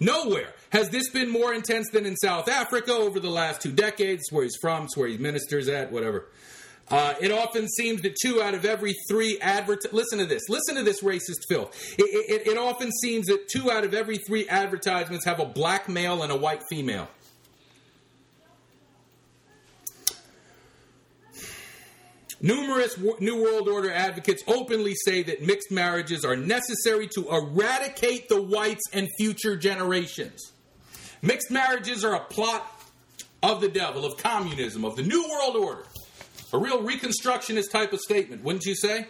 Nowhere 0.00 0.52
has 0.70 0.90
this 0.90 1.10
been 1.10 1.30
more 1.30 1.54
intense 1.54 1.90
than 1.90 2.06
in 2.06 2.16
South 2.16 2.48
Africa 2.48 2.92
over 2.92 3.20
the 3.20 3.30
last 3.30 3.60
two 3.60 3.72
decades? 3.72 4.24
Where 4.30 4.44
he's 4.44 4.56
from, 4.56 4.84
it's 4.84 4.96
where 4.96 5.08
he 5.08 5.16
ministers 5.18 5.68
at, 5.68 5.92
whatever. 5.92 6.26
Uh, 6.88 7.14
it 7.20 7.32
often 7.32 7.66
seems 7.68 8.02
that 8.02 8.14
two 8.22 8.40
out 8.40 8.54
of 8.54 8.64
every 8.64 8.94
three 9.08 9.38
advert. 9.40 9.92
Listen 9.92 10.18
to 10.18 10.26
this. 10.26 10.48
Listen 10.48 10.76
to 10.76 10.84
this 10.84 11.02
racist 11.02 11.42
filth. 11.48 11.94
It, 11.98 12.04
it, 12.04 12.46
it 12.52 12.58
often 12.58 12.92
seems 12.92 13.26
that 13.26 13.48
two 13.48 13.70
out 13.72 13.84
of 13.84 13.92
every 13.92 14.18
three 14.18 14.48
advertisements 14.48 15.24
have 15.24 15.40
a 15.40 15.46
black 15.46 15.88
male 15.88 16.22
and 16.22 16.30
a 16.30 16.36
white 16.36 16.62
female. 16.70 17.08
Numerous 22.40 22.98
New 22.98 23.42
World 23.42 23.68
Order 23.68 23.90
advocates 23.90 24.42
openly 24.46 24.94
say 24.94 25.22
that 25.22 25.42
mixed 25.42 25.70
marriages 25.70 26.24
are 26.24 26.36
necessary 26.36 27.08
to 27.08 27.26
eradicate 27.30 28.28
the 28.28 28.40
whites 28.40 28.82
and 28.92 29.08
future 29.18 29.56
generations. 29.56 30.52
Mixed 31.22 31.50
marriages 31.50 32.04
are 32.04 32.14
a 32.14 32.20
plot 32.20 32.70
of 33.42 33.60
the 33.60 33.68
devil, 33.68 34.04
of 34.04 34.18
communism, 34.18 34.84
of 34.84 34.96
the 34.96 35.02
New 35.02 35.22
World 35.28 35.56
Order. 35.56 35.84
A 36.52 36.58
real 36.58 36.82
reconstructionist 36.82 37.70
type 37.70 37.92
of 37.92 38.00
statement, 38.00 38.44
wouldn't 38.44 38.64
you 38.64 38.74
say? 38.74 39.06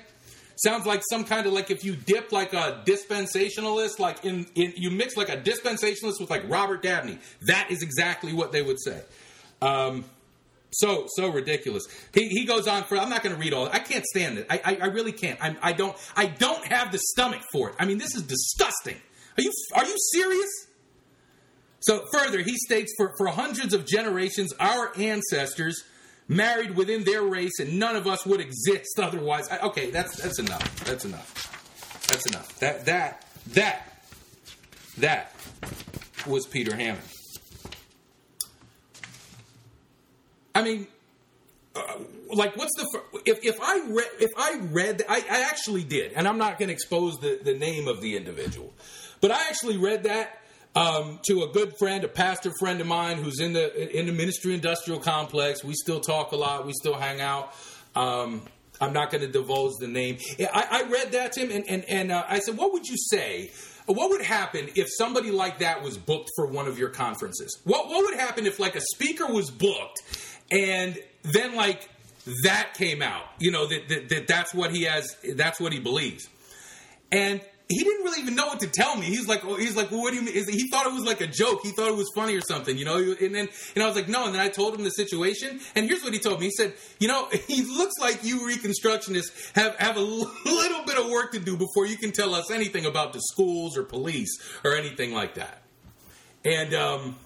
Sounds 0.56 0.86
like 0.86 1.02
some 1.10 1.24
kind 1.24 1.46
of 1.46 1.52
like 1.52 1.70
if 1.70 1.84
you 1.84 1.94
dip 1.94 2.32
like 2.32 2.54
a 2.54 2.82
dispensationalist, 2.86 3.98
like 3.98 4.24
in, 4.24 4.46
in 4.54 4.72
you 4.76 4.90
mix 4.90 5.16
like 5.16 5.28
a 5.28 5.36
dispensationalist 5.36 6.18
with 6.18 6.30
like 6.30 6.48
Robert 6.48 6.82
Dabney. 6.82 7.18
That 7.42 7.70
is 7.70 7.82
exactly 7.82 8.32
what 8.32 8.52
they 8.52 8.62
would 8.62 8.80
say. 8.80 9.02
Um, 9.60 10.04
so 10.76 11.06
so 11.08 11.28
ridiculous. 11.30 11.84
He, 12.12 12.28
he 12.28 12.44
goes 12.44 12.66
on 12.68 12.84
for. 12.84 12.96
I'm 12.98 13.08
not 13.08 13.22
going 13.22 13.34
to 13.34 13.40
read 13.40 13.52
all. 13.52 13.66
I 13.66 13.78
can't 13.78 14.04
stand 14.04 14.38
it. 14.38 14.46
I 14.50 14.60
I, 14.64 14.78
I 14.82 14.86
really 14.86 15.12
can't. 15.12 15.38
I'm, 15.42 15.56
I 15.62 15.72
don't 15.72 15.96
I 16.14 16.26
don't 16.26 16.64
have 16.66 16.92
the 16.92 16.98
stomach 16.98 17.40
for 17.52 17.70
it. 17.70 17.76
I 17.78 17.86
mean, 17.86 17.98
this 17.98 18.14
is 18.14 18.22
disgusting. 18.22 18.96
Are 19.38 19.42
you 19.42 19.52
are 19.74 19.84
you 19.84 19.96
serious? 20.12 20.66
So 21.80 22.04
further, 22.12 22.40
he 22.40 22.56
states 22.56 22.92
for 22.96 23.14
for 23.16 23.28
hundreds 23.28 23.72
of 23.72 23.86
generations, 23.86 24.52
our 24.60 24.92
ancestors 24.98 25.82
married 26.28 26.76
within 26.76 27.04
their 27.04 27.22
race, 27.22 27.58
and 27.58 27.78
none 27.78 27.96
of 27.96 28.06
us 28.06 28.26
would 28.26 28.40
exist 28.40 28.98
otherwise. 28.98 29.48
I, 29.48 29.58
okay, 29.58 29.90
that's 29.90 30.20
that's 30.20 30.38
enough. 30.38 30.84
That's 30.84 31.04
enough. 31.04 32.06
That's 32.08 32.26
enough. 32.26 32.58
That 32.58 32.84
that 32.86 33.26
that 33.48 34.02
that 34.98 35.32
was 36.26 36.46
Peter 36.46 36.74
Hammond. 36.74 37.02
I 40.56 40.62
mean, 40.62 40.86
uh, 41.74 41.98
like, 42.32 42.56
what's 42.56 42.74
the 42.76 43.02
if 43.26 43.44
if 43.44 43.58
I 43.60 43.86
read 43.88 44.08
if 44.20 44.30
I 44.36 44.58
read 44.70 45.02
I, 45.08 45.16
I 45.18 45.42
actually 45.50 45.84
did, 45.84 46.12
and 46.14 46.26
I'm 46.26 46.38
not 46.38 46.58
going 46.58 46.68
to 46.68 46.72
expose 46.72 47.18
the 47.18 47.38
the 47.42 47.54
name 47.54 47.88
of 47.88 48.00
the 48.00 48.16
individual, 48.16 48.72
but 49.20 49.30
I 49.30 49.48
actually 49.48 49.76
read 49.76 50.04
that 50.04 50.38
um, 50.74 51.20
to 51.26 51.42
a 51.42 51.48
good 51.48 51.76
friend, 51.78 52.04
a 52.04 52.08
pastor 52.08 52.52
friend 52.58 52.80
of 52.80 52.86
mine 52.86 53.18
who's 53.18 53.40
in 53.40 53.52
the 53.52 53.98
in 53.98 54.06
the 54.06 54.12
ministry 54.12 54.54
industrial 54.54 55.00
complex. 55.00 55.62
We 55.62 55.74
still 55.74 56.00
talk 56.00 56.32
a 56.32 56.36
lot. 56.36 56.66
We 56.66 56.72
still 56.72 56.94
hang 56.94 57.20
out. 57.20 57.52
Um, 57.94 58.42
I'm 58.80 58.92
not 58.92 59.10
going 59.10 59.22
to 59.22 59.28
divulge 59.28 59.72
the 59.80 59.88
name. 59.88 60.18
I, 60.38 60.66
I 60.70 60.90
read 60.90 61.12
that 61.12 61.32
to 61.32 61.40
him, 61.40 61.50
and 61.50 61.64
and, 61.68 61.84
and 61.88 62.12
uh, 62.12 62.24
I 62.28 62.40
said, 62.40 62.56
"What 62.56 62.72
would 62.72 62.86
you 62.86 62.96
say? 62.96 63.50
What 63.86 64.10
would 64.10 64.22
happen 64.22 64.68
if 64.74 64.88
somebody 64.98 65.30
like 65.30 65.60
that 65.60 65.80
was 65.80 65.96
booked 65.96 66.30
for 66.34 66.46
one 66.46 66.66
of 66.66 66.76
your 66.76 66.88
conferences? 66.88 67.58
What 67.64 67.88
what 67.88 68.04
would 68.04 68.18
happen 68.18 68.46
if 68.46 68.58
like 68.58 68.74
a 68.74 68.80
speaker 68.80 69.26
was 69.26 69.50
booked, 69.50 70.02
and 70.50 70.98
then 71.22 71.54
like 71.54 71.88
that 72.44 72.74
came 72.74 73.02
out? 73.02 73.24
You 73.38 73.50
know 73.50 73.66
that, 73.66 73.88
that, 73.88 74.08
that 74.08 74.26
that's 74.26 74.54
what 74.54 74.70
he 74.70 74.84
has. 74.84 75.16
That's 75.34 75.60
what 75.60 75.72
he 75.72 75.80
believes, 75.80 76.28
and." 77.10 77.40
He 77.68 77.82
didn't 77.82 78.04
really 78.04 78.20
even 78.20 78.36
know 78.36 78.46
what 78.46 78.60
to 78.60 78.68
tell 78.68 78.94
me. 78.94 79.06
He's 79.06 79.26
like, 79.26 79.44
oh, 79.44 79.56
he's 79.56 79.74
like, 79.74 79.90
well, 79.90 80.00
what 80.00 80.10
do 80.10 80.16
you 80.18 80.22
mean? 80.22 80.34
He 80.34 80.68
thought 80.68 80.86
it 80.86 80.92
was 80.92 81.02
like 81.02 81.20
a 81.20 81.26
joke. 81.26 81.62
He 81.64 81.72
thought 81.72 81.88
it 81.88 81.96
was 81.96 82.08
funny 82.14 82.36
or 82.36 82.40
something, 82.40 82.78
you 82.78 82.84
know. 82.84 82.96
And 82.96 83.34
then, 83.34 83.48
and 83.74 83.82
I 83.82 83.88
was 83.88 83.96
like, 83.96 84.08
no. 84.08 84.24
And 84.24 84.34
then 84.36 84.40
I 84.40 84.48
told 84.48 84.76
him 84.76 84.84
the 84.84 84.90
situation, 84.90 85.58
and 85.74 85.86
here's 85.86 86.04
what 86.04 86.12
he 86.12 86.20
told 86.20 86.38
me. 86.38 86.46
He 86.46 86.52
said, 86.52 86.74
you 87.00 87.08
know, 87.08 87.26
he 87.48 87.62
looks 87.62 87.94
like 88.00 88.22
you 88.22 88.46
Reconstructionists 88.46 89.56
have 89.56 89.74
have 89.80 89.96
a 89.96 90.00
little 90.00 90.84
bit 90.84 90.96
of 90.96 91.10
work 91.10 91.32
to 91.32 91.40
do 91.40 91.56
before 91.56 91.86
you 91.86 91.96
can 91.96 92.12
tell 92.12 92.36
us 92.36 92.52
anything 92.52 92.86
about 92.86 93.12
the 93.12 93.20
schools 93.32 93.76
or 93.76 93.82
police 93.82 94.38
or 94.62 94.76
anything 94.76 95.12
like 95.12 95.34
that. 95.34 95.62
And 96.44 96.72
um, 96.72 97.16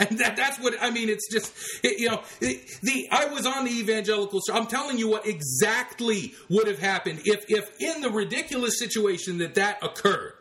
and 0.00 0.18
that, 0.18 0.36
that's 0.36 0.58
what 0.58 0.74
I 0.80 0.90
mean. 0.90 1.08
It's 1.08 1.30
just 1.30 1.52
it, 1.84 2.00
you 2.00 2.08
know 2.08 2.22
the, 2.40 2.60
the 2.82 3.08
I 3.10 3.26
was 3.26 3.46
on 3.46 3.64
the 3.64 3.70
evangelical. 3.70 4.40
So 4.42 4.54
I'm 4.54 4.66
telling 4.66 4.98
you 4.98 5.08
what 5.08 5.26
exactly 5.26 6.34
would 6.48 6.66
have 6.66 6.78
happened 6.78 7.20
if 7.24 7.44
if 7.48 7.70
in 7.80 8.00
the 8.00 8.10
ridiculous 8.10 8.78
situation 8.78 9.38
that 9.38 9.54
that 9.54 9.82
occurred. 9.82 10.34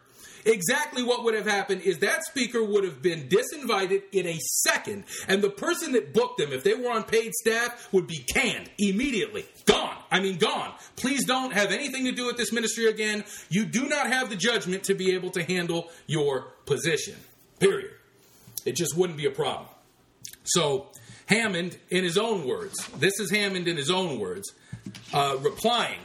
Exactly 0.45 1.03
what 1.03 1.26
would 1.26 1.36
have 1.36 1.45
happened 1.45 1.82
is 1.82 1.99
that 1.99 2.24
speaker 2.24 2.64
would 2.64 2.86
have 2.86 3.01
been 3.01 3.28
disinvited 3.28 4.03
in 4.14 4.26
a 4.26 4.38
second, 4.39 5.03
and 5.28 5.41
the 5.41 5.49
person 5.49 5.91
that 5.91 6.14
booked 6.14 6.39
them, 6.39 6.53
if 6.53 6.64
they 6.64 6.74
were 6.74 6.91
on 6.91 7.03
paid 7.03 7.34
staff, 7.34 7.91
would 7.91 8.07
be 8.07 8.24
canned 8.34 8.70
immediately. 8.80 9.45
Gone. 9.66 9.97
I 10.10 10.22
mean, 10.22 10.38
gone. 10.38 10.74
Please 10.95 11.26
don't 11.26 11.53
have 11.53 11.72
anything 11.72 12.05
to 12.05 12.12
do 12.14 12.26
with 12.26 12.38
this 12.38 12.51
ministry 12.51 12.86
again. 12.86 13.26
You 13.49 13.66
do 13.66 13.88
not 13.88 14.07
have 14.07 14.30
the 14.30 14.36
judgment 14.36 14.84
to 14.86 14.95
be 14.95 15.14
able 15.14 15.30
to 15.32 15.43
handle 15.43 15.89
your 16.07 16.53
position. 16.66 17.16
Period. 17.60 17.91
It 18.70 18.76
just 18.76 18.96
wouldn't 18.96 19.18
be 19.18 19.26
a 19.26 19.32
problem. 19.32 19.68
So, 20.44 20.92
Hammond, 21.26 21.76
in 21.90 22.04
his 22.04 22.20
own 22.20 22.48
words, 22.48 22.88
this 23.00 23.20
is 23.20 23.32
Hammond 23.32 23.68
in 23.68 23.78
his 23.78 23.90
own 23.90 24.20
words, 24.20 24.54
uh, 25.12 25.38
replying 25.42 25.98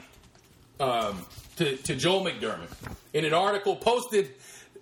um, 0.81 1.27
to, 1.57 1.77
to 1.77 1.95
Joel 1.95 2.25
McDurmon 2.25 2.69
in 3.12 3.27
an 3.27 3.35
article 3.35 3.77
posted. 3.77 4.31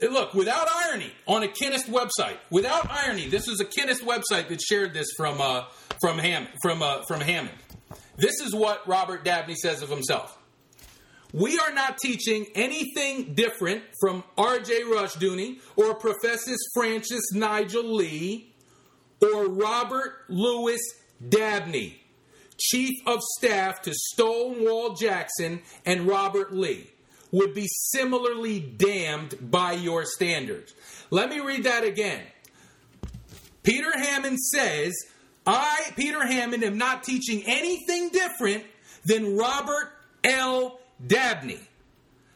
Look, 0.01 0.33
without 0.33 0.68
irony, 0.68 1.12
on 1.26 1.43
a 1.43 1.49
Kinist 1.49 1.89
website. 1.89 2.37
Without 2.51 2.89
irony, 2.89 3.28
this 3.28 3.49
is 3.49 3.61
a 3.61 3.64
Kinist 3.64 4.03
website 4.03 4.47
that 4.49 4.61
shared 4.61 4.95
this 4.95 5.09
from 5.16 5.41
uh, 5.41 5.64
from 6.01 6.18
Ham 6.18 6.47
from 6.62 6.83
uh, 6.83 7.03
from 7.09 7.20
Hammond. 7.20 7.59
This 8.16 8.41
is 8.41 8.55
what 8.55 8.87
Robert 8.87 9.24
Dabney 9.24 9.57
says 9.57 9.83
of 9.83 9.89
himself. 9.89 10.39
We 11.33 11.59
are 11.59 11.72
not 11.72 11.97
teaching 11.99 12.47
anything 12.55 13.35
different 13.35 13.83
from 14.01 14.22
R.J. 14.37 14.83
Rushdoony 14.83 15.61
or 15.76 15.95
Professor 15.95 16.55
Francis 16.74 17.33
Nigel 17.33 17.95
Lee 17.97 18.53
or 19.22 19.47
Robert 19.47 20.24
Louis 20.28 20.80
Dabney, 21.26 22.01
Chief 22.59 22.95
of 23.07 23.20
Staff 23.39 23.83
to 23.83 23.95
Stonewall 23.95 24.95
Jackson 24.95 25.62
and 25.87 26.07
Robert 26.07 26.53
Lee, 26.53 26.91
would 27.30 27.55
be 27.55 27.66
similarly 27.66 28.61
damned 28.61 29.51
by 29.51 29.72
your 29.72 30.05
standards. 30.05 30.74
Let 31.11 31.30
me 31.30 31.41
read 31.41 31.64
that 31.64 31.83
again. 31.85 32.22
Peter 33.62 33.97
Hammond 33.97 34.39
says, 34.39 34.93
I, 35.47 35.93
Peter 35.97 36.26
Hammond, 36.26 36.62
am 36.62 36.76
not 36.76 37.05
teaching 37.05 37.43
anything 37.47 38.11
different 38.11 38.64
than 39.07 39.37
Robert 39.37 39.93
L. 40.24 40.78
Dabney. 41.07 41.61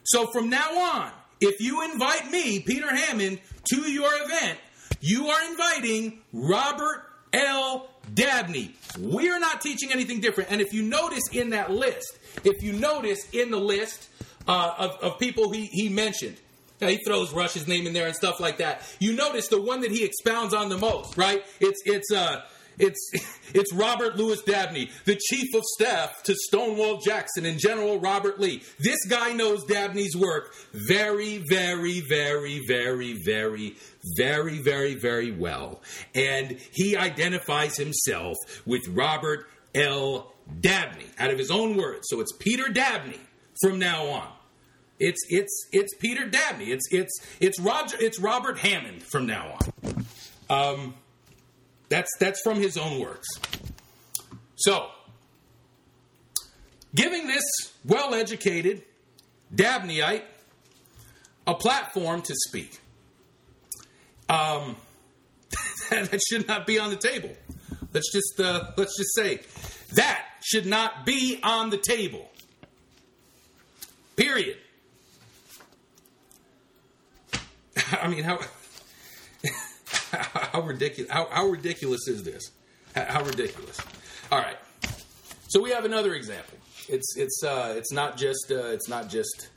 So 0.04 0.26
from 0.26 0.50
now 0.50 0.78
on, 0.78 1.10
if 1.40 1.60
you 1.60 1.82
invite 1.90 2.30
me, 2.30 2.60
Peter 2.60 2.94
Hammond, 2.94 3.40
to 3.70 3.90
your 3.90 4.10
event, 4.24 4.58
you 5.00 5.28
are 5.28 5.50
inviting 5.50 6.20
Robert 6.32 7.02
L. 7.32 7.88
Dabney. 8.14 8.74
We 8.98 9.28
are 9.30 9.40
not 9.40 9.60
teaching 9.60 9.92
anything 9.92 10.20
different. 10.20 10.50
And 10.50 10.60
if 10.60 10.72
you 10.72 10.82
notice 10.82 11.24
in 11.32 11.50
that 11.50 11.70
list, 11.70 12.18
if 12.44 12.62
you 12.62 12.72
notice 12.72 13.28
in 13.30 13.50
the 13.50 13.58
list 13.58 14.08
uh, 14.46 14.74
of, 14.78 14.90
of 15.02 15.18
people 15.18 15.52
he, 15.52 15.66
he 15.66 15.88
mentioned, 15.88 16.36
he 16.80 16.98
throws 16.98 17.32
Rush's 17.32 17.66
name 17.66 17.86
in 17.86 17.92
there 17.92 18.06
and 18.06 18.14
stuff 18.14 18.38
like 18.38 18.58
that. 18.58 18.82
You 18.98 19.14
notice 19.14 19.48
the 19.48 19.60
one 19.60 19.80
that 19.80 19.90
he 19.90 20.04
expounds 20.04 20.52
on 20.54 20.68
the 20.68 20.76
most, 20.76 21.16
right? 21.16 21.42
It's 21.58 21.80
it's 21.86 22.12
uh 22.12 22.42
it's 22.78 23.10
it's 23.54 23.72
Robert 23.72 24.16
Louis 24.16 24.40
Dabney, 24.42 24.90
the 25.04 25.16
chief 25.16 25.54
of 25.54 25.62
staff 25.64 26.22
to 26.24 26.34
Stonewall 26.34 26.98
Jackson 26.98 27.46
and 27.46 27.58
General 27.58 27.98
Robert 27.98 28.40
Lee. 28.40 28.62
This 28.78 29.04
guy 29.08 29.32
knows 29.32 29.64
Dabney's 29.64 30.16
work 30.16 30.54
very, 30.72 31.38
very, 31.48 32.00
very, 32.00 32.64
very, 32.66 33.14
very, 33.24 33.76
very, 34.16 34.58
very, 34.58 34.94
very 34.94 35.30
well, 35.32 35.82
and 36.14 36.58
he 36.72 36.96
identifies 36.96 37.76
himself 37.76 38.36
with 38.64 38.82
Robert 38.88 39.46
L. 39.74 40.32
Dabney 40.60 41.06
out 41.18 41.30
of 41.30 41.38
his 41.38 41.50
own 41.50 41.76
words. 41.76 42.06
So 42.08 42.20
it's 42.20 42.32
Peter 42.38 42.68
Dabney 42.68 43.20
from 43.60 43.78
now 43.78 44.06
on. 44.06 44.28
It's 44.98 45.20
it's 45.28 45.66
it's 45.72 45.94
Peter 45.96 46.26
Dabney. 46.26 46.66
It's 46.66 46.86
it's 46.90 47.12
it's 47.40 47.60
Roger. 47.60 47.96
It's 48.00 48.18
Robert 48.18 48.58
Hammond 48.58 49.02
from 49.02 49.26
now 49.26 49.58
on. 49.58 50.06
Um, 50.48 50.94
that's 51.88 52.10
that's 52.18 52.40
from 52.42 52.60
his 52.60 52.76
own 52.76 53.00
works. 53.00 53.28
So, 54.56 54.88
giving 56.94 57.26
this 57.26 57.44
well-educated 57.84 58.82
Dabneyite 59.54 60.22
a 61.46 61.54
platform 61.54 62.22
to 62.22 62.34
speak. 62.48 62.80
Um, 64.28 64.76
that 65.90 66.20
should 66.28 66.48
not 66.48 66.66
be 66.66 66.78
on 66.78 66.90
the 66.90 66.96
table. 66.96 67.30
Let's 67.92 68.12
just 68.12 68.40
uh, 68.40 68.72
let's 68.76 68.96
just 68.96 69.14
say 69.14 69.40
that 69.94 70.24
should 70.42 70.66
not 70.66 71.06
be 71.06 71.38
on 71.42 71.70
the 71.70 71.78
table. 71.78 72.28
Period. 74.16 74.58
I 77.92 78.08
mean, 78.08 78.24
how 78.24 78.40
how 80.12 80.60
ridiculous 80.60 81.10
how, 81.10 81.28
how 81.30 81.46
ridiculous 81.46 82.08
is 82.08 82.22
this? 82.22 82.50
How, 82.94 83.04
how 83.04 83.24
ridiculous! 83.24 83.78
All 84.30 84.38
right, 84.38 84.56
so 85.48 85.62
we 85.62 85.70
have 85.70 85.84
another 85.84 86.14
example. 86.14 86.58
It's 86.88 87.16
it's 87.16 87.42
uh, 87.42 87.74
it's 87.76 87.92
not 87.92 88.16
just 88.16 88.50
uh, 88.50 88.66
it's 88.66 88.88
not 88.88 89.08
just 89.08 89.48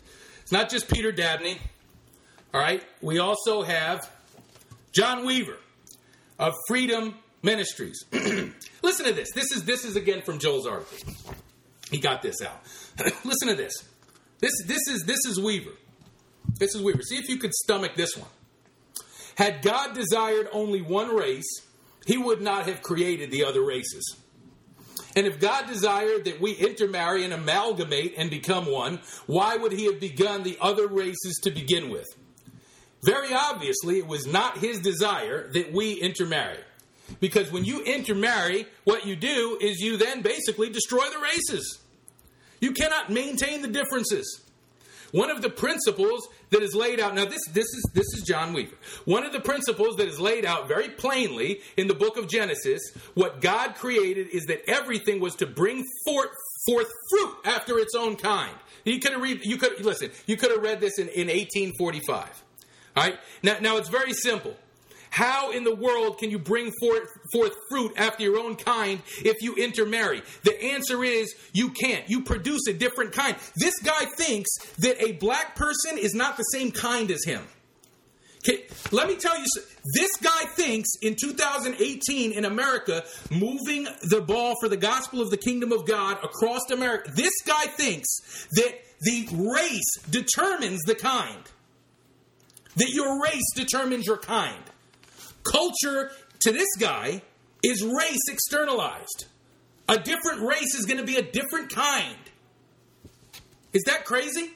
it's 0.41 0.51
not 0.51 0.69
just 0.69 0.91
Peter 0.91 1.11
Dabney. 1.11 1.57
All 2.53 2.59
right, 2.61 2.83
we 3.01 3.19
also 3.19 3.61
have 3.61 4.09
John 4.91 5.25
Weaver 5.25 5.57
of 6.39 6.53
Freedom 6.67 7.15
Ministries. 7.43 8.03
Listen 8.11 9.05
to 9.05 9.13
this. 9.13 9.29
This 9.33 9.51
is 9.51 9.65
this 9.65 9.85
is 9.85 9.95
again 9.95 10.21
from 10.21 10.39
Joel's 10.39 10.65
article. 10.65 10.97
he 11.91 11.99
got 11.99 12.21
this 12.21 12.41
out. 12.41 12.61
Listen 13.23 13.49
to 13.49 13.55
this. 13.55 13.73
This 14.39 14.51
this 14.65 14.87
is 14.87 15.03
this 15.05 15.19
is 15.25 15.39
Weaver. 15.39 15.71
This 16.57 16.73
is 16.73 16.81
Weaver. 16.81 17.01
See 17.03 17.17
if 17.17 17.29
you 17.29 17.37
could 17.37 17.53
stomach 17.53 17.95
this 17.95 18.17
one. 18.17 18.29
Had 19.39 19.61
God 19.61 19.95
desired 19.95 20.49
only 20.51 20.81
one 20.81 21.15
race, 21.15 21.61
he 22.05 22.17
would 22.17 22.41
not 22.41 22.65
have 22.65 22.81
created 22.81 23.31
the 23.31 23.45
other 23.45 23.63
races. 23.63 24.17
And 25.15 25.25
if 25.25 25.39
God 25.39 25.65
desired 25.65 26.25
that 26.25 26.41
we 26.41 26.51
intermarry 26.51 27.23
and 27.23 27.31
amalgamate 27.31 28.15
and 28.17 28.29
become 28.29 28.65
one, 28.65 28.99
why 29.27 29.55
would 29.55 29.71
he 29.71 29.85
have 29.85 30.01
begun 30.01 30.43
the 30.43 30.57
other 30.59 30.89
races 30.89 31.39
to 31.43 31.51
begin 31.51 31.89
with? 31.89 32.05
Very 33.05 33.33
obviously, 33.33 33.97
it 33.97 34.07
was 34.07 34.27
not 34.27 34.57
his 34.57 34.81
desire 34.81 35.49
that 35.53 35.71
we 35.71 35.93
intermarry. 35.93 36.59
Because 37.21 37.49
when 37.49 37.63
you 37.63 37.81
intermarry, 37.81 38.67
what 38.83 39.05
you 39.05 39.15
do 39.15 39.57
is 39.61 39.79
you 39.79 39.95
then 39.95 40.21
basically 40.21 40.69
destroy 40.69 41.09
the 41.09 41.19
races. 41.19 41.79
You 42.59 42.73
cannot 42.73 43.09
maintain 43.09 43.61
the 43.61 43.69
differences. 43.69 44.41
One 45.13 45.31
of 45.31 45.41
the 45.41 45.49
principles 45.49 46.27
that 46.51 46.61
is 46.61 46.73
laid 46.73 46.99
out 46.99 47.15
now 47.15 47.25
this 47.25 47.41
this 47.51 47.65
is 47.65 47.89
this 47.93 48.07
is 48.15 48.23
John 48.23 48.53
Weaver. 48.53 48.75
One 49.05 49.23
of 49.23 49.31
the 49.31 49.39
principles 49.39 49.95
that 49.97 50.07
is 50.07 50.19
laid 50.19 50.45
out 50.45 50.67
very 50.67 50.89
plainly 50.89 51.61
in 51.77 51.87
the 51.87 51.93
book 51.93 52.17
of 52.17 52.27
Genesis, 52.27 52.81
what 53.13 53.41
God 53.41 53.75
created 53.75 54.29
is 54.29 54.45
that 54.45 54.61
everything 54.67 55.19
was 55.19 55.35
to 55.35 55.45
bring 55.45 55.85
forth 56.05 56.29
forth 56.67 56.91
fruit 57.09 57.35
after 57.45 57.77
its 57.79 57.95
own 57.95 58.15
kind. 58.15 58.55
You 58.85 58.99
could 58.99 59.13
have 59.13 59.21
read 59.21 59.45
you 59.45 59.57
could 59.57 59.83
listen, 59.83 60.11
you 60.25 60.37
could 60.37 60.51
have 60.51 60.61
read 60.61 60.81
this 60.81 60.97
in, 60.97 61.07
in 61.09 61.27
1845. 61.27 62.43
All 62.95 63.03
right? 63.03 63.19
Now 63.43 63.57
now 63.59 63.77
it's 63.77 63.89
very 63.89 64.13
simple. 64.13 64.55
How 65.09 65.51
in 65.51 65.63
the 65.63 65.75
world 65.75 66.19
can 66.19 66.29
you 66.29 66.39
bring 66.39 66.71
forth, 66.79 67.09
forth, 67.33 67.53
fruit 67.69 67.93
after 67.97 68.23
your 68.23 68.37
own 68.37 68.55
kind 68.55 69.01
if 69.23 69.41
you 69.41 69.55
intermarry? 69.55 70.21
The 70.43 70.61
answer 70.63 71.03
is 71.03 71.33
you 71.53 71.71
can't. 71.71 72.09
You 72.09 72.23
produce 72.23 72.67
a 72.67 72.73
different 72.73 73.13
kind. 73.13 73.35
This 73.57 73.79
guy 73.79 74.05
thinks 74.17 74.49
that 74.77 75.01
a 75.03 75.13
black 75.13 75.55
person 75.55 75.97
is 75.97 76.13
not 76.13 76.37
the 76.37 76.43
same 76.43 76.71
kind 76.71 77.09
as 77.11 77.23
him. 77.25 77.41
Okay, 78.39 78.63
let 78.91 79.09
me 79.09 79.15
tell 79.15 79.37
you, 79.37 79.45
this 79.95 80.15
guy 80.21 80.45
thinks 80.55 80.89
in 81.01 81.15
2018 81.21 82.31
in 82.31 82.45
America, 82.45 83.03
moving 83.29 83.85
the 84.03 84.21
ball 84.21 84.55
for 84.61 84.69
the 84.69 84.77
gospel 84.77 85.21
of 85.21 85.29
the 85.29 85.37
kingdom 85.37 85.73
of 85.73 85.85
God 85.85 86.23
across 86.23 86.61
America, 86.71 87.11
this 87.13 87.33
guy 87.45 87.65
thinks 87.65 88.07
that 88.51 88.79
the 89.01 89.27
race 89.53 90.09
determines 90.09 90.81
the 90.83 90.95
kind. 90.95 91.43
That 92.77 92.91
your 92.91 93.21
race 93.21 93.51
determines 93.55 94.05
your 94.05 94.17
kind. 94.17 94.63
Culture 95.43 96.11
to 96.39 96.51
this 96.51 96.67
guy 96.79 97.21
is 97.63 97.83
race 97.83 98.27
externalized. 98.29 99.25
A 99.87 99.97
different 99.97 100.41
race 100.41 100.75
is 100.75 100.85
going 100.85 100.99
to 100.99 101.05
be 101.05 101.17
a 101.17 101.21
different 101.21 101.69
kind. 101.69 102.17
Is 103.73 103.83
that 103.85 104.05
crazy? 104.05 104.51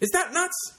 Is 0.00 0.10
that 0.10 0.32
nuts? 0.32 0.78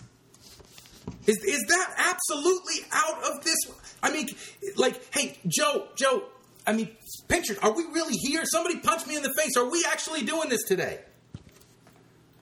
Is, 1.26 1.38
is 1.44 1.66
that 1.68 1.94
absolutely 1.98 2.86
out 2.92 3.24
of 3.24 3.44
this? 3.44 3.58
I 4.02 4.12
mean, 4.12 4.30
like, 4.76 5.14
hey, 5.14 5.38
Joe, 5.48 5.88
Joe, 5.96 6.24
I 6.66 6.74
mean, 6.74 6.90
picture, 7.28 7.56
are 7.62 7.72
we 7.72 7.84
really 7.86 8.16
here? 8.16 8.44
Somebody 8.46 8.80
punch 8.80 9.08
me 9.08 9.16
in 9.16 9.24
the 9.24 9.34
face. 9.34 9.58
Are 9.58 9.70
we 9.70 9.86
actually 9.90 10.24
doing 10.24 10.50
this 10.50 10.64
today? 10.64 11.00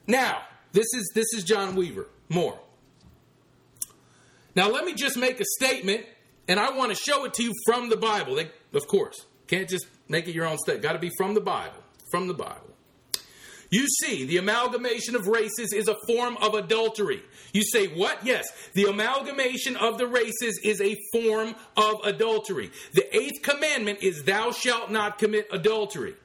Now, 0.07 0.41
this 0.72 0.86
is 0.93 1.11
this 1.16 1.34
is 1.34 1.43
John 1.43 1.76
Weaver. 1.76 2.07
More. 2.30 2.59
Now, 4.55 4.70
let 4.70 4.86
me 4.86 4.93
just 4.93 5.18
make 5.18 5.39
a 5.39 5.45
statement 5.57 6.05
and 6.47 6.59
I 6.59 6.71
want 6.71 6.91
to 6.91 6.95
show 6.95 7.25
it 7.25 7.33
to 7.35 7.43
you 7.43 7.53
from 7.65 7.89
the 7.89 7.97
Bible. 7.97 8.35
They, 8.35 8.49
of 8.73 8.87
course, 8.87 9.25
can't 9.47 9.69
just 9.69 9.87
make 10.07 10.27
it 10.27 10.35
your 10.35 10.45
own 10.45 10.57
state. 10.57 10.81
Got 10.81 10.93
to 10.93 10.99
be 10.99 11.11
from 11.17 11.33
the 11.33 11.41
Bible. 11.41 11.81
From 12.11 12.27
the 12.27 12.33
Bible. 12.33 12.75
You 13.71 13.87
see, 13.87 14.25
the 14.25 14.37
amalgamation 14.37 15.15
of 15.15 15.27
races 15.27 15.73
is 15.73 15.87
a 15.87 15.95
form 16.07 16.37
of 16.37 16.53
adultery. 16.53 17.23
You 17.51 17.63
say, 17.63 17.87
what? 17.87 18.25
Yes, 18.25 18.45
the 18.73 18.85
amalgamation 18.85 19.75
of 19.75 19.97
the 19.97 20.07
races 20.07 20.59
is 20.63 20.79
a 20.79 20.95
form 21.11 21.55
of 21.75 21.95
adultery. 22.03 22.71
The 22.93 23.15
eighth 23.15 23.41
commandment 23.41 23.99
is, 24.01 24.23
Thou 24.23 24.51
shalt 24.51 24.91
not 24.91 25.17
commit 25.17 25.47
adultery. 25.51 26.15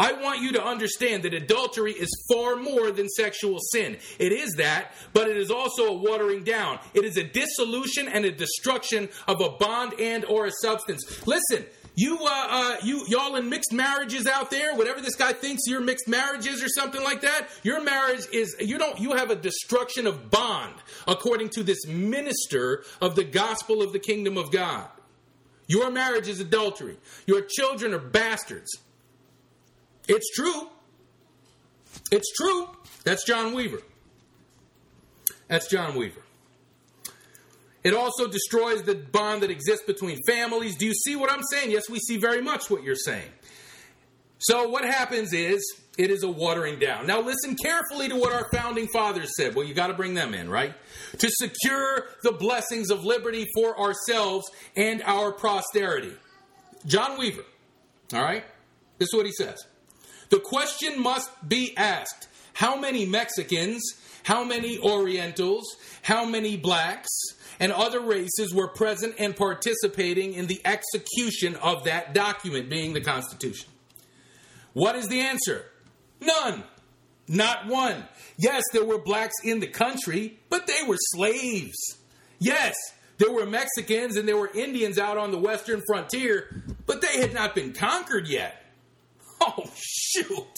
I 0.00 0.12
want 0.14 0.40
you 0.40 0.52
to 0.52 0.64
understand 0.64 1.24
that 1.24 1.34
adultery 1.34 1.92
is 1.92 2.08
far 2.32 2.56
more 2.56 2.90
than 2.90 3.06
sexual 3.10 3.58
sin. 3.60 3.98
It 4.18 4.32
is 4.32 4.54
that, 4.54 4.94
but 5.12 5.28
it 5.28 5.36
is 5.36 5.50
also 5.50 5.88
a 5.88 5.92
watering 5.92 6.42
down. 6.42 6.78
It 6.94 7.04
is 7.04 7.18
a 7.18 7.22
dissolution 7.22 8.08
and 8.08 8.24
a 8.24 8.32
destruction 8.32 9.10
of 9.28 9.42
a 9.42 9.50
bond 9.50 10.00
and 10.00 10.24
or 10.24 10.46
a 10.46 10.52
substance. 10.62 11.26
Listen, 11.26 11.66
you 11.96 12.16
uh, 12.22 12.46
uh, 12.48 12.76
you 12.82 13.04
y'all 13.08 13.36
in 13.36 13.50
mixed 13.50 13.74
marriages 13.74 14.26
out 14.26 14.50
there, 14.50 14.74
whatever 14.74 15.02
this 15.02 15.16
guy 15.16 15.34
thinks 15.34 15.66
your 15.66 15.82
mixed 15.82 16.08
marriage 16.08 16.46
is 16.46 16.62
or 16.62 16.68
something 16.68 17.02
like 17.02 17.20
that, 17.20 17.48
your 17.62 17.82
marriage 17.84 18.24
is 18.32 18.56
you 18.58 18.78
don't 18.78 18.98
you 18.98 19.12
have 19.12 19.30
a 19.30 19.36
destruction 19.36 20.06
of 20.06 20.30
bond 20.30 20.76
according 21.06 21.50
to 21.50 21.62
this 21.62 21.86
minister 21.86 22.84
of 23.02 23.16
the 23.16 23.24
gospel 23.24 23.82
of 23.82 23.92
the 23.92 23.98
kingdom 23.98 24.38
of 24.38 24.50
God. 24.50 24.88
Your 25.66 25.90
marriage 25.90 26.26
is 26.26 26.40
adultery. 26.40 26.96
Your 27.26 27.42
children 27.42 27.92
are 27.92 27.98
bastards. 27.98 28.78
It's 30.10 30.28
true. 30.34 30.68
It's 32.10 32.32
true. 32.36 32.68
That's 33.04 33.24
John 33.24 33.54
Weaver. 33.54 33.80
That's 35.46 35.68
John 35.68 35.94
Weaver. 35.94 36.20
It 37.84 37.94
also 37.94 38.26
destroys 38.26 38.82
the 38.82 38.96
bond 38.96 39.44
that 39.44 39.50
exists 39.50 39.84
between 39.86 40.18
families. 40.26 40.76
Do 40.76 40.84
you 40.84 40.94
see 40.94 41.14
what 41.14 41.30
I'm 41.30 41.42
saying? 41.52 41.70
Yes, 41.70 41.88
we 41.88 42.00
see 42.00 42.16
very 42.16 42.42
much 42.42 42.68
what 42.68 42.82
you're 42.82 42.96
saying. 42.96 43.28
So, 44.38 44.68
what 44.68 44.84
happens 44.84 45.32
is 45.32 45.62
it 45.96 46.10
is 46.10 46.24
a 46.24 46.30
watering 46.30 46.80
down. 46.80 47.06
Now, 47.06 47.20
listen 47.20 47.54
carefully 47.62 48.08
to 48.08 48.16
what 48.16 48.32
our 48.32 48.48
founding 48.52 48.88
fathers 48.88 49.30
said. 49.36 49.54
Well, 49.54 49.64
you 49.64 49.74
got 49.74 49.88
to 49.88 49.94
bring 49.94 50.14
them 50.14 50.34
in, 50.34 50.50
right? 50.50 50.74
To 51.18 51.30
secure 51.30 52.06
the 52.24 52.32
blessings 52.32 52.90
of 52.90 53.04
liberty 53.04 53.46
for 53.54 53.78
ourselves 53.78 54.50
and 54.76 55.02
our 55.04 55.30
posterity. 55.30 56.14
John 56.84 57.16
Weaver, 57.16 57.44
all 58.12 58.22
right? 58.22 58.44
This 58.98 59.08
is 59.12 59.14
what 59.14 59.26
he 59.26 59.32
says. 59.32 59.64
The 60.30 60.40
question 60.40 61.00
must 61.00 61.30
be 61.46 61.76
asked 61.76 62.28
how 62.54 62.76
many 62.76 63.04
Mexicans, 63.04 63.82
how 64.22 64.44
many 64.44 64.78
Orientals, 64.78 65.76
how 66.02 66.24
many 66.24 66.56
blacks, 66.56 67.10
and 67.58 67.72
other 67.72 68.00
races 68.00 68.54
were 68.54 68.68
present 68.68 69.14
and 69.18 69.36
participating 69.36 70.32
in 70.32 70.46
the 70.46 70.60
execution 70.64 71.56
of 71.56 71.84
that 71.84 72.14
document, 72.14 72.70
being 72.70 72.94
the 72.94 73.00
Constitution? 73.00 73.68
What 74.72 74.96
is 74.96 75.08
the 75.08 75.20
answer? 75.20 75.66
None. 76.20 76.64
Not 77.28 77.66
one. 77.66 78.04
Yes, 78.38 78.62
there 78.72 78.84
were 78.84 78.98
blacks 78.98 79.34
in 79.44 79.60
the 79.60 79.66
country, 79.66 80.38
but 80.48 80.66
they 80.66 80.82
were 80.86 80.96
slaves. 80.98 81.76
Yes, 82.38 82.74
there 83.18 83.30
were 83.30 83.46
Mexicans 83.46 84.16
and 84.16 84.26
there 84.26 84.36
were 84.36 84.50
Indians 84.54 84.98
out 84.98 85.18
on 85.18 85.30
the 85.30 85.38
western 85.38 85.82
frontier, 85.86 86.62
but 86.86 87.02
they 87.02 87.20
had 87.20 87.34
not 87.34 87.54
been 87.54 87.72
conquered 87.72 88.26
yet. 88.28 88.64
Oh, 89.56 89.64
shoot. 89.74 90.54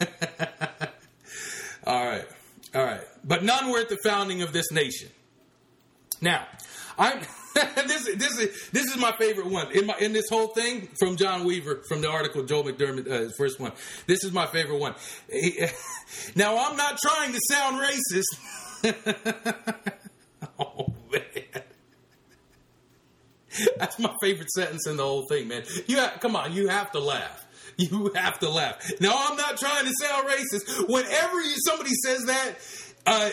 all 1.84 2.06
right. 2.06 2.24
All 2.74 2.84
right. 2.84 3.00
But 3.24 3.42
none 3.42 3.70
were 3.70 3.80
at 3.80 3.88
the 3.88 3.98
founding 4.04 4.42
of 4.42 4.52
this 4.52 4.70
nation. 4.70 5.08
Now, 6.20 6.46
I'm 6.96 7.20
this 7.54 8.08
this 8.16 8.38
is 8.38 8.70
this 8.70 8.84
is 8.86 8.96
my 8.98 9.12
favorite 9.18 9.46
one 9.46 9.72
in 9.72 9.86
my 9.86 9.96
in 9.98 10.12
this 10.12 10.28
whole 10.28 10.48
thing 10.48 10.88
from 10.98 11.16
John 11.16 11.44
Weaver 11.44 11.82
from 11.88 12.00
the 12.02 12.10
article 12.10 12.44
Joel 12.44 12.64
McDurmon 12.64 13.10
uh, 13.10 13.30
first 13.36 13.58
one. 13.58 13.72
This 14.06 14.24
is 14.24 14.32
my 14.32 14.46
favorite 14.46 14.78
one. 14.78 14.94
Now 16.34 16.56
I'm 16.56 16.76
not 16.76 16.98
trying 16.98 17.32
to 17.32 17.40
sound 17.48 17.80
racist. 17.80 18.36
oh. 20.58 20.94
That's 23.78 23.98
my 23.98 24.14
favorite 24.20 24.50
sentence 24.50 24.86
in 24.86 24.96
the 24.96 25.04
whole 25.04 25.26
thing, 25.28 25.48
man. 25.48 25.62
You 25.86 25.98
have, 25.98 26.20
come 26.20 26.36
on, 26.36 26.52
you 26.52 26.68
have 26.68 26.90
to 26.92 27.00
laugh. 27.00 27.46
You 27.80 28.10
have 28.16 28.40
to 28.40 28.50
laugh. 28.50 28.90
No, 29.00 29.14
I'm 29.16 29.36
not 29.36 29.56
trying 29.56 29.84
to 29.84 29.92
sound 30.02 30.26
racist. 30.26 30.88
Whenever 30.88 31.40
you, 31.40 31.54
somebody 31.64 31.92
says 32.04 32.24
that, 32.24 32.54
uh, 33.06 33.30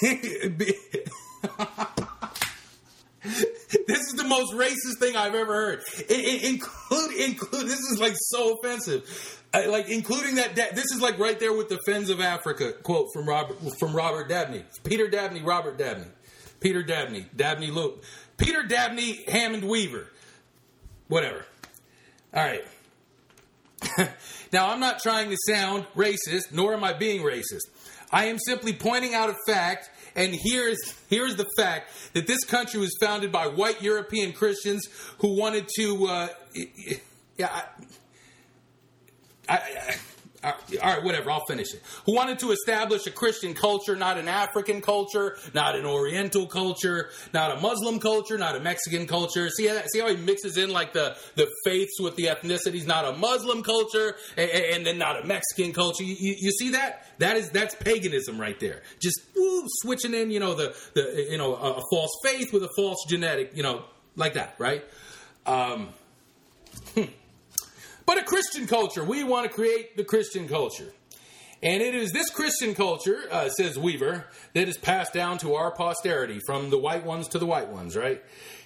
this 3.86 4.06
is 4.06 4.14
the 4.14 4.24
most 4.24 4.54
racist 4.54 5.00
thing 5.00 5.16
I've 5.16 5.34
ever 5.34 5.52
heard. 5.52 5.82
include, 6.08 7.12
include. 7.16 7.66
This 7.66 7.80
is 7.80 7.98
like 7.98 8.14
so 8.16 8.54
offensive. 8.54 9.42
like 9.52 9.88
including 9.88 10.36
that. 10.36 10.54
This 10.54 10.92
is 10.92 11.00
like 11.00 11.18
right 11.18 11.38
there 11.40 11.52
with 11.52 11.68
the 11.68 11.78
"Fens 11.86 12.08
of 12.08 12.20
Africa" 12.20 12.72
quote 12.72 13.08
from 13.12 13.28
Robert 13.28 13.58
from 13.80 13.94
Robert 13.94 14.28
Dabney, 14.28 14.64
Peter 14.84 15.08
Dabney, 15.08 15.42
Robert 15.42 15.76
Dabney, 15.76 16.06
Peter 16.60 16.82
Dabney, 16.82 17.26
Dabney 17.34 17.72
Luke. 17.72 18.02
Peter 18.36 18.62
Dabney 18.62 19.24
Hammond 19.28 19.64
Weaver. 19.64 20.10
Whatever. 21.08 21.44
All 22.34 22.44
right. 22.44 22.64
now, 24.52 24.70
I'm 24.70 24.80
not 24.80 25.00
trying 25.00 25.30
to 25.30 25.36
sound 25.46 25.86
racist, 25.94 26.52
nor 26.52 26.74
am 26.74 26.84
I 26.84 26.92
being 26.92 27.22
racist. 27.22 27.62
I 28.10 28.26
am 28.26 28.38
simply 28.38 28.72
pointing 28.72 29.14
out 29.14 29.30
a 29.30 29.34
fact, 29.46 29.90
and 30.14 30.34
here's 30.34 30.78
here's 31.08 31.36
the 31.36 31.46
fact 31.56 31.90
that 32.12 32.26
this 32.26 32.44
country 32.44 32.80
was 32.80 32.96
founded 33.00 33.32
by 33.32 33.46
white 33.46 33.82
European 33.82 34.32
Christians 34.32 34.88
who 35.18 35.38
wanted 35.38 35.68
to. 35.76 36.06
Uh, 36.06 36.28
yeah, 37.36 37.62
I, 39.48 39.54
I, 39.54 39.56
I, 39.56 39.96
all 40.82 40.94
right, 40.94 41.02
whatever. 41.02 41.30
I'll 41.30 41.44
finish 41.46 41.72
it. 41.74 41.82
Who 42.06 42.14
wanted 42.14 42.38
to 42.40 42.50
establish 42.52 43.06
a 43.06 43.10
Christian 43.10 43.54
culture, 43.54 43.96
not 43.96 44.18
an 44.18 44.28
African 44.28 44.80
culture, 44.80 45.36
not 45.54 45.74
an 45.76 45.84
Oriental 45.86 46.46
culture, 46.46 47.10
not 47.34 47.56
a 47.56 47.60
Muslim 47.60 47.98
culture, 48.00 48.38
not 48.38 48.56
a 48.56 48.60
Mexican 48.60 49.06
culture. 49.06 49.48
See, 49.50 49.66
how- 49.66 49.82
see 49.86 50.00
how 50.00 50.08
he 50.08 50.16
mixes 50.16 50.56
in 50.56 50.70
like 50.70 50.92
the 50.92 51.16
the 51.34 51.48
faiths 51.64 52.00
with 52.00 52.16
the 52.16 52.24
ethnicities. 52.26 52.86
Not 52.86 53.04
a 53.04 53.12
Muslim 53.16 53.62
culture, 53.62 54.16
and, 54.36 54.50
and 54.50 54.86
then 54.86 54.98
not 54.98 55.22
a 55.22 55.26
Mexican 55.26 55.72
culture. 55.72 56.04
You, 56.04 56.16
you, 56.18 56.34
you 56.38 56.50
see 56.52 56.70
that? 56.70 57.06
That 57.18 57.36
is 57.36 57.50
that's 57.50 57.74
paganism 57.74 58.40
right 58.40 58.58
there. 58.60 58.82
Just 59.00 59.20
woo, 59.34 59.64
switching 59.82 60.14
in, 60.14 60.30
you 60.30 60.40
know, 60.40 60.54
the 60.54 60.76
the 60.94 61.28
you 61.30 61.38
know 61.38 61.54
a, 61.56 61.72
a 61.74 61.82
false 61.90 62.12
faith 62.22 62.52
with 62.52 62.62
a 62.62 62.70
false 62.76 63.04
genetic, 63.08 63.52
you 63.54 63.62
know, 63.62 63.84
like 64.16 64.34
that, 64.34 64.54
right? 64.58 64.84
Um, 65.46 65.88
but 68.06 68.18
a 68.18 68.22
Christian 68.22 68.66
culture. 68.66 69.04
We 69.04 69.24
want 69.24 69.48
to 69.48 69.52
create 69.52 69.96
the 69.96 70.04
Christian 70.04 70.48
culture. 70.48 70.92
And 71.62 71.82
it 71.82 71.94
is 71.94 72.12
this 72.12 72.30
Christian 72.30 72.74
culture, 72.74 73.24
uh, 73.30 73.48
says 73.48 73.78
Weaver, 73.78 74.26
that 74.54 74.68
is 74.68 74.76
passed 74.78 75.12
down 75.12 75.38
to 75.38 75.54
our 75.54 75.72
posterity 75.72 76.40
from 76.46 76.70
the 76.70 76.78
white 76.78 77.04
ones 77.04 77.28
to 77.28 77.38
the 77.38 77.46
white 77.46 77.68
ones, 77.68 77.96
right? 77.96 78.22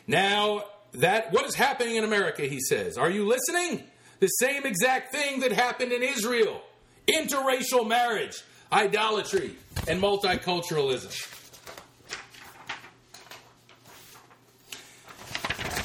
Now, 0.07 0.64
that 0.93 1.32
what 1.32 1.47
is 1.47 1.55
happening 1.55 1.97
in 1.97 2.05
America, 2.05 2.43
he 2.43 2.61
says. 2.61 2.99
Are 2.99 3.11
you 3.11 3.26
listening? 3.26 3.84
The 4.18 4.26
same 4.26 4.66
exact 4.66 5.12
thing 5.12 5.41
that 5.41 5.53
happened 5.53 5.93
in 5.93 6.03
Israel 6.03 6.61
interracial 7.09 7.88
marriage, 7.88 8.43
idolatry, 8.72 9.57
and 9.88 10.01
multiculturalism. 10.01 11.36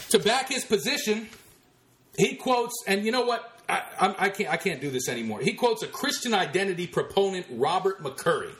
To 0.09 0.19
back 0.19 0.49
his 0.49 0.63
position, 0.63 1.29
he 2.17 2.35
quotes, 2.35 2.73
and 2.87 3.05
you 3.05 3.11
know 3.11 3.25
what? 3.25 3.51
I, 3.67 3.83
I, 3.99 4.15
I 4.19 4.29
can't. 4.29 4.49
I 4.49 4.57
can't 4.57 4.81
do 4.81 4.89
this 4.89 5.09
anymore. 5.09 5.39
He 5.39 5.53
quotes 5.53 5.83
a 5.83 5.87
Christian 5.87 6.33
identity 6.33 6.87
proponent, 6.87 7.47
Robert 7.51 8.03
McCurry. 8.03 8.53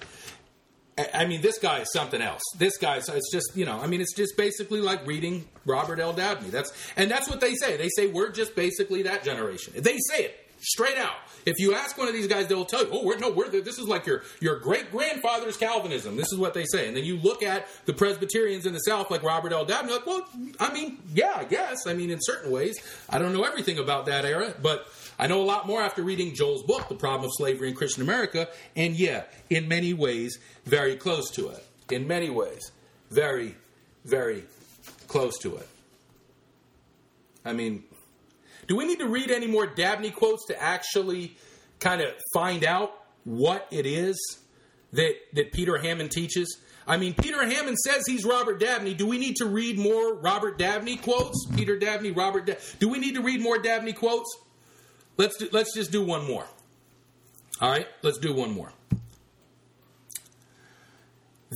I, 1.14 1.26
mean, 1.26 1.42
this 1.42 1.60
guy 1.60 1.80
is 1.80 1.92
something 1.92 2.22
else. 2.22 2.42
This 2.58 2.78
guy's. 2.78 3.10
It's 3.10 3.32
just 3.32 3.56
you 3.56 3.66
know. 3.66 3.80
I 3.80 3.88
mean, 3.88 4.02
it's 4.02 4.16
just 4.16 4.38
basically 4.38 4.80
like 4.80 5.06
reading 5.06 5.46
Robert 5.66 6.00
L. 6.00 6.14
Dabney. 6.14 6.50
That's 6.50 6.72
and 6.96 7.12
that's 7.12 7.30
what 7.30 7.42
they 7.42 7.54
say. 7.56 7.78
They 7.78 7.90
say 7.90 8.08
we're 8.08 8.32
just 8.32 8.56
basically 8.56 9.04
that 9.04 9.24
generation. 9.24 9.74
They 9.76 9.98
say 10.10 10.24
it 10.24 10.45
straight 10.66 10.98
out. 10.98 11.16
If 11.46 11.56
you 11.60 11.74
ask 11.74 11.98
one 11.98 12.08
of 12.08 12.14
these 12.14 12.28
guys, 12.28 12.48
they'll 12.48 12.66
tell 12.66 12.84
you, 12.84 12.90
"Oh, 12.92 13.04
we're 13.04 13.18
no, 13.18 13.30
we're 13.30 13.50
this 13.50 13.78
is 13.78 13.88
like 13.88 14.06
your 14.06 14.24
your 14.40 14.60
great 14.60 14.92
grandfather's 14.92 15.58
Calvinism." 15.58 16.16
This 16.16 16.32
is 16.32 16.38
what 16.38 16.54
they 16.54 16.66
say, 16.66 16.88
and 16.88 16.98
then 16.98 17.04
you 17.04 17.18
look 17.18 17.44
at 17.44 17.68
the 17.86 17.94
Presbyterians 17.94 18.66
in 18.66 18.74
the 18.74 18.80
South, 18.80 19.12
like 19.12 19.24
Robert 19.24 19.54
L. 19.54 19.66
Dabney. 19.66 19.94
Like, 19.94 20.06
well, 20.06 20.28
I 20.60 20.74
mean, 20.74 21.00
yeah, 21.14 21.34
I 21.36 21.44
guess. 21.44 21.86
I 21.86 21.94
mean, 21.94 22.10
in 22.10 22.20
certain 22.22 22.52
ways, 22.52 22.76
I 23.10 23.20
don't 23.20 23.34
know 23.34 23.44
everything 23.44 23.78
about 23.80 24.08
that 24.08 24.26
era, 24.26 24.54
but 24.62 24.88
I 25.20 25.28
know 25.28 25.42
a 25.42 25.46
lot 25.46 25.68
more 25.68 25.82
after 25.82 26.02
reading 26.04 26.34
Joel's 26.34 26.64
book, 26.64 26.90
"The 26.90 26.96
Problem 26.96 27.26
of 27.26 27.32
Slavery 27.38 27.70
in 27.70 27.76
Christian 27.76 28.02
America," 28.02 28.50
and 28.76 28.96
yeah, 28.96 29.24
in 29.50 29.68
many 29.68 29.94
ways, 29.94 30.40
very 30.66 30.96
close 30.96 31.30
to 31.32 31.50
it. 31.50 31.66
In 31.92 32.08
many 32.08 32.32
ways, 32.32 32.72
very, 33.12 33.56
very 34.04 34.44
close 35.08 35.38
to 35.40 35.58
it. 35.58 35.68
I 37.46 37.54
mean, 37.54 37.84
do 38.68 38.76
we 38.76 38.86
need 38.86 39.00
to 39.00 39.08
read 39.08 39.32
any 39.32 39.48
more 39.48 39.68
Dabney 39.68 40.12
quotes 40.12 40.46
to 40.48 40.62
actually 40.62 41.38
kind 41.80 42.02
of 42.02 42.10
find 42.34 42.64
out 42.64 42.92
what 43.24 43.68
it 43.72 43.86
is 43.86 44.18
that 44.94 45.14
that 45.34 45.52
Peter 45.52 45.78
Hammond 45.78 46.12
teaches? 46.12 46.58
I 46.88 46.98
mean, 46.98 47.16
Peter 47.16 47.44
Hammond 47.44 47.78
says 47.80 48.06
he's 48.06 48.24
Robert 48.24 48.60
Dabney. 48.60 48.94
Do 48.94 49.08
we 49.08 49.18
need 49.18 49.38
to 49.38 49.46
read 49.46 49.80
more 49.80 50.14
Robert 50.14 50.60
Dabney 50.60 50.98
quotes? 50.98 51.48
Peter 51.56 51.80
Dabney, 51.80 52.12
Robert. 52.12 52.46
Da- 52.46 52.58
do 52.80 52.90
we 52.90 53.00
need 53.00 53.16
to 53.16 53.22
read 53.22 53.42
more 53.42 53.58
Dabney 53.58 53.94
quotes? 53.94 54.30
Let's 55.18 55.38
do, 55.38 55.50
let's 55.52 55.74
just 55.74 55.92
do 55.92 56.04
one 56.04 56.28
more. 56.28 56.46
All 57.62 57.72
right, 57.72 57.88
let's 58.04 58.20
do 58.20 58.34
one 58.34 58.52
more. 58.52 58.72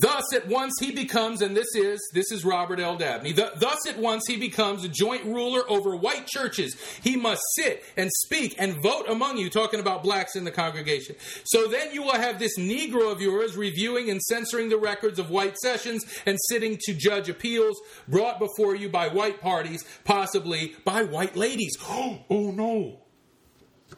Thus, 0.00 0.24
at 0.34 0.48
once 0.48 0.72
he 0.80 0.92
becomes, 0.92 1.42
and 1.42 1.54
this 1.54 1.66
is 1.74 2.00
this 2.14 2.32
is 2.32 2.42
Robert 2.42 2.80
L. 2.80 2.96
Dabney. 2.96 3.34
Th- 3.34 3.52
thus, 3.56 3.86
at 3.86 3.98
once 3.98 4.24
he 4.26 4.38
becomes 4.38 4.82
a 4.82 4.88
joint 4.88 5.24
ruler 5.24 5.62
over 5.68 5.94
white 5.94 6.26
churches. 6.26 6.74
He 7.02 7.16
must 7.16 7.42
sit 7.54 7.84
and 7.98 8.10
speak 8.10 8.54
and 8.58 8.82
vote 8.82 9.06
among 9.10 9.36
you, 9.36 9.50
talking 9.50 9.78
about 9.78 10.02
blacks 10.02 10.36
in 10.36 10.44
the 10.44 10.50
congregation. 10.50 11.16
So 11.44 11.66
then 11.66 11.92
you 11.92 12.02
will 12.02 12.14
have 12.14 12.38
this 12.38 12.58
Negro 12.58 13.12
of 13.12 13.20
yours 13.20 13.58
reviewing 13.58 14.08
and 14.08 14.22
censoring 14.22 14.70
the 14.70 14.78
records 14.78 15.18
of 15.18 15.28
white 15.28 15.58
sessions 15.58 16.04
and 16.24 16.38
sitting 16.48 16.78
to 16.84 16.94
judge 16.94 17.28
appeals 17.28 17.78
brought 18.08 18.38
before 18.38 18.74
you 18.74 18.88
by 18.88 19.08
white 19.08 19.42
parties, 19.42 19.84
possibly 20.04 20.76
by 20.84 21.02
white 21.02 21.36
ladies. 21.36 21.76
oh 21.82 22.24
no, 22.30 23.00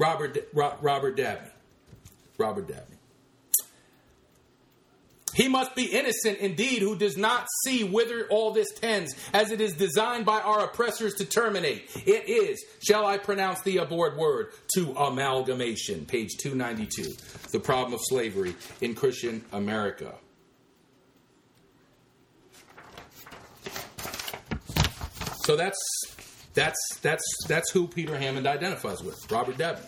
Robert 0.00 0.48
Ro- 0.52 0.78
Robert 0.80 1.16
Dabney. 1.16 1.50
Robert 2.38 2.66
Dabney. 2.66 2.91
He 5.34 5.48
must 5.48 5.74
be 5.74 5.84
innocent 5.84 6.38
indeed 6.38 6.82
who 6.82 6.96
does 6.96 7.16
not 7.16 7.46
see 7.64 7.84
whither 7.84 8.26
all 8.28 8.52
this 8.52 8.70
tends, 8.72 9.14
as 9.32 9.50
it 9.50 9.60
is 9.60 9.72
designed 9.74 10.26
by 10.26 10.40
our 10.40 10.64
oppressors 10.64 11.14
to 11.14 11.24
terminate. 11.24 11.90
It 12.06 12.28
is, 12.28 12.62
shall 12.86 13.06
I 13.06 13.18
pronounce 13.18 13.62
the 13.62 13.78
abhorred 13.78 14.16
word, 14.16 14.48
to 14.74 14.92
amalgamation. 14.92 16.04
Page 16.04 16.36
292. 16.38 17.04
The 17.50 17.60
problem 17.60 17.94
of 17.94 18.00
slavery 18.02 18.54
in 18.80 18.94
Christian 18.94 19.44
America. 19.52 20.14
So 25.44 25.56
that's 25.56 25.78
that's 26.54 26.78
that's 27.00 27.24
that's 27.48 27.70
who 27.72 27.88
Peter 27.88 28.16
Hammond 28.16 28.46
identifies 28.46 29.02
with, 29.02 29.18
Robert 29.30 29.58
Dabney. 29.58 29.86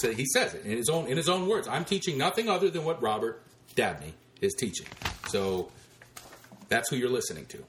So 0.00 0.12
he 0.12 0.26
says 0.26 0.54
it 0.54 0.66
in 0.66 0.76
his 0.76 0.90
own 0.90 1.06
in 1.06 1.16
his 1.16 1.30
own 1.30 1.48
words. 1.48 1.66
I'm 1.66 1.84
teaching 1.84 2.18
nothing 2.18 2.50
other 2.50 2.68
than 2.68 2.84
what 2.84 3.00
Robert 3.00 3.42
Dabney 3.74 4.14
is 4.40 4.54
teaching. 4.54 4.86
So 5.28 5.70
that's 6.68 6.88
who 6.90 6.96
you're 6.96 7.10
listening 7.10 7.46
to. 7.46 7.64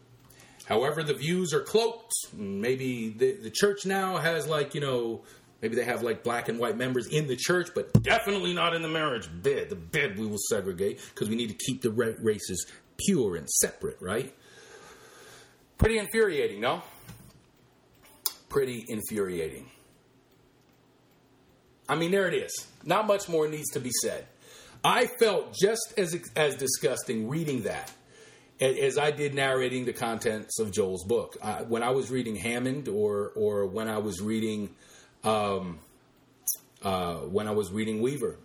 However, 0.66 1.04
the 1.04 1.14
views 1.14 1.54
are 1.54 1.62
cloaked. 1.62 2.14
Maybe 2.34 3.10
the, 3.10 3.34
the 3.34 3.50
church 3.50 3.86
now 3.86 4.18
has 4.18 4.48
like, 4.48 4.74
you 4.74 4.82
know, 4.82 5.24
maybe 5.62 5.76
they 5.76 5.84
have 5.84 6.02
like 6.02 6.24
black 6.24 6.48
and 6.50 6.60
white 6.60 6.78
members 6.78 7.08
in 7.08 7.28
the 7.28 7.36
church, 7.36 7.70
but 7.76 7.92
definitely 8.04 8.54
not 8.54 8.74
in 8.74 8.82
the 8.82 8.88
marriage 8.88 9.28
bed. 9.42 9.70
The 9.70 9.76
bed 9.76 10.18
we 10.18 10.26
will 10.26 10.40
segregate 10.50 11.02
because 11.14 11.30
we 11.30 11.36
need 11.36 11.50
to 11.50 11.58
keep 11.66 11.82
the 11.82 11.92
races 11.92 12.66
pure 13.06 13.36
and 13.36 13.50
separate, 13.50 13.98
right? 14.00 14.34
Pretty 15.78 15.98
infuriating, 15.98 16.62
no? 16.62 16.84
Pretty 18.50 18.86
infuriating. 18.88 19.70
I 21.90 21.96
mean, 21.96 22.12
there 22.12 22.28
it 22.28 22.34
is. 22.34 22.68
Not 22.86 23.08
much 23.08 23.28
more 23.28 23.48
needs 23.48 23.72
to 23.72 23.80
be 23.80 23.92
said. 24.04 24.28
I 24.84 25.08
felt 25.08 25.54
just 25.54 25.94
as 25.98 26.16
as 26.36 26.56
disgusting 26.56 27.30
reading 27.30 27.64
that 27.64 27.92
as 28.62 28.98
I 28.98 29.12
did 29.12 29.34
narrating 29.34 29.86
the 29.86 29.94
contents 29.94 30.60
of 30.60 30.72
Joel's 30.72 31.04
book. 31.04 31.36
Uh, 31.42 31.60
when 31.64 31.82
I 31.82 31.90
was 31.90 32.12
reading 32.12 32.36
Hammond, 32.36 32.88
or 32.88 33.32
or 33.36 33.66
when 33.66 33.88
I 33.88 33.98
was 33.98 34.22
reading, 34.22 34.70
um, 35.24 35.80
uh, 36.84 37.16
when 37.16 37.48
I 37.48 37.52
was 37.52 37.72
reading 37.72 38.02
Weaver, 38.02 38.38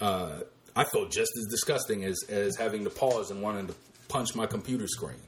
uh, 0.00 0.40
I 0.74 0.84
felt 0.84 1.10
just 1.10 1.30
as 1.36 1.46
disgusting 1.50 2.04
as 2.04 2.18
as 2.28 2.56
having 2.56 2.84
to 2.84 2.90
pause 2.90 3.30
and 3.30 3.42
wanting 3.42 3.66
to 3.68 3.74
punch 4.08 4.34
my 4.34 4.46
computer 4.46 4.88
screen 4.88 5.20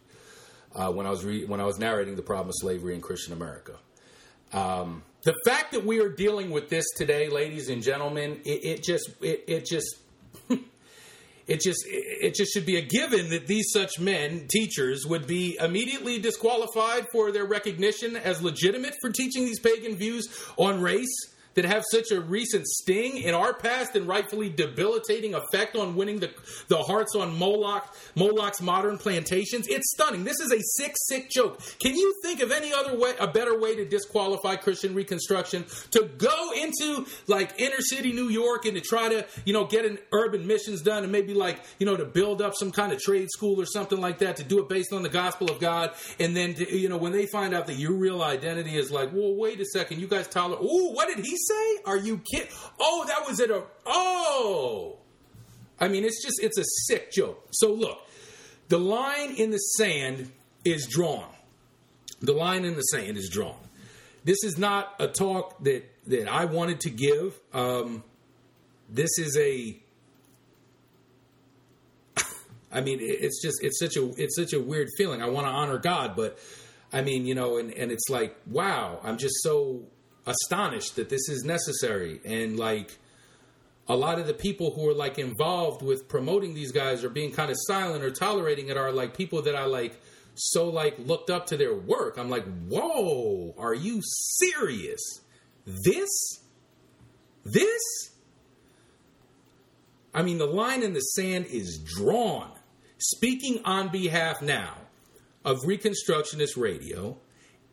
uh, 0.75 0.91
when 0.91 1.07
I 1.07 1.11
was 1.11 1.25
re- 1.25 1.45
when 1.45 1.61
I 1.61 1.65
was 1.65 1.79
narrating 1.79 2.17
the 2.17 2.23
problem 2.23 2.49
of 2.49 2.55
slavery 2.57 2.95
in 2.95 3.01
Christian 3.01 3.35
America. 3.35 3.77
Um, 4.53 5.03
the 5.23 5.35
fact 5.47 5.73
that 5.73 5.85
we 5.85 6.01
are 6.01 6.09
dealing 6.09 6.51
with 6.51 6.69
this 6.69 6.85
today, 6.97 7.29
ladies 7.29 7.69
and 7.69 7.83
gentlemen, 7.83 8.41
it, 8.45 8.65
it 8.65 8.83
just 8.83 9.11
it, 9.21 9.45
it 9.47 9.67
just 9.67 10.02
it 11.47 11.61
just 11.61 11.85
it 11.87 12.35
just 12.35 12.53
should 12.53 12.67
be 12.67 12.77
a 12.77 12.83
given 12.83 13.31
that 13.31 13.47
these 13.47 13.71
such 13.73 13.99
men 13.99 14.47
teachers 14.49 15.05
would 15.07 15.27
be 15.27 15.57
immediately 15.61 16.19
disqualified 16.19 17.07
for 17.13 17.33
their 17.33 17.45
recognition 17.45 18.17
as 18.17 18.43
legitimate 18.43 18.95
for 19.01 19.11
teaching 19.11 19.45
these 19.45 19.61
pagan 19.61 19.97
views 19.97 20.29
on 20.57 20.81
race 20.81 21.32
that 21.55 21.65
have 21.65 21.85
such 21.91 22.11
a 22.11 22.21
recent 22.21 22.67
sting 22.67 23.19
in 23.19 23.35
our 23.35 23.53
past 23.53 23.95
and 23.95 24.07
rightfully 24.07 24.49
debilitating 24.49 25.35
effect 25.35 25.77
on 25.77 25.95
winning 25.95 26.21
the, 26.21 26.31
the 26.69 26.79
hearts 26.79 27.15
on 27.15 27.37
Moloch, 27.39 27.95
Moloch's 28.15 28.63
modern 28.63 28.99
plantations. 28.99 29.67
It's 29.69 29.91
stunning. 29.93 30.25
This 30.25 30.41
is 30.41 30.53
a 30.53 30.61
sick, 30.61 30.95
sick 31.09 31.31
joke. 31.31 31.61
Can 31.79 31.95
you 31.95 32.15
think 32.23 32.41
of 32.41 32.53
any 32.53 32.73
other 32.73 32.99
way, 32.99 33.15
a 33.21 33.27
better 33.27 33.59
way 33.59 33.77
to 33.77 33.85
disqualify 33.85 34.57
Christian 34.57 34.95
Reconstruction? 34.95 35.65
To 35.93 36.09
go 36.19 36.53
into 36.57 37.07
like 37.27 37.55
inner 37.59 37.81
city 37.81 38.13
New 38.13 38.29
York 38.29 38.65
and 38.65 38.75
to 38.75 38.81
try 38.81 39.09
to, 39.09 39.27
you 39.45 39.53
know, 39.53 39.67
get 39.67 39.85
an 39.85 39.99
urban 40.13 40.47
missions 40.47 40.83
done 40.83 41.03
and 41.03 41.13
maybe 41.13 41.35
like, 41.35 41.61
you 41.79 41.87
know, 41.87 41.97
to 41.97 42.05
build 42.05 42.41
up 42.43 42.55
some 42.55 42.71
kind 42.71 42.93
of 42.93 43.01
trade 43.01 43.29
school 43.31 43.61
or 43.61 43.67
something 43.67 44.01
like 44.01 44.19
that 44.19 44.37
to 44.37 44.45
do 44.45 44.59
it 44.61 44.69
based 44.69 44.93
on 44.93 45.03
the 45.03 45.09
gospel 45.09 45.51
of 45.51 45.61
God. 45.61 45.93
And 46.19 46.37
then, 46.37 46.55
to, 46.55 46.79
you 46.79 46.89
know, 46.89 46.97
when 46.97 47.13
they 47.13 47.27
find 47.27 47.55
out 47.55 47.67
that 47.67 47.77
your 47.77 47.93
real 47.93 48.23
identity 48.23 48.77
is 48.77 48.91
like, 48.91 49.13
well, 49.13 49.35
wait 49.35 49.61
a 49.61 49.65
second, 49.65 50.01
you 50.01 50.07
guys 50.07 50.29
tolerate, 50.29 50.61
oh, 50.63 50.93
what 50.93 51.09
did 51.09 51.25
he 51.25 51.37
say? 51.49 51.79
Are 51.85 51.97
you 51.97 52.21
kidding? 52.31 52.49
Oh, 52.81 53.05
that 53.07 53.27
was 53.27 53.41
a, 53.41 53.65
oh. 53.87 54.99
I 55.81 55.89
mean, 55.89 56.05
it's 56.05 56.23
just, 56.23 56.43
it's 56.43 56.59
a 56.59 56.65
sick 56.87 57.13
joke. 57.13 57.49
So 57.53 57.73
look, 57.73 57.99
the 58.69 58.79
line 58.79 59.35
in 59.35 59.51
the 59.51 59.59
sand 59.59 60.33
is 60.65 60.87
drawn. 60.87 61.29
The 62.21 62.33
line 62.33 62.65
in 62.65 62.77
the 62.77 62.83
sand 62.83 63.17
is 63.17 63.29
drawn. 63.29 63.59
This 64.25 64.45
is 64.45 64.57
not 64.57 64.95
a 65.01 65.09
talk 65.09 65.63
that 65.65 65.85
that 66.07 66.29
I 66.29 66.45
wanted 66.45 66.81
to 66.81 66.91
give. 66.91 67.39
Um, 67.53 68.05
this 68.89 69.19
is 69.19 69.37
a. 69.37 69.77
I 72.73 72.81
mean, 72.81 72.99
it's 73.01 73.43
just 73.43 73.57
it's 73.63 73.79
such 73.79 73.97
a 73.97 74.13
it's 74.17 74.37
such 74.37 74.53
a 74.53 74.61
weird 74.61 74.89
feeling. 74.97 75.21
I 75.21 75.29
want 75.29 75.47
to 75.47 75.53
honor 75.53 75.79
God, 75.79 76.15
but 76.15 76.39
I 76.93 77.03
mean, 77.03 77.27
you 77.27 77.35
know, 77.35 77.59
and 77.59 77.73
and 77.73 77.91
it's 77.91 78.09
like, 78.09 78.37
wow, 78.47 79.01
I'm 79.03 79.19
just 79.19 79.43
so 79.43 79.83
astonished 80.27 80.97
that 80.97 81.09
this 81.09 81.29
is 81.29 81.45
necessary, 81.45 82.21
and 82.25 82.59
like 82.59 82.99
a 83.89 83.97
lot 83.97 84.19
of 84.19 84.27
the 84.27 84.35
people 84.35 84.73
who 84.75 84.89
are 84.89 84.95
like 84.95 85.19
involved 85.19 85.83
with 85.83 86.09
promoting 86.09 86.55
these 86.55 86.73
guys 86.73 87.05
are 87.05 87.11
being 87.11 87.33
kind 87.33 87.51
of 87.51 87.57
silent 87.67 88.05
or 88.05 88.11
tolerating 88.11 88.69
it 88.69 88.77
are 88.77 88.93
like 88.93 89.17
people 89.17 89.43
that 89.43 89.57
I 89.57 89.65
like 89.65 90.01
so 90.35 90.69
like 90.69 90.99
looked 90.99 91.31
up 91.31 91.47
to 91.47 91.57
their 91.57 91.75
work. 91.75 92.17
I'm 92.19 92.31
like, 92.31 92.45
whoa, 92.69 93.55
are 93.59 93.75
you 93.75 94.01
serious? 94.03 95.01
This? 95.67 96.09
This? 97.45 97.83
I 100.15 100.23
mean, 100.23 100.39
the 100.39 100.47
line 100.47 100.83
in 100.83 100.93
the 100.93 101.01
sand 101.01 101.47
is 101.47 101.79
drawn. 101.79 102.51
Speaking 102.99 103.63
on 103.65 103.89
behalf 103.89 104.43
now 104.43 104.77
of 105.45 105.59
Reconstructionist 105.67 106.57
Radio, 106.57 107.19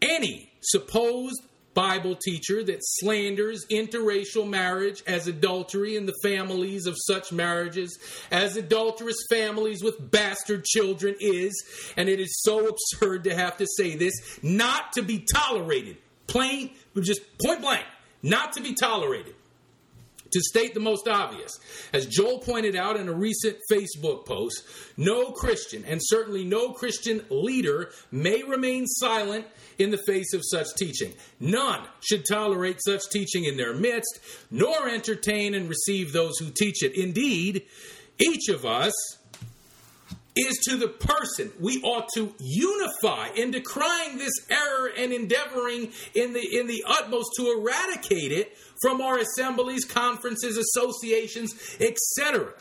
any 0.02 0.52
supposed 0.62 1.42
Bible 1.74 2.16
teacher 2.16 2.64
that 2.64 2.80
slanders 2.82 3.66
interracial 3.70 4.48
marriage 4.48 5.04
as 5.08 5.28
adultery 5.28 5.96
in 5.96 6.06
the 6.06 6.16
families 6.24 6.86
of 6.86 6.96
such 7.08 7.32
marriages, 7.32 7.98
as 8.32 8.58
adulterous 8.58 9.18
families 9.30 9.84
with 9.84 10.12
bastard 10.12 10.66
children 10.66 11.16
is, 11.20 11.54
and 11.96 12.10
it 12.10 12.20
is 12.20 12.42
so 12.42 12.68
absurd 12.68 13.24
to 13.26 13.36
have 13.36 13.58
to 13.58 13.68
say 13.78 13.96
this, 13.96 14.14
not 14.42 14.94
to 14.94 15.02
be 15.02 15.26
tolerated. 15.34 15.98
Plain, 16.28 16.72
just 17.02 17.22
point 17.44 17.62
blank, 17.62 17.86
not 18.22 18.54
to 18.54 18.62
be 18.62 18.74
tolerated 18.74 19.36
to 20.32 20.42
state 20.42 20.74
the 20.74 20.80
most 20.80 21.08
obvious, 21.08 21.60
as 21.94 22.06
Joel 22.06 22.40
pointed 22.40 22.76
out 22.76 22.98
in 22.98 23.08
a 23.08 23.14
recent 23.14 23.58
Facebook 23.72 24.26
post, 24.26 24.64
no 24.98 25.32
Christian, 25.32 25.86
and 25.86 26.00
certainly 26.04 26.44
no 26.44 26.74
Christian 26.74 27.24
leader, 27.30 27.92
may 28.12 28.44
remain 28.44 28.86
silent 28.88 29.46
in 29.78 29.92
the 29.92 29.98
face 29.98 30.34
of 30.34 30.42
such 30.44 30.68
teaching. 30.78 31.14
None 31.40 31.88
should 32.02 32.26
tolerate 32.26 32.80
such 32.84 33.10
teaching 33.12 33.46
in 33.46 33.58
their 33.58 33.74
midst, 33.74 34.20
nor 34.52 34.88
entertain 34.90 35.54
and 35.54 35.70
receive 35.70 36.12
those 36.12 36.38
who 36.38 36.50
teach 36.50 36.84
it. 36.84 36.96
Indeed, 36.96 37.66
each 38.20 38.50
of 38.50 38.66
us 38.66 38.94
is 40.36 40.58
to 40.70 40.78
the 40.78 40.88
person. 40.88 41.52
We 41.60 41.82
ought 41.82 42.08
to 42.16 42.34
unify 42.40 43.30
in 43.36 43.52
decrying 43.52 44.18
this 44.18 44.34
error 44.50 44.92
and 44.98 45.12
endeavoring 45.12 45.92
in 46.14 46.34
the 46.34 46.60
in 46.60 46.68
the 46.68 46.84
utmost 46.88 47.30
to 47.38 47.52
eradicate 47.52 48.32
it 48.32 48.56
from 48.82 49.02
our 49.02 49.18
assemblies, 49.18 49.86
conferences, 49.86 50.58
associations, 50.58 51.54
etc. 51.80 52.54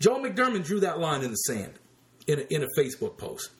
Joe 0.00 0.22
McDurmon 0.22 0.64
drew 0.64 0.80
that 0.80 1.00
line 1.00 1.22
in 1.22 1.30
the 1.30 1.36
sand 1.36 1.74
in 2.26 2.38
a, 2.40 2.42
in 2.54 2.62
a 2.62 2.68
Facebook 2.78 3.16
post. 3.16 3.50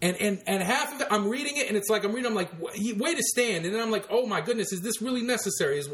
And, 0.00 0.16
and 0.16 0.40
and 0.46 0.62
half 0.62 0.94
of 0.94 1.00
it, 1.02 1.08
I'm 1.10 1.28
reading 1.28 1.56
it, 1.56 1.68
and 1.68 1.76
it's 1.76 1.90
like 1.90 2.04
I'm 2.04 2.12
reading. 2.12 2.30
I'm 2.30 2.34
like, 2.34 2.50
way 2.60 3.14
to 3.14 3.22
stand, 3.22 3.66
and 3.66 3.74
then 3.74 3.82
I'm 3.82 3.90
like, 3.90 4.06
oh 4.10 4.26
my 4.26 4.40
goodness, 4.40 4.72
is 4.72 4.80
this 4.80 5.02
really 5.02 5.22
necessary? 5.22 5.78
Is 5.78 5.90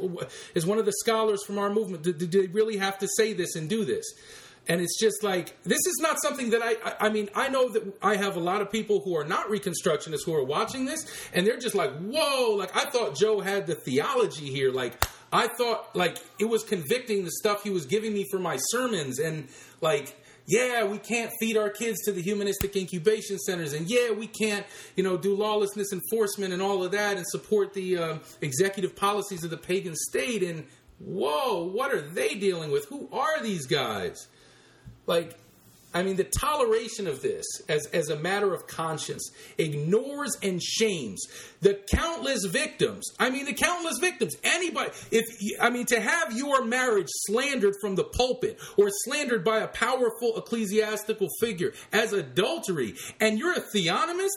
is 0.55 0.65
one 0.65 0.79
of 0.79 0.85
the 0.85 0.93
scholars 0.93 1.43
from 1.45 1.59
our 1.59 1.71
movement? 1.71 2.03
Do 2.05 2.13
they 2.13 2.47
really 2.47 2.77
have 2.77 2.99
to 2.99 3.09
say 3.17 3.33
this 3.33 3.57
and 3.57 3.69
do 3.69 3.85
this? 3.85 4.05
And 4.67 4.81
it's 4.81 4.99
just 4.99 5.23
like 5.23 5.63
this 5.65 5.79
is 5.79 5.99
not 6.01 6.17
something 6.23 6.51
that 6.51 6.63
I, 6.63 6.77
I. 6.85 7.07
I 7.07 7.09
mean, 7.11 7.29
I 7.35 7.49
know 7.49 7.69
that 7.71 7.83
I 8.03 8.17
have 8.17 8.37
a 8.37 8.41
lot 8.41 8.63
of 8.63 8.73
people 8.73 9.03
who 9.05 9.15
are 9.17 9.25
not 9.25 9.49
Reconstructionists 9.49 10.25
who 10.25 10.35
are 10.35 10.45
watching 10.45 10.87
this, 10.87 11.07
and 11.35 11.47
they're 11.47 11.59
just 11.59 11.75
like, 11.75 11.93
whoa! 11.99 12.55
Like 12.57 12.75
I 12.75 12.89
thought 12.89 13.15
Joe 13.15 13.41
had 13.41 13.67
the 13.67 13.75
theology 13.75 14.47
here. 14.51 14.73
Like 14.73 14.95
I 15.33 15.49
thought, 15.49 15.95
like 15.95 16.19
it 16.39 16.47
was 16.47 16.65
convicting 16.65 17.25
the 17.25 17.31
stuff 17.31 17.63
he 17.63 17.71
was 17.71 17.85
giving 17.85 18.15
me 18.15 18.27
for 18.31 18.39
my 18.39 18.57
sermons, 18.57 19.19
and 19.19 19.49
like 19.83 20.17
yeah, 20.47 20.85
we 20.85 20.99
can't 20.99 21.31
feed 21.41 21.57
our 21.57 21.71
kids 21.71 22.03
to 22.05 22.13
the 22.13 22.21
humanistic 22.21 22.77
incubation 22.77 23.39
centers, 23.39 23.73
and 23.73 23.89
yeah, 23.89 24.11
we 24.11 24.27
can't, 24.27 24.67
you 24.95 25.03
know, 25.03 25.17
do 25.17 25.35
lawlessness 25.35 25.93
enforcement 25.93 26.53
and 26.53 26.61
all 26.61 26.85
of 26.85 26.93
that, 26.93 27.17
and 27.17 27.27
support 27.27 27.73
the 27.73 27.97
um, 27.99 28.21
executive 28.43 28.95
policies 28.95 29.43
of 29.43 29.51
the 29.51 29.57
pagan 29.57 29.95
state. 29.95 30.43
And 30.43 30.67
whoa, 30.99 31.65
what 31.65 31.95
are 31.95 32.01
they 32.01 32.35
dealing 32.35 32.71
with? 32.71 32.87
Who 32.89 33.09
are 33.11 33.43
these 33.43 33.67
guys? 33.67 34.29
Like, 35.07 35.37
I 35.95 36.03
mean, 36.03 36.17
the 36.17 36.25
toleration 36.25 37.07
of 37.07 37.23
this 37.23 37.47
as, 37.69 37.87
as 37.87 38.09
a 38.09 38.17
matter 38.17 38.53
of 38.53 38.67
conscience 38.67 39.31
ignores 39.59 40.37
and 40.43 40.61
shames 40.61 41.25
the 41.61 41.81
countless 41.89 42.45
victims. 42.47 43.13
I 43.21 43.31
mean, 43.31 43.45
the 43.45 43.55
countless 43.55 43.99
victims. 44.01 44.35
Anybody, 44.43 44.91
if 45.13 45.25
I 45.61 45.71
mean, 45.71 45.87
to 45.87 46.01
have 46.01 46.37
your 46.37 46.65
marriage 46.65 47.07
slandered 47.27 47.75
from 47.81 47.95
the 47.95 48.05
pulpit 48.05 48.59
or 48.77 48.89
slandered 49.05 49.45
by 49.45 49.59
a 49.59 49.69
powerful 49.69 50.37
ecclesiastical 50.37 51.29
figure 51.41 51.73
as 51.93 52.13
adultery, 52.13 52.95
and 53.21 53.39
you're 53.39 53.55
a 53.55 53.61
theonomist, 53.61 54.33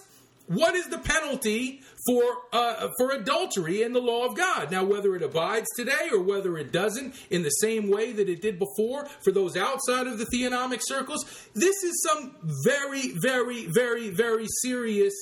what 0.45 0.75
is 0.75 0.87
the 0.87 0.99
penalty 0.99 1.81
for 2.07 2.23
uh, 2.53 2.87
for 2.97 3.11
adultery 3.11 3.83
in 3.83 3.93
the 3.93 3.99
law 3.99 4.25
of 4.25 4.35
God? 4.35 4.71
Now, 4.71 4.83
whether 4.83 5.15
it 5.15 5.21
abides 5.21 5.67
today 5.75 6.09
or 6.11 6.21
whether 6.21 6.57
it 6.57 6.71
doesn't, 6.71 7.13
in 7.29 7.43
the 7.43 7.49
same 7.49 7.89
way 7.89 8.13
that 8.13 8.29
it 8.29 8.41
did 8.41 8.57
before, 8.57 9.05
for 9.23 9.31
those 9.31 9.57
outside 9.57 10.07
of 10.07 10.17
the 10.17 10.25
theonomic 10.33 10.79
circles, 10.81 11.25
this 11.53 11.83
is 11.83 12.07
some 12.07 12.35
very, 12.63 13.13
very, 13.21 13.67
very, 13.67 14.09
very 14.09 14.47
serious. 14.61 15.13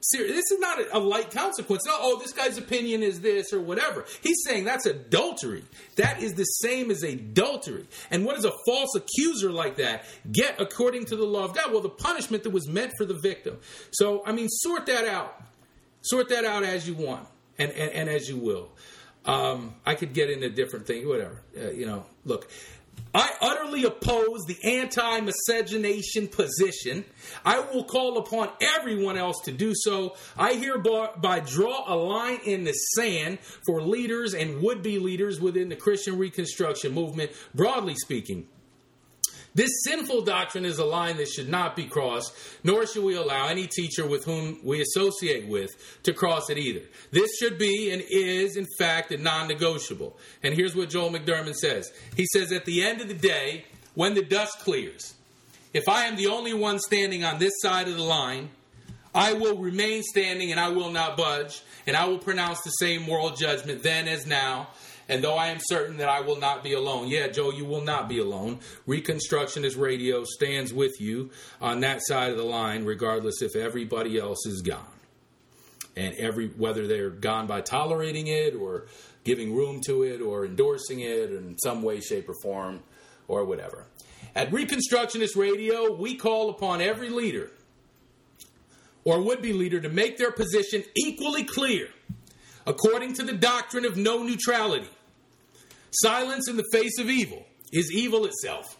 Ser- 0.00 0.26
this 0.28 0.44
is 0.52 0.58
not 0.60 0.78
a, 0.78 0.98
a 0.98 1.00
light 1.00 1.30
consequence. 1.30 1.82
No, 1.86 1.96
oh, 1.98 2.18
this 2.18 2.32
guy's 2.32 2.58
opinion 2.58 3.02
is 3.02 3.22
this 3.22 3.52
or 3.52 3.60
whatever. 3.60 4.04
He's 4.22 4.36
saying 4.46 4.64
that's 4.64 4.86
adultery. 4.86 5.64
That 5.96 6.22
is 6.22 6.34
the 6.34 6.44
same 6.44 6.90
as 6.90 7.02
adultery. 7.02 7.86
And 8.10 8.24
what 8.24 8.36
does 8.36 8.44
a 8.44 8.52
false 8.66 8.94
accuser 8.94 9.50
like 9.50 9.76
that 9.76 10.04
get 10.30 10.60
according 10.60 11.06
to 11.06 11.16
the 11.16 11.24
law 11.24 11.44
of 11.44 11.54
God? 11.54 11.72
Well, 11.72 11.80
the 11.80 11.88
punishment 11.88 12.42
that 12.44 12.50
was 12.50 12.68
meant 12.68 12.92
for 12.98 13.04
the 13.04 13.18
victim. 13.18 13.58
So, 13.90 14.22
I 14.24 14.32
mean, 14.32 14.48
sort 14.48 14.86
that 14.86 15.06
out. 15.08 15.42
Sort 16.06 16.28
that 16.28 16.44
out 16.44 16.62
as 16.62 16.86
you 16.86 16.94
want 16.94 17.26
and, 17.58 17.72
and, 17.72 17.90
and 17.90 18.08
as 18.08 18.28
you 18.28 18.36
will. 18.36 18.70
Um, 19.24 19.74
I 19.84 19.96
could 19.96 20.14
get 20.14 20.30
into 20.30 20.48
different 20.48 20.86
things, 20.86 21.04
whatever. 21.04 21.42
Uh, 21.60 21.70
you 21.70 21.84
know, 21.84 22.06
look, 22.24 22.48
I 23.12 23.32
utterly 23.40 23.82
oppose 23.82 24.44
the 24.46 24.56
anti 24.62 25.20
miscegenation 25.20 26.28
position. 26.28 27.04
I 27.44 27.58
will 27.58 27.82
call 27.82 28.18
upon 28.18 28.50
everyone 28.60 29.16
else 29.16 29.40
to 29.46 29.52
do 29.52 29.72
so. 29.74 30.14
I 30.36 30.54
hereby 30.54 31.40
draw 31.40 31.92
a 31.92 31.96
line 31.96 32.38
in 32.44 32.62
the 32.62 32.72
sand 32.72 33.40
for 33.66 33.82
leaders 33.82 34.32
and 34.32 34.62
would 34.62 34.82
be 34.82 35.00
leaders 35.00 35.40
within 35.40 35.70
the 35.70 35.76
Christian 35.76 36.18
Reconstruction 36.18 36.92
movement, 36.92 37.32
broadly 37.52 37.96
speaking. 37.96 38.46
This 39.56 39.70
sinful 39.84 40.20
doctrine 40.20 40.66
is 40.66 40.78
a 40.78 40.84
line 40.84 41.16
that 41.16 41.28
should 41.28 41.48
not 41.48 41.74
be 41.74 41.86
crossed, 41.86 42.36
nor 42.62 42.86
should 42.86 43.02
we 43.02 43.16
allow 43.16 43.48
any 43.48 43.66
teacher 43.66 44.06
with 44.06 44.26
whom 44.26 44.60
we 44.62 44.82
associate 44.82 45.48
with 45.48 45.70
to 46.02 46.12
cross 46.12 46.50
it 46.50 46.58
either. 46.58 46.82
This 47.10 47.38
should 47.38 47.56
be 47.56 47.90
and 47.90 48.04
is, 48.06 48.58
in 48.58 48.66
fact, 48.78 49.12
a 49.12 49.16
non 49.16 49.48
negotiable. 49.48 50.18
And 50.42 50.52
here's 50.52 50.76
what 50.76 50.90
Joel 50.90 51.10
McDurmon 51.10 51.54
says 51.54 51.90
He 52.18 52.26
says, 52.34 52.52
At 52.52 52.66
the 52.66 52.84
end 52.84 53.00
of 53.00 53.08
the 53.08 53.14
day, 53.14 53.64
when 53.94 54.12
the 54.12 54.22
dust 54.22 54.58
clears, 54.58 55.14
if 55.72 55.88
I 55.88 56.04
am 56.04 56.16
the 56.16 56.26
only 56.26 56.52
one 56.52 56.78
standing 56.78 57.24
on 57.24 57.38
this 57.38 57.54
side 57.62 57.88
of 57.88 57.96
the 57.96 58.02
line, 58.02 58.50
I 59.14 59.32
will 59.32 59.56
remain 59.56 60.02
standing 60.02 60.50
and 60.50 60.60
I 60.60 60.68
will 60.68 60.90
not 60.90 61.16
budge, 61.16 61.62
and 61.86 61.96
I 61.96 62.04
will 62.04 62.18
pronounce 62.18 62.60
the 62.60 62.72
same 62.72 63.04
moral 63.04 63.30
judgment 63.30 63.82
then 63.82 64.06
as 64.06 64.26
now. 64.26 64.68
And 65.08 65.22
though 65.22 65.36
I 65.36 65.48
am 65.48 65.58
certain 65.60 65.98
that 65.98 66.08
I 66.08 66.20
will 66.20 66.38
not 66.38 66.64
be 66.64 66.72
alone, 66.72 67.08
yeah, 67.08 67.28
Joe, 67.28 67.52
you 67.52 67.64
will 67.64 67.82
not 67.82 68.08
be 68.08 68.18
alone. 68.18 68.58
Reconstructionist 68.88 69.78
Radio 69.78 70.24
stands 70.24 70.72
with 70.72 71.00
you 71.00 71.30
on 71.60 71.80
that 71.80 72.00
side 72.02 72.30
of 72.30 72.36
the 72.36 72.44
line, 72.44 72.84
regardless 72.84 73.40
if 73.40 73.54
everybody 73.54 74.18
else 74.18 74.44
is 74.46 74.62
gone. 74.62 74.84
And 75.96 76.14
every 76.16 76.48
whether 76.48 76.86
they're 76.86 77.10
gone 77.10 77.46
by 77.46 77.60
tolerating 77.60 78.26
it 78.26 78.54
or 78.54 78.86
giving 79.24 79.54
room 79.54 79.80
to 79.86 80.02
it 80.02 80.20
or 80.20 80.44
endorsing 80.44 81.00
it 81.00 81.30
in 81.30 81.56
some 81.58 81.82
way, 81.82 82.00
shape, 82.00 82.28
or 82.28 82.34
form, 82.42 82.82
or 83.28 83.44
whatever. 83.44 83.86
At 84.34 84.50
Reconstructionist 84.50 85.36
Radio, 85.36 85.94
we 85.94 86.16
call 86.16 86.50
upon 86.50 86.80
every 86.80 87.08
leader 87.08 87.50
or 89.04 89.22
would 89.22 89.40
be 89.40 89.52
leader 89.52 89.80
to 89.80 89.88
make 89.88 90.18
their 90.18 90.32
position 90.32 90.82
equally 90.96 91.44
clear 91.44 91.88
according 92.66 93.14
to 93.14 93.22
the 93.22 93.32
doctrine 93.32 93.84
of 93.84 93.96
no 93.96 94.22
neutrality. 94.22 94.88
Silence 95.90 96.48
in 96.48 96.56
the 96.56 96.64
face 96.72 96.98
of 96.98 97.08
evil 97.08 97.44
is 97.72 97.92
evil 97.92 98.24
itself. 98.24 98.76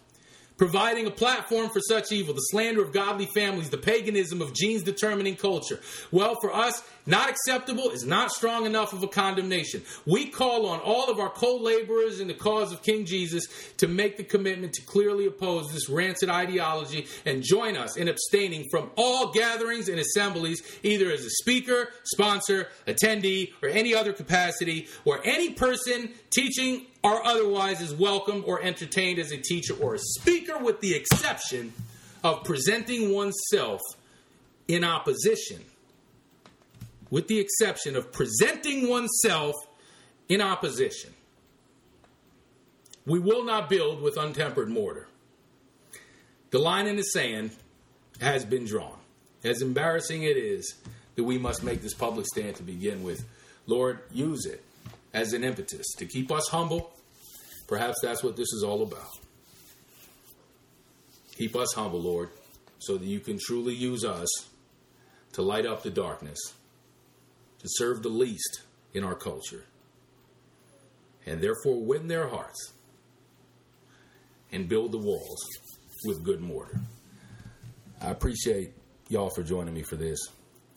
providing 0.57 1.05
a 1.05 1.11
platform 1.11 1.69
for 1.69 1.79
such 1.79 2.11
evil, 2.11 2.33
the 2.33 2.39
slander 2.39 2.81
of 2.81 2.91
godly 2.91 3.27
families, 3.27 3.69
the 3.69 3.77
paganism 3.77 4.41
of 4.41 4.53
genes 4.53 4.83
determining 4.83 5.35
culture. 5.35 5.79
Well, 6.11 6.35
for 6.41 6.53
us, 6.53 6.83
not 7.07 7.29
acceptable 7.29 7.89
is 7.89 8.05
not 8.05 8.31
strong 8.31 8.65
enough 8.65 8.93
of 8.93 9.01
a 9.01 9.07
condemnation. 9.07 9.81
We 10.05 10.27
call 10.27 10.67
on 10.67 10.79
all 10.81 11.09
of 11.09 11.19
our 11.19 11.29
co 11.29 11.55
laborers 11.55 12.19
in 12.19 12.27
the 12.27 12.33
cause 12.33 12.71
of 12.71 12.83
King 12.83 13.05
Jesus 13.05 13.47
to 13.77 13.87
make 13.87 14.17
the 14.17 14.23
commitment 14.23 14.73
to 14.73 14.81
clearly 14.81 15.25
oppose 15.25 15.71
this 15.71 15.89
rancid 15.89 16.29
ideology 16.29 17.07
and 17.25 17.41
join 17.43 17.77
us 17.77 17.95
in 17.95 18.07
abstaining 18.07 18.67
from 18.69 18.91
all 18.97 19.31
gatherings 19.31 19.89
and 19.89 19.99
assemblies, 19.99 20.61
either 20.83 21.09
as 21.11 21.25
a 21.25 21.29
speaker, 21.29 21.89
sponsor, 22.03 22.67
attendee, 22.85 23.53
or 23.63 23.69
any 23.69 23.95
other 23.95 24.13
capacity, 24.13 24.87
where 25.03 25.21
any 25.23 25.51
person 25.51 26.09
teaching 26.29 26.85
or 27.03 27.25
otherwise 27.25 27.79
is 27.81 27.93
welcomed 27.93 28.43
or 28.45 28.61
entertained 28.61 29.17
as 29.17 29.31
a 29.31 29.37
teacher 29.37 29.73
or 29.79 29.95
a 29.95 29.99
speaker, 29.99 30.57
with 30.57 30.81
the 30.81 30.93
exception 30.93 31.73
of 32.23 32.43
presenting 32.43 33.13
oneself 33.13 33.81
in 34.67 34.83
opposition. 34.83 35.63
With 37.09 37.27
the 37.27 37.39
exception 37.39 37.95
of 37.95 38.11
presenting 38.11 38.89
oneself 38.89 39.55
in 40.27 40.41
opposition. 40.41 41.13
We 43.05 43.19
will 43.19 43.45
not 43.45 43.69
build 43.69 44.01
with 44.01 44.17
untempered 44.17 44.67
mortar. 44.67 45.07
The 46.49 46.59
line 46.59 46.87
in 46.87 46.97
the 46.97 47.03
sand 47.03 47.51
has 48.19 48.43
been 48.43 48.65
drawn. 48.65 48.97
As 49.43 49.61
embarrassing 49.61 50.23
it 50.23 50.35
is 50.35 50.75
that 51.15 51.23
we 51.23 51.37
must 51.37 51.63
make 51.63 51.81
this 51.81 51.93
public 51.93 52.25
stand 52.25 52.55
to 52.57 52.63
begin 52.63 53.03
with, 53.03 53.25
Lord, 53.65 53.99
use 54.11 54.45
it 54.45 54.63
as 55.13 55.33
an 55.33 55.43
impetus 55.43 55.85
to 55.97 56.05
keep 56.05 56.31
us 56.31 56.47
humble. 56.49 56.91
Perhaps 57.67 57.99
that's 58.01 58.23
what 58.23 58.35
this 58.35 58.51
is 58.53 58.63
all 58.63 58.83
about. 58.83 59.09
Keep 61.37 61.55
us 61.55 61.73
humble, 61.73 62.01
Lord, 62.01 62.29
so 62.79 62.97
that 62.97 63.05
you 63.05 63.19
can 63.19 63.37
truly 63.39 63.73
use 63.73 64.03
us 64.03 64.27
to 65.33 65.41
light 65.41 65.65
up 65.65 65.83
the 65.83 65.89
darkness, 65.89 66.39
to 67.59 67.67
serve 67.67 68.03
the 68.03 68.09
least 68.09 68.61
in 68.93 69.03
our 69.03 69.15
culture, 69.15 69.65
and 71.25 71.41
therefore 71.41 71.83
win 71.83 72.07
their 72.07 72.27
hearts 72.27 72.73
and 74.51 74.67
build 74.69 74.91
the 74.91 74.97
walls 74.97 75.45
with 76.05 76.23
good 76.23 76.41
mortar. 76.41 76.79
I 78.01 78.11
appreciate 78.11 78.73
y'all 79.09 79.29
for 79.29 79.43
joining 79.43 79.73
me 79.73 79.83
for 79.83 79.95
this. 79.95 80.19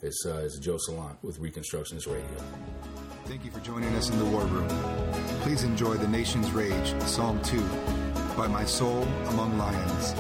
It's, 0.03 0.24
uh, 0.26 0.43
it's 0.45 0.59
Joe 0.59 0.78
Salant 0.89 1.16
with 1.22 1.39
Reconstructionist 1.41 2.07
Radio. 2.07 2.45
Thank 3.26 3.45
you 3.45 3.51
for 3.51 3.61
joining 3.61 3.95
us 3.95 4.11
in 4.11 4.18
the 4.18 4.24
War 4.24 4.43
Room. 4.45 4.68
Please 5.43 5.62
enjoy 5.62 5.95
The 5.95 6.09
Nation's 6.09 6.51
Rage, 6.51 7.01
Psalm 7.03 7.41
2, 7.43 7.62
by 8.37 8.49
My 8.49 8.64
Soul 8.64 9.03
Among 9.28 9.57
Lions. 9.59 10.12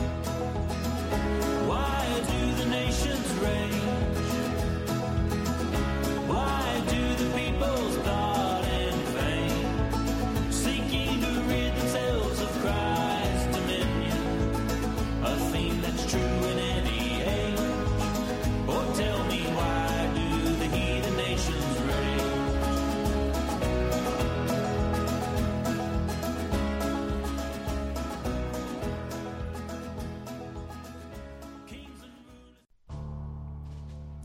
Why 1.66 2.22
do 2.28 2.62
the 2.62 2.70
nations 2.70 3.32
rage? 3.42 3.79